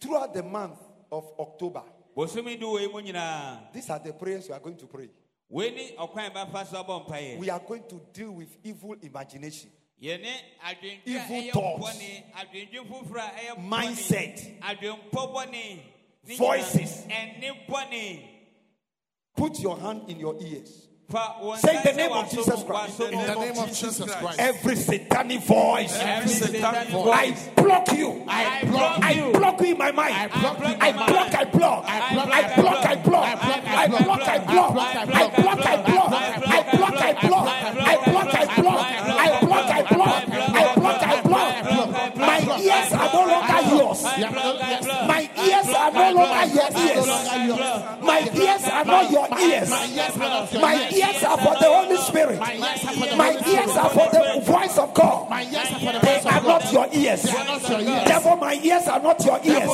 throughout 0.00 0.34
the 0.34 0.42
month 0.42 0.78
of 1.12 1.24
October, 1.38 1.82
these 2.16 3.90
are 3.90 4.00
the 4.00 4.12
prayers 4.12 4.48
you 4.48 4.54
are 4.54 4.60
going 4.60 4.76
to 4.76 4.86
pray. 4.86 5.08
We 5.50 5.88
are 7.50 7.60
going 7.60 7.84
to 7.88 8.00
deal 8.12 8.32
with 8.32 8.56
evil 8.64 8.96
imagination 9.00 9.70
yɛne 10.02 10.30
adwendwen 10.64 11.00
a 11.06 11.10
Evil 11.10 11.52
thoughts. 11.52 11.84
bɔne 11.98 12.22
adwendwen 12.34 12.86
foforɔ 12.88 13.18
a 13.18 13.30
ɛyɛ 13.40 13.56
bɔne, 13.56 13.68
Mindset. 13.68 14.60
adwenpɔ 14.60 15.34
bɔne 15.34 15.50
ne 15.52 15.82
nyinaa 16.34 16.38
Voices. 16.38 17.04
ɛne 17.08 17.66
bɔne 17.68 18.20
Put 19.36 19.60
your 19.60 19.78
hand 19.78 20.02
in 20.08 20.18
your 20.18 20.34
ears. 20.40 20.86
Say 21.60 21.80
the 21.84 21.92
name 21.96 22.12
of 22.12 22.28
Jesus 22.30 22.62
Christ. 22.64 23.00
In 23.00 23.12
the 23.18 23.34
name 23.36 23.56
of 23.58 23.68
Jesus 23.68 24.14
Christ. 24.14 24.38
Every 24.38 24.76
satanic 24.76 25.40
voice, 25.40 25.96
Every 25.98 26.28
satanic 26.28 26.88
voice. 26.90 27.48
I 27.56 27.62
block 27.62 27.92
you. 27.92 28.24
I 28.28 28.64
block 28.64 29.02
I 29.02 29.10
you. 29.12 29.32
block 29.32 29.60
you 29.60 29.66
in 29.68 29.78
my 29.78 29.90
mind. 29.92 30.14
I 30.14 30.26
block 30.26 30.58
in 30.58 30.82
I 30.82 30.92
my 30.92 31.06
block, 31.06 31.34
I 31.34 31.44
block. 31.44 31.84
I 31.86 32.12
block, 32.14 32.28
I 32.28 32.56
block, 32.60 32.84
I 32.84 32.94
block. 32.96 33.24
I 33.24 33.34
block, 33.36 33.64
I 33.64 33.88
block, 33.88 34.28
I 34.28 34.38
block. 34.38 34.76
I 34.76 34.84
block, 34.84 35.66
I 35.66 35.76
block. 35.88 36.12
I 36.12 36.62
block, 36.76 37.00
I 37.00 37.26
block. 37.26 37.48
I 37.78 38.10
block, 38.10 38.34
I 38.34 38.60
block. 38.60 39.47
I 40.04 40.24
block, 40.24 41.02
I 41.02 41.20
block. 41.22 41.54
I 41.54 41.62
block, 41.62 41.94
I 41.94 42.10
block. 42.10 42.16
My 42.16 42.38
ears 42.60 42.92
are 42.92 43.10
no 43.12 43.20
longer 43.26 43.60
yours 43.76 44.00
are 45.88 46.12
no 46.12 46.12
longer 46.12 46.54
your 46.54 46.70
ears. 46.88 47.06
My 48.02 48.20
ears 48.34 48.64
are 48.68 48.84
not 48.84 49.10
your 49.10 49.28
ears. 49.40 49.70
My 50.60 50.88
ears 50.92 51.22
are 51.24 51.38
for 51.38 51.54
the 51.58 51.68
Holy 51.68 51.96
Spirit. 51.96 52.38
My 52.38 53.32
ears 53.46 53.76
are 53.76 53.90
for 53.90 54.08
the 54.10 54.40
voice 54.44 54.78
of 54.78 54.94
God. 54.94 55.28
They 56.02 56.20
are 56.28 56.42
not 56.42 56.72
your 56.72 56.88
ears. 56.92 57.22
Therefore, 57.22 58.36
my 58.36 58.54
ears 58.62 58.86
are 58.88 59.00
not 59.00 59.24
your 59.24 59.40
ears. 59.44 59.70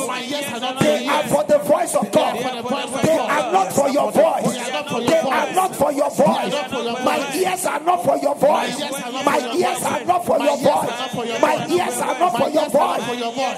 They 0.79 1.07
are 1.07 1.23
for 1.23 1.43
the 1.43 1.59
voice 1.59 1.95
of 1.95 2.11
God. 2.11 2.35
They 3.03 3.17
are 3.17 3.51
not 3.51 3.73
for 3.73 3.89
your 3.89 4.11
voice. 4.11 4.55
They 5.07 5.19
are 5.19 5.53
not 5.53 5.75
for 5.75 5.91
your 5.91 6.09
voice. 6.11 6.53
My 7.03 7.31
ears 7.35 7.65
are 7.65 7.79
not 7.81 8.03
for 8.03 8.17
your 8.17 8.35
voice. 8.35 8.79
My 9.25 9.39
ears 9.55 9.83
are 9.83 10.05
not 10.05 10.25
for 10.25 10.37
your 10.39 10.57
voice. 10.57 11.41
My 11.41 11.67
ears 11.69 11.99
are 12.01 12.19
not 12.19 12.37
for 12.37 12.49
your 12.49 12.69
voice. 12.69 13.03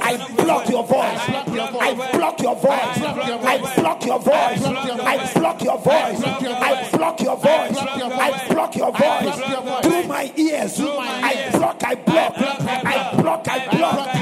I 0.02 0.18
block 0.38 0.70
your 0.70 0.84
voice. 0.84 1.47
I 1.60 2.12
block 2.18 2.40
your 2.42 2.56
voice. 2.56 2.74
I 2.74 3.76
block 3.78 4.06
your 4.06 4.20
voice. 4.20 4.64
I 4.64 5.34
block 5.36 5.64
your 5.64 5.78
voice. 5.78 6.24
I 6.24 6.90
block 6.94 7.22
your 7.22 7.38
voice. 7.38 7.78
I 7.78 8.48
block 8.50 8.76
your 8.76 8.92
voice 8.92 9.82
through 9.84 10.04
my 10.08 10.32
ears. 10.36 10.80
I 10.80 11.50
block. 11.52 11.84
I 11.84 11.96
block. 11.96 12.34
I 12.38 13.22
block. 13.22 13.48
I 13.48 13.78
block. 13.78 14.17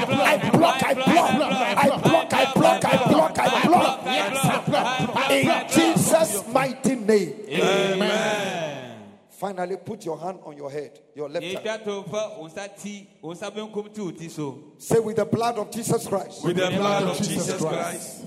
Finally, 9.56 9.78
put 9.78 10.04
your 10.04 10.20
hand 10.20 10.40
on 10.44 10.58
your 10.58 10.70
head, 10.70 11.00
your 11.16 11.30
left 11.30 11.46
hand. 11.46 11.58
yɛtwa 11.58 11.84
to 11.84 12.04
fa 12.10 12.30
wo 12.38 12.48
nsa 12.48 12.68
ti 12.76 13.08
wo 13.22 13.34
nsa 13.34 13.50
benkum 13.52 13.94
ti 13.94 14.02
wo 14.02 14.12
ti 14.12 14.28
so 14.28 14.74
Say, 14.78 15.00
with 15.00 15.16
the 15.16 15.26
blood 15.26 15.58
of 15.58 15.72
Jesus 15.72 16.08
Christ. 16.08 16.44
With 16.44 16.58
the 16.58 16.70
blood 16.72 17.04
of 17.04 17.18
Jesus 17.18 17.58
Christ. 17.58 18.26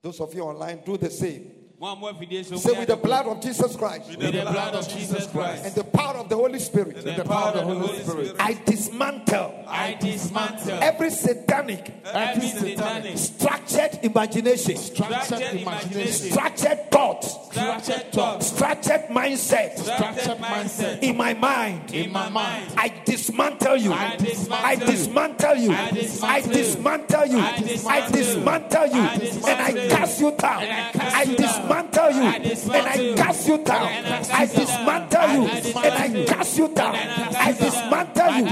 Those 0.00 0.20
of 0.20 0.34
you 0.34 0.42
online, 0.42 0.80
do 0.84 0.96
the 0.96 1.10
same. 1.10 1.50
Mo 1.82 1.88
a 1.88 1.96
mo 1.96 2.12
afidie 2.12 2.44
so 2.44 2.56
Say, 2.56 2.78
with 2.78 2.86
the 2.88 2.96
blood 2.96 3.26
of 3.26 3.42
Jesus 3.42 3.74
Christ 3.74 4.08
With 4.08 4.20
the 4.20 4.30
blood 4.30 4.74
of 4.74 4.88
Jesus 4.88 5.26
Christ. 5.26 5.64
and 5.66 5.74
the 5.74 5.82
power 5.82 6.16
of 6.18 6.28
the 6.28 6.36
Holy 6.36 6.60
Spirit, 6.60 7.02
The 7.04 7.24
power 7.24 7.48
of 7.48 7.54
the 7.54 7.64
Holy 7.64 7.98
Spirit. 7.98 8.36
I 8.38 8.54
dismantle 8.54 9.64
I 9.66 9.94
dismantle 10.00 10.78
every 10.80 11.10
satanic 11.10 11.92
every 12.04 12.48
satanic 12.48 13.18
structured 13.18 13.98
imagination, 14.04 14.76
structured 14.76 15.42
imagination 15.42 16.30
structured 16.30 16.90
thoughts, 16.92 17.34
structured 17.50 18.12
thoughts 18.12 18.46
structured 18.46 19.08
mindset 19.10 19.76
structured 19.78 20.38
mindset 20.38 21.02
in 21.02 21.16
my 21.16 21.34
mind. 21.34 21.92
in 21.92 22.12
my 22.12 22.28
mind 22.28 22.72
I 22.76 22.92
dismantle 23.04 23.76
you. 23.76 23.92
I 23.92 24.16
dismantle 24.16 25.56
you. 25.56 25.72
I 25.72 26.40
dismantle 26.40 27.26
you. 27.26 27.38
I 27.38 27.52
I 27.88 28.10
dismantle 28.10 28.86
you. 28.86 29.00
And 29.02 29.60
I 29.60 29.88
cast 29.88 30.20
you 30.20 30.30
down. 30.32 30.62
I 30.62 30.90
cast 30.92 31.16
I 31.16 31.22
you 31.22 31.36
down. 31.36 31.46
dismantle 31.46 31.70
you. 31.70 31.71
I 31.71 31.71
And 31.71 31.71
dismantle 31.72 32.10
you 32.10 32.22
and 32.22 32.86
I 32.86 33.14
cast 33.16 33.48
you 33.48 33.58
down. 33.58 33.88
I 34.32 34.46
dismantle 34.46 35.28
you 35.32 35.48
and 35.48 35.94
I 35.94 36.24
cast 36.26 36.58
you 36.58 36.68
down. 36.68 36.94
I 36.94 37.52
dismantle 37.52 38.30
you. 38.36 38.46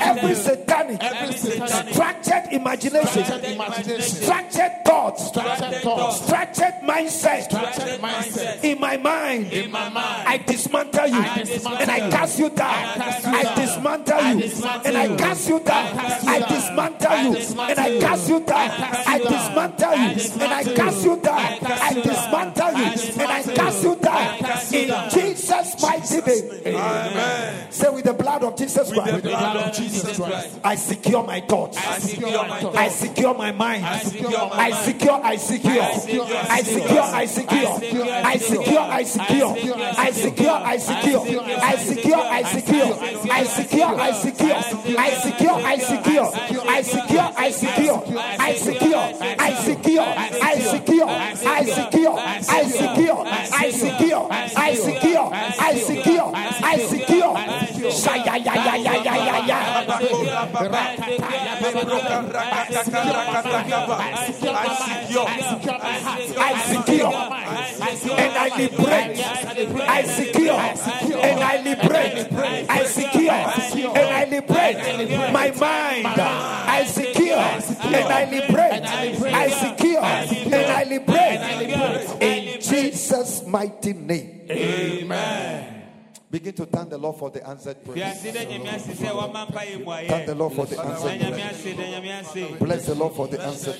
Every 0.00 0.34
satanic, 0.34 1.02
structured 1.92 2.52
imagination, 2.52 3.24
structured 4.00 4.72
thoughts, 4.84 5.26
structured 5.26 6.74
mindset 6.82 7.52
in 8.62 8.80
my 8.80 8.96
mind. 8.96 9.48
I 9.52 10.42
dismantle 10.46 11.06
you 11.08 11.22
and 11.22 11.90
I 11.90 12.10
cast 12.10 12.38
you 12.38 12.50
down. 12.50 13.00
I 13.24 13.54
dismantle 13.56 14.20
you 14.20 14.42
and 14.84 14.96
I 14.96 15.16
cast 15.16 15.48
you 15.48 15.60
down. 15.60 15.98
I 15.98 16.38
dismantle 16.48 17.16
you 17.24 17.36
and 17.62 17.78
I 17.78 17.98
cast 17.98 18.28
you 18.28 18.40
down. 18.40 18.70
I 19.06 19.18
dismantle 19.18 19.94
you 19.94 20.42
and 20.42 20.52
I 20.52 20.64
cast 20.74 21.04
you 21.04 21.16
down. 21.16 21.58
I 21.62 21.94
dismantle 21.94 22.65
I 22.74 22.78
you 22.78 22.84
down. 22.84 22.92
dismantle 22.96 23.26
you 23.26 23.30
I 23.30 23.40
and 23.40 23.50
I 23.50 23.54
cast 23.54 23.82
you. 23.84 23.96
down. 23.96 24.16
I 24.16 24.38
cast 24.38 24.72
you 24.72 24.80
In. 24.80 25.10
Jesus' 25.10 25.82
mighty 25.82 26.20
name. 26.20 26.76
Amen. 26.76 27.72
Say 27.72 27.88
with 27.90 28.04
the 28.04 28.14
blood 28.14 28.44
of 28.44 28.56
Jesus 28.56 28.92
Christ. 28.92 29.22
blood 29.22 29.56
of 29.56 29.74
Jesus 29.74 30.16
Christ. 30.16 30.58
I 30.64 30.74
secure 30.74 31.22
my 31.24 31.40
thoughts. 31.40 31.78
I 31.78 31.98
secure 31.98 32.46
my 32.48 32.60
thoughts 32.60 32.76
I 32.76 32.88
secure 32.88 33.34
my 33.34 33.52
mind. 33.52 33.84
I 33.84 33.98
secure 33.98 34.50
I 34.56 34.70
secure, 34.70 35.22
I 35.22 35.36
secure. 35.36 35.82
I 35.82 36.62
secure, 36.62 37.02
I 37.02 37.26
secure, 37.26 37.66
I 37.70 37.76
secure. 37.76 38.06
I 38.24 38.36
secure, 38.36 38.80
I 38.80 39.02
secure. 39.04 39.56
I 39.56 40.10
secure, 40.10 40.50
I 40.50 40.78
secure. 40.78 41.26
I 41.66 41.76
secure, 41.76 42.16
I 42.16 42.42
secure. 42.42 42.96
I 43.30 43.44
secure, 43.44 43.94
I 43.94 44.12
secure. 44.12 44.56
I 44.96 45.12
secure, 45.12 45.62
I 45.62 45.80
secure. 45.80 46.32
I 46.68 46.82
secure, 46.82 47.32
I 47.38 47.52
secure. 47.52 49.06
I 49.38 49.54
secure, 49.54 50.06
I 50.06 50.60
secure. 50.60 51.08
I 51.08 51.64
secure, 51.64 52.18
I 52.56 52.62
secure. 52.64 53.22
I 53.26 53.70
secure, 53.70 54.28
I 54.30 54.40
secure. 54.50 54.56
I 54.56 54.74
secure, 54.74 55.30
I 55.34 55.74
secure. 55.78 56.32
I 56.34 56.78
secure. 56.92 57.34
Shaya 57.92 58.34
ya 58.44 58.54
ya 58.54 58.74
ya 58.76 58.94
ya 59.04 59.14
ya 59.14 59.36
ya. 59.46 59.58
I 66.38 66.54
secure 66.66 67.12
and 68.18 68.34
I 68.36 68.48
liberate. 68.56 69.18
I 69.88 70.02
secure 70.04 70.60
and 71.22 71.40
I 71.40 71.62
liberate. 71.62 72.32
I 72.70 72.84
secure 72.84 73.32
and 73.32 74.10
I 74.10 74.24
liberate 74.24 75.32
my 75.32 75.50
mind. 75.52 76.06
I 76.06 76.84
secure 76.84 77.36
and 77.36 78.12
I 78.12 78.24
liberate. 78.30 78.82
I 79.34 79.48
secure 79.48 80.02
and 80.02 80.54
I 80.54 80.84
liberate. 80.84 82.05
Jesus' 82.96 83.46
mighty 83.46 83.92
name. 83.92 84.46
Amen. 84.48 85.65
Begin 86.36 86.52
to 86.52 86.66
thank 86.66 86.90
the 86.90 86.98
Lord 86.98 87.16
for 87.16 87.30
the 87.30 87.48
answered 87.48 87.82
prayers. 87.82 88.20
Thank 88.20 88.36
the 90.26 90.34
Lord 90.34 90.52
for 90.52 90.66
the 90.66 90.78
answered 90.84 91.18
prayers. 91.18 92.58
Bless 92.58 92.84
the 92.84 92.94
Lord 92.94 93.14
for 93.14 93.26
the 93.26 93.42
answered 93.42 93.76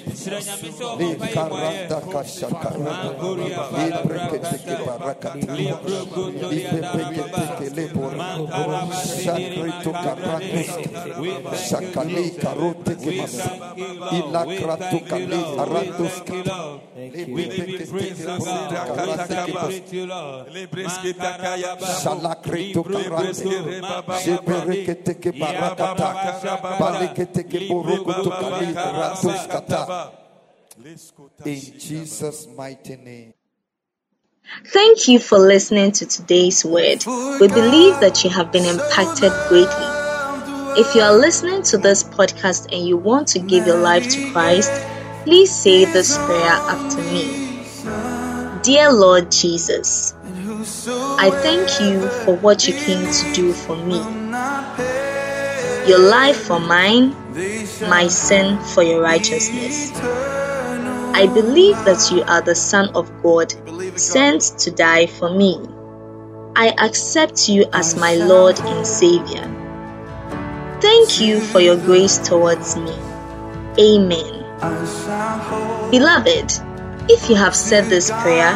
Thank 22.17 22.46
barakata 29.25 30.13
in 31.45 31.61
Jesus 31.79 32.47
mighty 32.57 32.97
name 32.97 33.33
Thank 34.69 35.09
you 35.09 35.19
for 35.19 35.39
listening 35.39 35.91
to 35.93 36.07
today's 36.07 36.65
word. 36.65 37.05
We 37.41 37.49
believe 37.49 37.99
that 37.99 38.23
you 38.23 38.31
have 38.31 38.53
been 38.53 38.65
impacted 38.65 39.33
greatly. 39.49 39.87
If 40.79 40.95
you 40.95 41.01
are 41.01 41.17
listening 41.17 41.63
to 41.65 41.79
this 41.79 42.05
podcast 42.05 42.73
and 42.73 42.87
you 42.87 42.97
want 42.97 43.27
to 43.29 43.41
give 43.41 43.67
your 43.67 43.79
life 43.79 44.09
to 44.09 44.31
Christ, 44.31 44.71
please 45.25 45.51
say 45.51 45.85
this 45.85 46.17
prayer 46.17 46.53
after 46.53 47.03
me. 47.03 47.46
Dear 48.67 48.93
Lord 48.93 49.31
Jesus, 49.31 50.13
I 50.25 51.31
thank 51.31 51.81
you 51.81 52.09
for 52.25 52.35
what 52.35 52.67
you 52.67 52.75
came 52.75 53.07
to 53.07 53.33
do 53.33 53.53
for 53.53 53.77
me. 53.77 53.95
Your 55.89 56.01
life 56.01 56.37
for 56.37 56.59
mine, 56.59 57.15
my 57.89 58.09
sin 58.09 58.59
for 58.75 58.83
your 58.83 59.01
righteousness. 59.01 59.93
I 59.95 61.31
believe 61.33 61.77
that 61.85 62.11
you 62.11 62.25
are 62.25 62.43
the 62.43 62.57
Son 62.57 62.89
of 62.97 63.09
God, 63.23 63.55
sent 63.97 64.43
to 64.59 64.73
die 64.73 65.07
for 65.07 65.31
me. 65.31 65.61
I 66.57 66.75
accept 66.77 67.49
you 67.49 67.67
as 67.73 67.95
my 67.95 68.17
Lord 68.17 68.59
and 68.59 68.85
Savior. 68.85 69.47
Thank 70.81 71.21
you 71.21 71.41
for 71.41 71.61
your 71.61 71.77
grace 71.77 72.19
towards 72.19 72.77
me. 72.77 72.91
Amen. 73.79 74.43
Beloved, 75.93 76.76
if 77.09 77.31
you 77.31 77.37
have 77.37 77.55
said 77.55 77.85
this 77.85 78.11
prayer, 78.11 78.53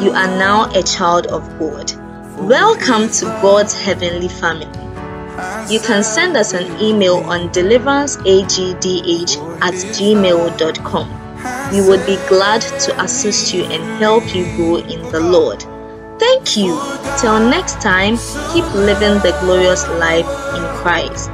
you 0.00 0.12
are 0.12 0.28
now 0.38 0.70
a 0.72 0.82
child 0.82 1.26
of 1.26 1.42
God. 1.58 1.92
Welcome 2.38 3.10
to 3.10 3.24
God's 3.42 3.74
heavenly 3.74 4.28
family. 4.28 4.66
You 5.72 5.80
can 5.80 6.04
send 6.04 6.36
us 6.36 6.52
an 6.52 6.80
email 6.80 7.16
on 7.16 7.48
deliveranceagdh 7.50 9.60
at 9.60 9.74
gmail.com. 9.74 11.16
We 11.72 11.88
would 11.88 12.06
be 12.06 12.16
glad 12.28 12.60
to 12.60 13.02
assist 13.02 13.52
you 13.52 13.64
and 13.64 13.82
help 14.00 14.34
you 14.34 14.44
grow 14.56 14.76
in 14.76 15.02
the 15.10 15.20
Lord. 15.20 15.64
Thank 16.20 16.56
you. 16.56 16.78
Till 17.18 17.40
next 17.40 17.80
time, 17.80 18.18
keep 18.52 18.72
living 18.74 19.18
the 19.20 19.36
glorious 19.40 19.86
life 19.88 20.26
in 20.54 20.62
Christ. 20.82 21.30